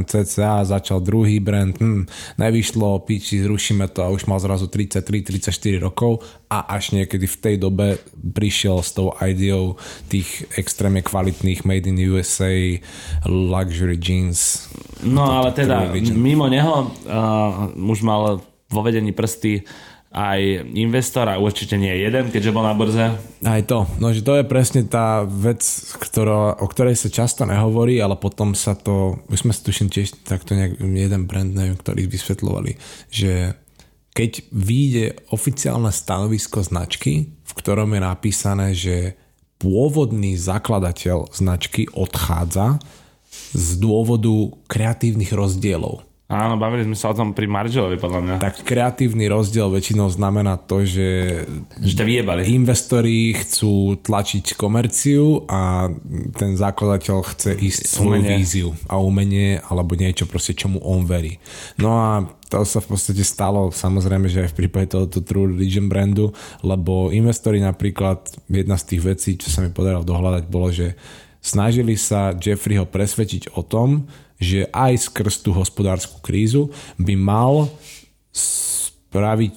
cca, 0.10 0.66
začal 0.66 0.98
druhý 1.02 1.38
brand, 1.38 1.78
hm, 1.78 2.10
nevyšlo, 2.42 3.06
piči, 3.06 3.46
zrušíme 3.46 3.86
to 3.94 4.02
a 4.02 4.10
už 4.10 4.26
mal 4.26 4.42
zrazu 4.42 4.66
33-34 4.66 5.78
rokov 5.78 6.26
a 6.50 6.66
až 6.76 6.98
niekedy 6.98 7.30
v 7.30 7.38
tej 7.38 7.56
dobe 7.62 8.02
prišiel 8.18 8.82
s 8.82 8.98
tou 8.98 9.14
ideou 9.22 9.78
tých 10.10 10.50
extrémne 10.58 11.06
kvalitných 11.06 11.62
made 11.62 11.86
in 11.86 12.02
USA 12.10 12.82
luxury 13.30 14.02
jeans. 14.02 14.66
No 15.06 15.30
ale 15.30 15.54
teda 15.54 15.94
Religion. 15.94 16.18
mimo 16.18 16.50
neho 16.50 16.90
uh, 17.06 17.70
už 17.78 18.02
mal 18.02 18.42
vo 18.70 18.82
vedení 18.82 19.14
prsty 19.14 19.62
aj 20.10 20.74
investor 20.74 21.30
a 21.30 21.38
určite 21.38 21.78
nie 21.78 21.94
jeden, 21.94 22.34
keďže 22.34 22.50
bol 22.50 22.66
na 22.66 22.74
burze. 22.74 23.14
Aj 23.46 23.62
to, 23.62 23.86
no 24.02 24.10
že 24.10 24.26
to 24.26 24.42
je 24.42 24.46
presne 24.46 24.82
tá 24.90 25.22
vec, 25.22 25.62
ktorá, 26.02 26.58
o 26.58 26.66
ktorej 26.66 26.98
sa 26.98 27.14
často 27.14 27.46
nehovorí, 27.46 28.02
ale 28.02 28.18
potom 28.18 28.58
sa 28.58 28.74
to, 28.74 29.22
už 29.30 29.46
sme 29.46 29.54
si 29.54 29.62
tuším 29.62 29.94
tiež 29.94 30.26
takto 30.26 30.58
nejak 30.58 30.82
jeden 30.82 31.30
brand, 31.30 31.54
neviem, 31.54 31.78
ktorý 31.78 32.10
vysvetľovali, 32.10 32.74
že 33.14 33.54
keď 34.20 34.52
vyjde 34.52 35.32
oficiálne 35.32 35.96
stanovisko 35.96 36.60
značky, 36.60 37.32
v 37.32 37.52
ktorom 37.56 37.96
je 37.96 38.02
napísané, 38.04 38.68
že 38.76 39.16
pôvodný 39.64 40.36
zakladateľ 40.36 41.32
značky 41.32 41.88
odchádza 41.96 42.84
z 43.56 43.80
dôvodu 43.80 44.60
kreatívnych 44.68 45.32
rozdielov. 45.32 46.04
Áno, 46.30 46.62
bavili 46.62 46.86
sme 46.86 46.94
sa 46.94 47.10
o 47.10 47.18
tom 47.18 47.34
pri 47.34 47.50
Margelovi, 47.50 47.98
podľa 47.98 48.22
mňa. 48.22 48.36
Tak 48.38 48.62
kreatívny 48.62 49.26
rozdiel 49.26 49.66
väčšinou 49.66 50.14
znamená 50.14 50.62
to, 50.62 50.86
že 50.86 51.42
Že 51.82 52.06
vyjebali. 52.06 52.46
investori 52.46 53.34
chcú 53.34 53.98
tlačiť 53.98 54.54
komerciu 54.54 55.50
a 55.50 55.90
ten 56.38 56.54
zakladateľ 56.54 57.18
chce 57.34 57.58
ísť 57.58 57.82
svoju 57.82 58.22
Umenie. 58.22 58.38
víziu 58.38 58.70
a 58.86 59.02
umenie 59.02 59.58
alebo 59.74 59.98
niečo 59.98 60.30
proste, 60.30 60.54
čomu 60.54 60.78
on 60.86 61.10
verí. 61.10 61.42
No 61.82 61.98
a 61.98 62.22
to 62.46 62.62
sa 62.62 62.78
v 62.78 62.94
podstate 62.94 63.26
stalo 63.26 63.74
samozrejme, 63.74 64.30
že 64.30 64.46
aj 64.46 64.54
v 64.54 64.58
prípade 64.66 64.94
tohoto 64.94 65.26
True 65.26 65.50
Religion 65.50 65.90
brandu, 65.90 66.30
lebo 66.62 67.10
investori 67.10 67.58
napríklad, 67.58 68.22
jedna 68.46 68.78
z 68.78 68.86
tých 68.86 69.02
vecí, 69.02 69.30
čo 69.34 69.50
sa 69.50 69.66
mi 69.66 69.74
podarilo 69.74 70.06
dohľadať, 70.06 70.44
bolo, 70.46 70.70
že 70.70 70.94
snažili 71.40 71.96
sa 71.96 72.36
Jeffreyho 72.36 72.88
presvedčiť 72.88 73.56
o 73.56 73.64
tom, 73.64 74.08
že 74.40 74.72
aj 74.72 75.12
skrz 75.12 75.44
tú 75.44 75.52
hospodárskú 75.52 76.24
krízu 76.24 76.72
by 76.96 77.16
mal 77.20 77.68
spraviť 78.32 79.56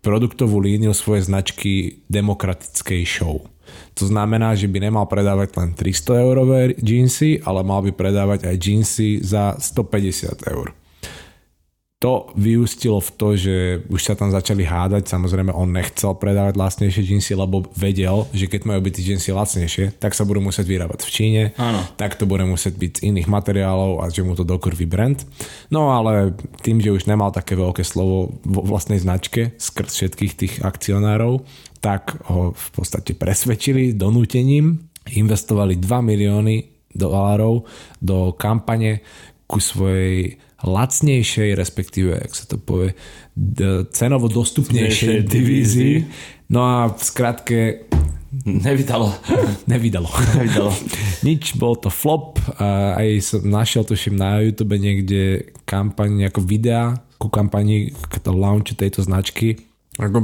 produktovú 0.00 0.58
líniu 0.58 0.96
svojej 0.96 1.28
značky 1.28 2.02
demokratickej 2.08 3.02
show. 3.06 3.44
To 3.94 4.04
znamená, 4.08 4.58
že 4.58 4.66
by 4.66 4.90
nemal 4.90 5.06
predávať 5.06 5.54
len 5.60 5.70
300 5.76 6.24
eurové 6.26 6.60
džínsy, 6.74 7.44
ale 7.46 7.62
mal 7.62 7.84
by 7.86 7.92
predávať 7.94 8.50
aj 8.50 8.56
džínsy 8.56 9.08
za 9.22 9.54
150 9.60 10.50
eur. 10.50 10.74
To 12.00 12.32
vyústilo 12.32 12.96
v 12.96 13.10
to, 13.12 13.28
že 13.36 13.56
už 13.92 14.00
sa 14.00 14.16
tam 14.16 14.32
začali 14.32 14.64
hádať, 14.64 15.04
samozrejme 15.04 15.52
on 15.52 15.68
nechcel 15.68 16.16
predávať 16.16 16.56
lacnejšie 16.56 17.04
džínsy, 17.04 17.36
lebo 17.36 17.68
vedel, 17.76 18.24
že 18.32 18.48
keď 18.48 18.64
majú 18.64 18.88
byť 18.88 18.92
tie 18.96 19.04
džínsy 19.04 19.28
lacnejšie, 19.36 19.84
tak 20.00 20.16
sa 20.16 20.24
budú 20.24 20.40
musieť 20.40 20.64
vyrábať 20.64 21.04
v 21.04 21.12
Číne, 21.12 21.42
Áno. 21.60 21.84
tak 22.00 22.16
to 22.16 22.24
bude 22.24 22.40
musieť 22.48 22.80
byť 22.80 22.92
z 22.96 23.04
iných 23.12 23.28
materiálov 23.28 24.00
a 24.00 24.08
že 24.08 24.24
mu 24.24 24.32
to 24.32 24.48
dokrví 24.48 24.88
brand. 24.88 25.28
No 25.68 25.92
ale 25.92 26.32
tým, 26.64 26.80
že 26.80 26.88
už 26.88 27.04
nemal 27.04 27.36
také 27.36 27.52
veľké 27.52 27.84
slovo 27.84 28.32
vo 28.48 28.60
vlastnej 28.64 28.96
značke 28.96 29.52
skrz 29.60 29.92
všetkých 29.92 30.32
tých 30.40 30.54
akcionárov, 30.64 31.44
tak 31.84 32.16
ho 32.32 32.56
v 32.56 32.68
podstate 32.80 33.12
presvedčili 33.12 33.92
donútením, 33.92 34.88
investovali 35.04 35.76
2 35.76 35.84
milióny 35.84 36.56
dolárov 36.96 37.68
do 38.00 38.32
kampane 38.40 39.04
ku 39.44 39.60
svojej 39.60 40.40
lacnejšej, 40.64 41.56
respektíve, 41.56 42.16
ak 42.16 42.32
sa 42.36 42.44
to 42.44 42.60
povie, 42.60 42.92
cenovo 43.94 44.28
dostupnejšej 44.28 45.24
divízii. 45.24 45.96
No 46.50 46.60
a 46.66 46.76
v 46.92 47.00
skratke 47.00 47.60
Nevydalo. 48.46 49.10
nevydalo. 49.70 50.06
Nevydalo. 50.38 50.70
Nič, 51.26 51.58
bol 51.58 51.74
to 51.74 51.90
flop 51.90 52.38
a 52.62 52.94
aj 53.02 53.08
som 53.26 53.42
našiel 53.42 53.82
tuším 53.82 54.14
na 54.14 54.38
YouTube 54.38 54.78
niekde 54.78 55.50
kampaň, 55.66 56.30
ako 56.30 56.46
videa 56.46 56.94
ku 57.18 57.26
kampani 57.26 57.90
k 57.90 58.14
launchu 58.30 58.78
tejto 58.78 59.02
značky. 59.02 59.69
Ako, 60.00 60.18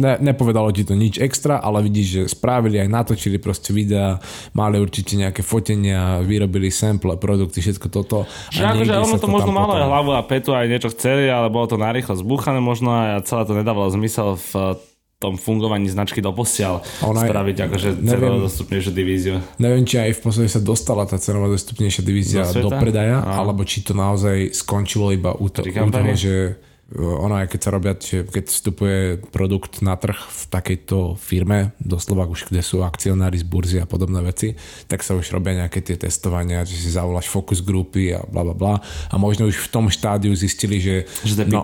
ne, 0.00 0.16
nepovedalo 0.18 0.70
ti 0.70 0.82
to 0.82 0.92
nič 0.92 1.16
extra, 1.16 1.56
ale 1.56 1.82
vidíš, 1.82 2.06
že 2.08 2.20
spravili 2.30 2.76
aj 2.76 2.88
natočili 2.88 3.36
proste 3.36 3.70
videa, 3.70 4.16
mali 4.50 4.76
určite 4.76 5.14
nejaké 5.14 5.40
fotenia, 5.40 6.18
vyrobili 6.20 6.68
sample, 6.68 7.14
produkty, 7.14 7.60
všetko 7.60 7.86
toto. 7.86 8.24
Že 8.48 8.62
akože 8.66 8.92
ono 8.96 9.06
sa 9.06 9.18
to 9.18 9.28
možno 9.28 9.52
malo 9.52 9.72
aj 9.72 9.78
potom- 9.78 9.90
hlavu 9.92 10.10
a 10.12 10.22
petu, 10.24 10.50
aj 10.50 10.66
niečo 10.66 10.88
chceli, 10.90 11.28
ale 11.28 11.46
bolo 11.46 11.66
to 11.66 11.76
narýchlo 11.76 12.16
zbúchané 12.16 12.58
možno 12.58 12.90
a 12.90 13.20
celé 13.20 13.44
to 13.44 13.52
nedávalo 13.52 13.92
zmysel 13.92 14.40
v 14.40 14.80
tom 15.20 15.36
fungovaní 15.36 15.84
značky 15.84 16.24
do 16.24 16.32
posiaľ 16.32 16.80
Ona 17.04 17.20
aj- 17.20 17.28
spraviť 17.28 17.56
akože 17.68 17.88
celovo 18.08 18.40
dostupnejšiu 18.40 18.88
divíziu. 18.90 19.36
Neviem, 19.60 19.84
či 19.84 20.00
aj 20.00 20.16
v 20.16 20.20
podstate 20.24 20.48
sa 20.48 20.64
dostala 20.64 21.04
tá 21.04 21.20
cenová 21.20 21.44
dostupnejšia 21.44 22.00
divízia 22.00 22.40
Do 22.48 22.72
do, 22.72 22.80
predaja, 22.80 23.20
Áno. 23.20 23.44
alebo 23.44 23.60
či 23.68 23.84
to 23.84 23.92
naozaj 23.92 24.48
skončilo 24.56 25.12
iba 25.12 25.36
u, 25.36 25.52
to, 25.52 25.60
u 25.60 25.92
toho, 25.92 26.12
že 26.16 26.56
ono 26.98 27.38
aj 27.38 27.46
keď 27.46 27.60
sa 27.62 27.70
robia, 27.70 27.94
keď 28.26 28.44
vstupuje 28.50 28.98
produkt 29.30 29.78
na 29.78 29.94
trh 29.94 30.18
v 30.18 30.42
takejto 30.50 31.14
firme, 31.14 31.70
doslova 31.78 32.26
už 32.26 32.50
kde 32.50 32.66
sú 32.66 32.82
akcionári 32.82 33.38
z 33.38 33.46
burzy 33.46 33.78
a 33.78 33.86
podobné 33.86 34.18
veci, 34.20 34.58
tak 34.90 35.06
sa 35.06 35.14
už 35.14 35.30
robia 35.30 35.54
nejaké 35.54 35.78
tie 35.80 35.94
testovania, 35.94 36.66
že 36.66 36.74
si 36.74 36.90
zavoláš 36.90 37.30
focus 37.30 37.62
grupy 37.62 38.10
a 38.10 38.26
bla 38.26 38.42
bla 38.42 38.54
bla 38.58 38.74
a 38.82 39.14
možno 39.14 39.46
už 39.46 39.56
v 39.56 39.68
tom 39.70 39.86
štádiu 39.86 40.34
zistili, 40.34 40.82
že, 40.82 41.06
Že 41.22 41.46
no, 41.46 41.62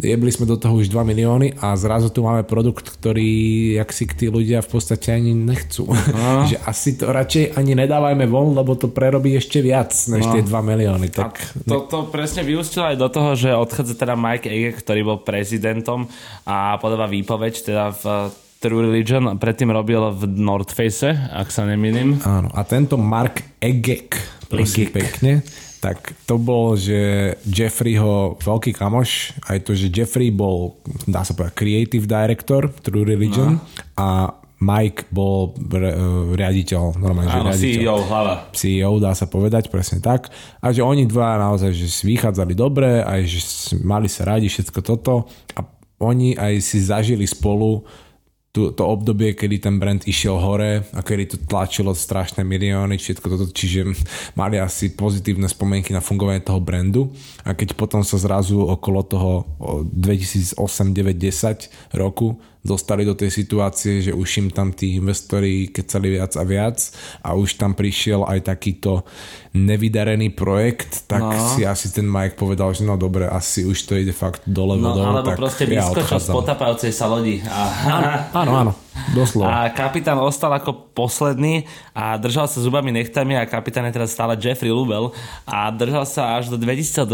jebli 0.00 0.32
sme 0.32 0.48
do 0.48 0.56
toho 0.56 0.80
už 0.80 0.88
2 0.88 1.04
milióny 1.04 1.60
a 1.60 1.76
zrazu 1.76 2.08
tu 2.08 2.24
máme 2.24 2.40
produkt, 2.46 2.88
ktorý 2.88 3.28
jak 3.76 3.92
si 3.92 4.08
tí 4.08 4.32
ľudia 4.32 4.64
v 4.64 4.68
podstate 4.72 5.12
ani 5.12 5.36
nechcú. 5.36 5.84
že 6.50 6.56
asi 6.64 6.96
to 6.96 7.12
radšej 7.12 7.60
ani 7.60 7.76
nedávajme 7.76 8.24
von, 8.24 8.56
lebo 8.56 8.72
to 8.72 8.88
prerobí 8.88 9.36
ešte 9.36 9.60
viac 9.60 9.92
než 10.08 10.24
No. 10.24 10.32
tie 10.32 10.42
2 10.46 10.48
milióny. 10.48 11.06
A 11.18 11.28
Tak 11.28 11.34
to, 11.66 11.84
to 11.90 11.98
presne 12.08 12.46
vyústilo 12.46 12.88
aj 12.88 12.96
do 12.96 13.10
toho, 13.10 13.34
že 13.36 13.50
odchádza 13.52 13.98
teda 13.98 14.14
Mike 14.14 14.48
Ege, 14.64 14.70
ktorý 14.72 15.02
bol 15.02 15.18
prezidentom 15.18 16.06
a 16.44 16.76
podáva 16.76 17.04
výpoveď 17.04 17.54
teda 17.64 17.90
v 17.90 18.30
True 18.56 18.82
Religion. 18.84 19.34
Predtým 19.34 19.68
robil 19.68 19.98
v 20.12 20.22
North 20.32 20.70
Face, 20.70 21.10
ak 21.10 21.48
sa 21.48 21.64
nemýlim. 21.64 22.22
áno. 22.22 22.46
A 22.48 22.62
tento 22.62 22.94
Mark 22.94 23.42
Egek, 23.58 24.14
prosím 24.46 24.86
Egek. 24.86 24.94
pekne, 24.94 25.32
tak 25.76 25.98
to 26.22 26.38
bol, 26.38 26.72
že 26.72 26.94
Jeffreyho 27.42 28.38
veľký 28.38 28.70
kamoš, 28.70 29.34
aj 29.44 29.58
to, 29.60 29.74
že 29.74 29.90
Jeffrey 29.90 30.30
bol, 30.30 30.78
dá 31.04 31.22
sa 31.22 31.32
povedať, 31.32 31.56
creative 31.56 32.06
director 32.06 32.70
True 32.78 33.02
Religion 33.02 33.58
No. 33.58 33.66
a 33.96 34.08
Mike 34.62 35.10
bol 35.10 35.50
re, 35.58 35.90
eh, 35.90 35.98
riaditeľ, 36.38 37.02
normálne, 37.02 37.26
že 37.26 37.38
Áno, 37.42 37.50
riaditeľ. 37.50 37.82
CEO, 37.82 37.96
hlava. 38.06 38.34
CEO, 38.54 38.92
dá 39.02 39.12
sa 39.18 39.26
povedať, 39.26 39.66
presne 39.66 39.98
tak. 39.98 40.30
A 40.62 40.70
že 40.70 40.86
oni 40.86 41.10
dva 41.10 41.34
naozaj, 41.42 41.74
že 41.74 41.90
si 41.90 42.06
vychádzali 42.06 42.54
dobre, 42.54 43.02
aj 43.02 43.20
že 43.26 43.40
mali 43.82 44.06
sa 44.06 44.22
radi 44.30 44.46
všetko 44.46 44.78
toto 44.86 45.26
a 45.58 45.66
oni 45.98 46.38
aj 46.38 46.62
si 46.62 46.78
zažili 46.78 47.26
spolu 47.26 47.82
tú, 48.52 48.68
to 48.68 48.84
obdobie, 48.84 49.32
kedy 49.32 49.64
ten 49.64 49.80
brand 49.80 50.04
išiel 50.04 50.36
hore 50.36 50.84
a 50.92 51.00
kedy 51.00 51.24
to 51.24 51.36
tlačilo 51.48 51.96
strašné 51.96 52.44
milióny, 52.44 53.00
všetko 53.00 53.26
toto, 53.32 53.48
čiže 53.48 53.96
mali 54.36 54.60
asi 54.60 54.92
pozitívne 54.92 55.48
spomienky 55.48 55.96
na 55.96 56.04
fungovanie 56.04 56.44
toho 56.44 56.60
brandu 56.60 57.08
a 57.48 57.56
keď 57.56 57.72
potom 57.72 58.04
sa 58.04 58.20
zrazu 58.20 58.60
okolo 58.60 59.00
toho 59.08 59.32
o 59.56 59.70
2008, 59.88 60.60
9, 60.92 61.16
10 61.16 61.96
roku 61.96 62.36
dostali 62.62 63.02
do 63.02 63.12
tej 63.12 63.34
situácie, 63.34 63.98
že 64.00 64.14
už 64.14 64.28
im 64.38 64.48
tam 64.48 64.70
tí 64.70 64.94
investori 64.94 65.66
kecali 65.66 66.14
viac 66.14 66.32
a 66.38 66.44
viac 66.46 66.78
a 67.20 67.34
už 67.34 67.58
tam 67.58 67.74
prišiel 67.74 68.22
aj 68.22 68.46
takýto 68.46 69.02
nevydarený 69.52 70.30
projekt, 70.32 71.04
tak 71.06 71.20
No. 71.22 71.34
si 71.54 71.66
asi 71.66 71.90
ten 71.90 72.06
Mike 72.06 72.38
povedal, 72.38 72.70
že 72.72 72.86
no 72.86 72.94
dobre, 72.94 73.26
asi 73.26 73.66
už 73.66 73.78
to 73.82 73.98
ide 73.98 74.14
fakt 74.14 74.46
dole 74.46 74.78
No, 74.78 74.94
vodou, 74.94 75.04
alebo 75.04 75.34
tak 75.34 75.38
proste 75.38 75.66
ja 75.66 75.82
vyskočil 75.84 76.18
z 76.18 76.28
potapajúcej 76.30 76.92
sa 76.94 77.10
lodi. 77.10 77.42
A, 77.44 77.60
Áno, 78.32 78.52
áno, 78.56 78.72
doslova. 79.16 79.66
a 79.66 79.72
kapitán 79.72 80.20
ostal 80.20 80.52
ako 80.52 80.92
posledný 80.92 81.64
a 81.96 82.16
držal 82.20 82.44
sa 82.48 82.60
zubami 82.60 82.92
nechtami 82.92 83.36
a 83.36 83.48
kapitán 83.48 83.88
je 83.88 83.96
teraz 83.96 84.12
stále 84.12 84.36
Jeffrey 84.36 84.68
Lubel 84.68 85.12
a 85.48 85.72
držal 85.72 86.04
sa 86.04 86.36
až 86.36 86.52
do 86.52 86.60
2012, 86.60 87.08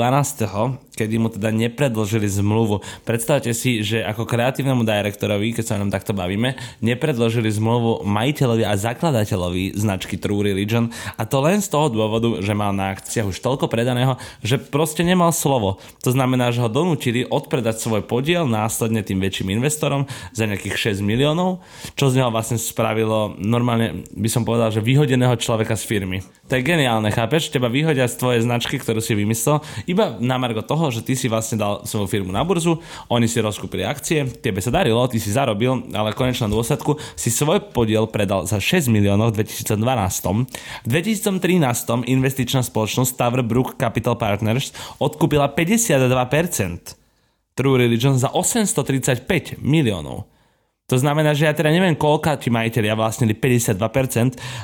kedy 0.99 1.15
mu 1.23 1.31
teda 1.31 1.55
nepredložili 1.55 2.27
zmluvu. 2.27 2.83
Predstavte 3.07 3.55
si, 3.55 3.87
že 3.87 4.03
ako 4.03 4.27
kreatívnemu 4.27 4.83
direktorovi, 4.83 5.55
keď 5.55 5.65
sa 5.65 5.79
ňom 5.79 5.95
takto 5.95 6.11
bavíme, 6.11 6.59
nepredložili 6.83 7.47
zmluvu 7.55 8.03
majiteľovi 8.03 8.67
a 8.67 8.75
zakladateľovi 8.75 9.79
značky 9.79 10.19
True 10.19 10.43
Religion 10.43 10.91
a 11.15 11.23
to 11.23 11.39
len 11.39 11.63
z 11.63 11.71
toho 11.71 11.87
dôvodu, 11.87 12.43
že 12.43 12.59
mal 12.59 12.75
na 12.75 12.91
akciách 12.99 13.31
už 13.31 13.39
toľko 13.39 13.71
predaného, 13.71 14.19
že 14.43 14.59
proste 14.59 15.07
nemal 15.07 15.31
slovo. 15.31 15.79
To 16.03 16.11
znamená, 16.11 16.51
že 16.51 16.63
ho 16.63 16.71
donútili 16.71 17.23
odpredať 17.23 17.79
svoj 17.79 18.03
podiel 18.03 18.51
následne 18.51 19.07
tým 19.07 19.23
väčším 19.23 19.55
investorom 19.55 20.11
za 20.35 20.51
nejakých 20.51 20.99
6 20.99 21.07
miliónov, 21.07 21.63
čo 21.95 22.11
z 22.13 22.21
neho 22.21 22.31
vlastne 22.31 22.61
spravilo 22.61 23.35
normálne, 23.39 24.05
by 24.15 24.29
som 24.31 24.43
povedal, 24.47 24.71
že 24.71 24.85
vyhodeného 24.85 25.35
človeka 25.41 25.75
z 25.75 25.85
firmy. 25.85 26.19
To 26.49 26.57
je 26.57 26.65
geniálne, 26.65 27.13
chápeš? 27.13 27.53
Teba 27.53 27.69
vyhodia 27.69 28.09
z 28.09 28.17
tvojej 28.17 28.41
značky, 28.41 28.81
ktorú 28.81 29.05
si 29.05 29.13
vymyslel, 29.13 29.61
iba 29.85 30.17
na 30.17 30.41
margo 30.41 30.65
toho, 30.65 30.89
že 30.89 31.05
ty 31.05 31.13
si 31.13 31.29
vlastne 31.29 31.61
dal 31.61 31.85
svoju 31.85 32.09
firmu 32.09 32.33
na 32.33 32.41
burzu, 32.41 32.81
oni 33.13 33.29
si 33.29 33.45
rozkúpili 33.45 33.85
akcie, 33.85 34.25
tebe 34.41 34.65
sa 34.65 34.73
darilo, 34.73 35.05
ty 35.13 35.21
si 35.21 35.29
zarobil, 35.29 35.93
ale 35.93 36.17
v 36.17 36.19
konečnom 36.25 36.49
dôsledku 36.49 36.97
si 37.13 37.29
svoj 37.29 37.69
podiel 37.77 38.09
predal 38.09 38.49
za 38.49 38.57
6 38.57 38.89
miliónov 38.89 39.37
v 39.37 39.45
2012. 39.45 39.77
V 40.85 40.89
2013 40.89 42.09
investičná 42.09 42.65
spoločnosť 42.65 43.13
Tower 43.13 43.45
Brook 43.45 43.77
Capital 43.77 44.17
Partners 44.17 44.73
odkúpila 44.97 45.53
52%. 45.53 46.97
True 47.59 47.77
Religion 47.77 48.15
za 48.15 48.31
835 48.31 49.59
miliónov. 49.61 50.31
To 50.89 50.97
znamená, 50.97 51.37
že 51.37 51.45
ja 51.45 51.53
teda 51.53 51.69
neviem, 51.69 51.93
koľka 51.93 52.41
ti 52.41 52.49
majiteľia 52.49 52.97
vlastnili 52.97 53.37
52%, 53.37 53.77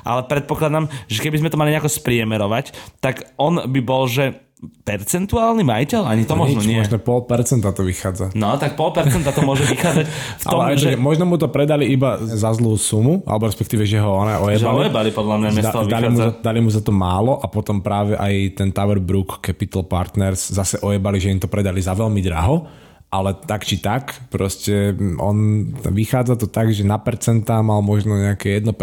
ale 0.09 0.21
predpokladám, 0.25 0.89
že 1.05 1.21
keby 1.21 1.37
sme 1.45 1.53
to 1.53 1.61
mali 1.61 1.77
nejako 1.77 1.93
spriemerovať, 1.93 2.73
tak 3.05 3.37
on 3.37 3.61
by 3.69 3.81
bol, 3.85 4.09
že 4.09 4.33
percentuálny 4.65 5.61
majiteľ? 5.61 6.03
Ani 6.09 6.25
to 6.25 6.33
možno 6.33 6.65
Nič, 6.65 6.69
nie. 6.69 6.81
Možno 6.81 6.97
pol 6.97 7.29
percenta 7.29 7.69
to 7.77 7.85
vychádza. 7.85 8.33
No, 8.33 8.57
tak 8.57 8.81
pol 8.81 8.97
percenta 8.97 9.37
to 9.37 9.45
môže 9.45 9.69
vychádzať 9.69 10.07
v 10.09 10.45
tom, 10.49 10.59
Ale 10.65 10.73
aj, 10.73 10.77
že, 10.81 10.91
možno 10.97 11.29
mu 11.29 11.37
to 11.37 11.53
predali 11.53 11.93
iba 11.93 12.17
za 12.25 12.57
zlú 12.57 12.73
sumu, 12.81 13.21
alebo 13.29 13.45
respektíve, 13.45 13.85
že 13.85 14.01
ho 14.01 14.09
ona 14.25 14.41
že 14.41 14.65
ojebali. 14.65 14.89
ojebali 14.89 15.11
podľa 15.13 15.37
mňa 15.37 15.49
Da, 15.61 15.71
dali, 15.85 16.07
mu 16.09 16.17
za, 16.17 16.29
dali 16.41 16.61
mu 16.65 16.71
za 16.73 16.81
to 16.81 16.93
málo 16.97 17.37
a 17.37 17.47
potom 17.53 17.85
práve 17.85 18.17
aj 18.17 18.33
ten 18.57 18.73
Tower 18.73 18.97
Brook 18.97 19.45
Capital 19.45 19.85
Partners 19.85 20.49
zase 20.49 20.81
ojebali, 20.81 21.21
že 21.21 21.29
im 21.29 21.41
to 21.41 21.53
predali 21.53 21.85
za 21.85 21.93
veľmi 21.93 22.25
draho, 22.25 22.84
ale 23.15 23.31
tak 23.39 23.63
či 23.63 23.79
tak, 23.79 24.27
proste 24.27 24.91
on 25.23 25.71
vychádza 25.87 26.35
to 26.35 26.51
tak, 26.51 26.75
že 26.75 26.83
na 26.83 26.99
percentá 26.99 27.63
mal 27.63 27.79
možno 27.79 28.19
nejaké 28.19 28.59
1% 28.59 28.75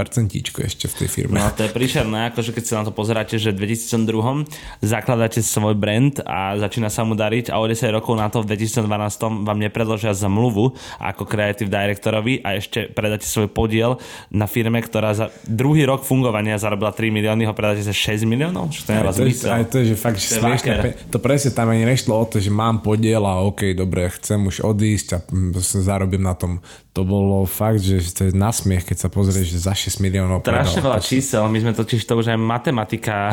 ešte 0.64 0.88
v 0.88 0.94
tej 1.04 1.10
firme. 1.12 1.36
No 1.36 1.52
to 1.52 1.68
je 1.68 1.72
príšerné, 1.76 2.32
akože 2.32 2.56
keď 2.56 2.64
sa 2.64 2.74
na 2.80 2.84
to 2.88 2.96
pozeráte, 2.96 3.36
že 3.36 3.52
v 3.52 3.68
2002 3.68 4.48
zakladáte 4.80 5.44
svoj 5.44 5.76
brand 5.76 6.16
a 6.24 6.56
začína 6.56 6.88
sa 6.88 7.04
mu 7.04 7.20
dariť 7.20 7.52
a 7.52 7.60
o 7.60 7.68
10 7.68 7.92
rokov 7.92 8.16
na 8.16 8.32
to 8.32 8.40
v 8.40 8.56
2012 8.56 9.44
vám 9.44 9.60
nepredložia 9.60 10.16
zmluvu 10.16 10.80
ako 11.04 11.28
creative 11.28 11.68
directorovi 11.68 12.40
a 12.48 12.56
ešte 12.56 12.88
predáte 12.88 13.28
svoj 13.28 13.52
podiel 13.52 14.00
na 14.32 14.48
firme, 14.48 14.80
ktorá 14.80 15.12
za 15.12 15.28
druhý 15.44 15.84
rok 15.84 16.08
fungovania 16.08 16.56
zarobila 16.56 16.96
3 16.96 17.12
milióny, 17.12 17.44
ho 17.44 17.52
predáte 17.52 17.84
za 17.84 17.92
6 17.92 18.24
miliónov? 18.24 18.72
Čo 18.72 18.88
to 18.88 18.90
je 18.96 19.00
Aj 19.04 19.12
to, 19.12 19.48
aj 19.52 19.66
to 19.68 19.76
je, 19.84 19.86
že 19.92 19.96
fakt, 20.00 20.18
že 20.24 20.28
To 20.32 20.36
je 20.40 20.40
smiešne. 20.40 20.74
To 21.12 21.20
presne 21.20 21.52
tam 21.52 21.68
ani 21.68 21.84
nešlo 21.84 22.16
o 22.16 22.24
to, 22.24 22.40
že 22.40 22.48
mám 22.48 22.80
podiel 22.80 23.28
a 23.28 23.44
OK, 23.44 23.76
dobre, 23.76 24.08
chcem 24.22 24.46
už 24.46 24.62
odísť 24.62 25.08
a 25.14 25.20
mm, 25.26 25.58
zarobím 25.58 26.24
na 26.24 26.38
tom. 26.38 26.62
To 26.92 27.08
bolo 27.08 27.48
fakt, 27.48 27.80
že 27.80 28.04
to 28.12 28.28
je 28.28 28.36
nasmiech, 28.36 28.84
keď 28.84 28.98
sa 29.00 29.08
pozrieš, 29.08 29.56
že 29.56 29.64
za 29.64 29.72
6 29.72 30.04
miliónov 30.04 30.44
Strašne 30.44 30.84
veľa 30.84 31.00
čísel, 31.00 31.39
my 31.48 31.64
sme 31.64 31.72
totiž 31.72 32.04
to 32.04 32.20
už 32.20 32.36
aj 32.36 32.39
matematika, 32.39 33.32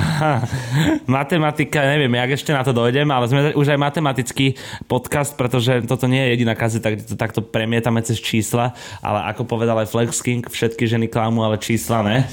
matematika, 1.11 1.83
neviem, 1.83 2.15
jak 2.23 2.39
ešte 2.39 2.55
na 2.55 2.63
to 2.63 2.71
dojdem, 2.71 3.11
ale 3.11 3.27
sme 3.27 3.51
už 3.59 3.75
aj 3.75 3.83
matematický 3.83 4.55
podcast, 4.87 5.35
pretože 5.35 5.83
toto 5.91 6.07
nie 6.07 6.23
je 6.23 6.39
jediná 6.39 6.55
kazeta, 6.55 6.95
kde 6.95 7.03
to 7.03 7.19
takto 7.19 7.43
premietame 7.43 7.99
cez 8.07 8.23
čísla, 8.23 8.79
ale 9.03 9.27
ako 9.35 9.43
povedal 9.43 9.75
aj 9.83 9.91
Flex 9.91 10.23
King, 10.23 10.47
všetky 10.47 10.87
ženy 10.87 11.11
klamú, 11.11 11.43
ale 11.43 11.59
čísla 11.59 12.07
ne. 12.07 12.31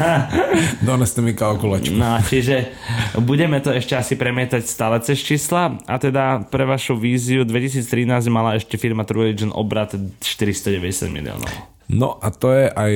Doneste 0.88 1.20
mi 1.20 1.36
kalkulačku. 1.36 1.92
No, 1.92 2.16
čiže 2.24 2.72
budeme 3.20 3.60
to 3.60 3.76
ešte 3.76 3.92
asi 3.92 4.16
premietať 4.16 4.64
stále 4.64 5.04
cez 5.04 5.20
čísla 5.20 5.76
a 5.84 6.00
teda 6.00 6.48
pre 6.48 6.64
vašu 6.64 6.96
víziu 6.96 7.44
2013 7.44 8.08
mala 8.32 8.56
ešte 8.56 8.80
firma 8.80 9.04
True 9.04 9.28
Religion 9.28 9.52
obrat 9.52 9.92
490 10.52 11.10
miliónov. 11.10 11.50
No 11.86 12.18
a 12.18 12.28
to 12.34 12.50
je 12.50 12.66
aj 12.70 12.94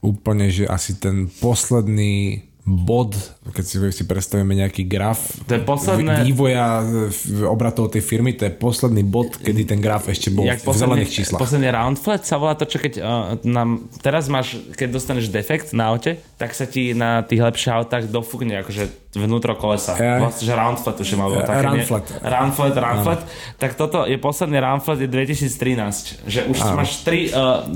úplne, 0.00 0.48
že 0.48 0.64
asi 0.64 0.96
ten 0.96 1.28
posledný 1.28 2.46
bod, 2.70 3.18
keď 3.50 3.64
si, 3.64 3.76
si 3.90 4.04
predstavíme 4.04 4.54
nejaký 4.54 4.84
graf 4.84 5.42
To 5.44 5.58
je 5.58 5.62
posledné- 5.62 6.22
vý- 6.22 6.30
vývoja 6.30 6.82
v- 7.08 7.44
obratov 7.44 7.90
tej 7.90 8.00
firmy, 8.00 8.32
to 8.32 8.46
je 8.46 8.52
posledný 8.52 9.02
bod, 9.02 9.34
kedy 9.34 9.66
ten 9.66 9.78
graf 9.78 10.06
ešte 10.06 10.30
bol 10.30 10.46
v 10.46 10.60
zelených 10.70 11.10
číslach. 11.10 11.42
Posledný 11.42 11.68
round 11.68 11.98
flat 11.98 12.22
sa 12.22 12.38
volá 12.38 12.54
to, 12.54 12.64
čo 12.64 12.78
keď 12.78 12.92
uh, 12.96 13.04
nám, 13.42 13.90
teraz 13.98 14.30
máš, 14.30 14.54
keď 14.72 14.88
dostaneš 14.92 15.28
defekt 15.28 15.74
na 15.74 15.90
aute, 15.90 16.22
tak 16.38 16.54
sa 16.54 16.64
ti 16.64 16.94
na 16.94 17.20
tých 17.20 17.42
lepších 17.42 17.72
autách 17.72 18.06
dofúkne 18.06 18.62
akože 18.62 18.88
vnútro 19.12 19.58
kolesa. 19.58 19.98
Ja. 19.98 20.22
Vlastne, 20.22 20.46
že 20.46 20.54
round 20.54 20.78
flat 20.78 20.94
už 20.94 21.08
je 21.08 21.18
malo. 21.18 21.42
Také 21.42 21.66
round 21.66 21.82
flat. 21.82 22.04
Round 22.22 22.52
flat, 22.54 22.72
round 22.78 23.00
flat. 23.02 23.20
Tak 23.58 23.74
toto 23.74 24.06
je 24.06 24.14
posledný 24.14 24.62
round 24.62 24.86
flat 24.86 25.02
je 25.02 25.10
2013. 25.10 26.30
Že 26.30 26.40
už 26.46 26.58
máš 26.72 27.02
tri 27.02 27.26
uh, 27.34 27.66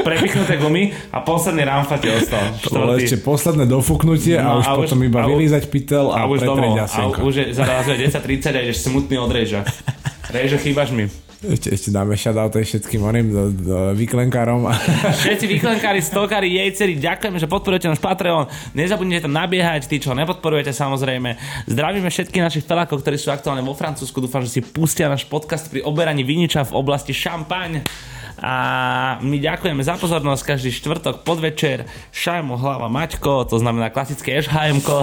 prepichnuté 0.00 0.56
gumy 0.56 0.96
a 1.12 1.20
posledný 1.20 1.68
round 1.68 1.84
flat 1.84 2.00
je 2.00 2.12
ostal. 2.16 2.44
To 2.64 2.96
ešte 2.96 3.20
posledné 3.20 3.68
dofúknutie 3.68 4.29
No 4.38 4.50
a 4.50 4.58
už 4.62 4.66
a 4.66 4.72
už- 4.76 4.80
potom 4.86 4.98
iba 5.02 5.18
a 5.18 5.26
už- 5.26 5.32
vylízať 5.34 5.64
pytel 5.66 6.06
a, 6.14 6.22
a 6.22 6.30
už 6.30 6.38
domov. 6.46 6.78
A 6.78 6.86
jasienko. 6.86 7.18
už 7.26 7.34
je 7.34 7.46
zrazu 7.50 7.90
10.30 7.98 8.54
a 8.54 8.60
ideš 8.62 8.78
smutný 8.86 9.18
od 9.18 9.30
Rejža. 9.34 9.66
Rejžo, 10.34 10.62
chýbaš 10.62 10.94
mi. 10.94 11.10
Ešte, 11.40 11.72
ešte 11.72 11.88
dáme 11.88 12.20
shoutout 12.20 12.52
aj 12.52 12.68
všetkým 12.68 13.00
oným 13.00 13.26
do, 13.32 13.42
do 13.48 13.76
výklenkárom. 13.96 14.68
Všetci 15.24 15.48
výklenkári, 15.56 16.04
stokári, 16.04 16.52
jejceri, 16.52 17.00
ďakujeme, 17.00 17.40
že 17.40 17.48
podporujete 17.48 17.88
náš 17.88 17.96
Patreon. 17.96 18.44
Nezabudnite 18.76 19.24
tam 19.24 19.32
nabiehať, 19.32 19.88
tí, 19.88 19.96
čo 20.04 20.12
nepodporujete 20.12 20.68
samozrejme. 20.68 21.40
Zdravíme 21.64 22.12
všetkých 22.12 22.44
našich 22.44 22.68
felákov, 22.68 23.00
ktorí 23.00 23.16
sú 23.16 23.32
aktuálne 23.32 23.64
vo 23.64 23.72
Francúzsku. 23.72 24.20
Dúfam, 24.20 24.44
že 24.44 24.52
si 24.52 24.60
pustia 24.60 25.08
náš 25.08 25.24
podcast 25.24 25.72
pri 25.72 25.80
oberaní 25.80 26.28
viniča 26.28 26.68
v 26.68 26.76
oblasti 26.76 27.16
šampaň. 27.16 27.88
A 28.40 29.20
my 29.20 29.36
ďakujeme 29.36 29.84
za 29.84 30.00
pozornosť 30.00 30.56
každý 30.56 30.72
štvrtok 30.72 31.28
podvečer. 31.28 31.84
Šajmo, 32.08 32.56
hlava, 32.56 32.88
Maťko, 32.88 33.44
to 33.44 33.60
znamená 33.60 33.92
klasické 33.92 34.40
ešhajmko. 34.40 34.96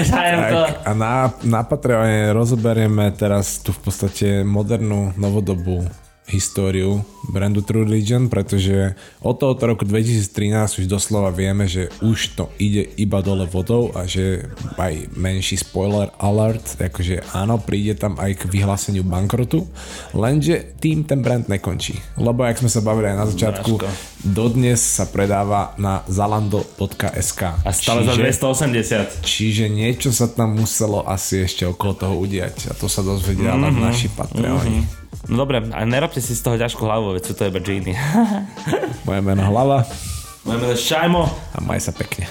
ešhajmko. 0.00 0.60
Tak, 0.64 0.88
a 0.88 0.92
na, 0.96 1.28
na 1.44 1.60
Patreone 1.68 2.32
rozoberieme 2.32 3.12
teraz 3.12 3.60
tu 3.60 3.76
v 3.76 3.80
podstate 3.84 4.48
modernú, 4.48 5.12
novodobú 5.20 5.84
históriu 6.28 7.02
brandu 7.28 7.60
True 7.60 7.84
Religion, 7.84 8.28
pretože 8.28 8.96
od 9.20 9.36
tohoto 9.36 9.68
roku 9.68 9.84
2013 9.84 10.84
už 10.84 10.86
doslova 10.88 11.28
vieme, 11.32 11.68
že 11.68 11.92
už 12.00 12.38
to 12.38 12.44
ide 12.56 12.88
iba 12.96 13.20
dole 13.20 13.44
vodou 13.44 13.92
a 13.92 14.08
že 14.08 14.48
aj 14.80 15.12
menší 15.16 15.60
spoiler 15.60 16.08
alert, 16.20 16.80
akože 16.80 17.36
áno, 17.36 17.60
príde 17.60 17.96
tam 17.96 18.16
aj 18.16 18.44
k 18.44 18.48
vyhláseniu 18.48 19.04
bankrotu, 19.04 19.68
lenže 20.16 20.78
tým 20.80 21.04
ten 21.04 21.20
brand 21.20 21.44
nekončí. 21.48 21.96
Lebo 22.16 22.44
jak 22.44 22.60
sme 22.60 22.70
sa 22.72 22.80
bavili 22.80 23.12
aj 23.12 23.16
na 23.18 23.26
začiatku, 23.28 23.70
Bráško. 23.76 24.24
dodnes 24.24 24.80
sa 24.80 25.04
predáva 25.08 25.76
na 25.76 26.00
zalando.sk. 26.08 27.40
A 27.64 27.70
stále 27.72 28.04
za 28.08 28.14
280. 28.16 29.24
Čiže 29.24 29.68
niečo 29.68 30.14
sa 30.14 30.30
tam 30.30 30.56
muselo 30.56 31.04
asi 31.04 31.44
ešte 31.44 31.68
okolo 31.68 31.92
toho 31.96 32.14
udiať 32.20 32.70
a 32.70 32.72
to 32.76 32.88
sa 32.88 33.04
dozvedia 33.04 33.52
mm-hmm. 33.52 33.64
len 33.68 33.74
naši 33.76 34.08
Patreoni. 34.12 34.78
Mm-hmm. 34.84 35.07
No 35.28 35.44
dobre, 35.44 35.60
a 35.60 35.80
nerobte 35.84 36.24
si 36.24 36.32
z 36.32 36.40
toho 36.40 36.56
ťažkú 36.56 36.84
hlavu, 36.84 37.16
veď 37.16 37.22
sú 37.28 37.34
to 37.36 37.48
iba 37.48 37.60
džíny. 37.60 37.92
Moje 39.06 39.20
meno 39.20 39.44
Hlava. 39.48 39.84
Moje 40.48 40.58
meno 40.62 40.76
Šajmo. 40.76 41.22
A 41.28 41.58
maj 41.60 41.84
sa 41.84 41.92
pekne. 41.92 42.24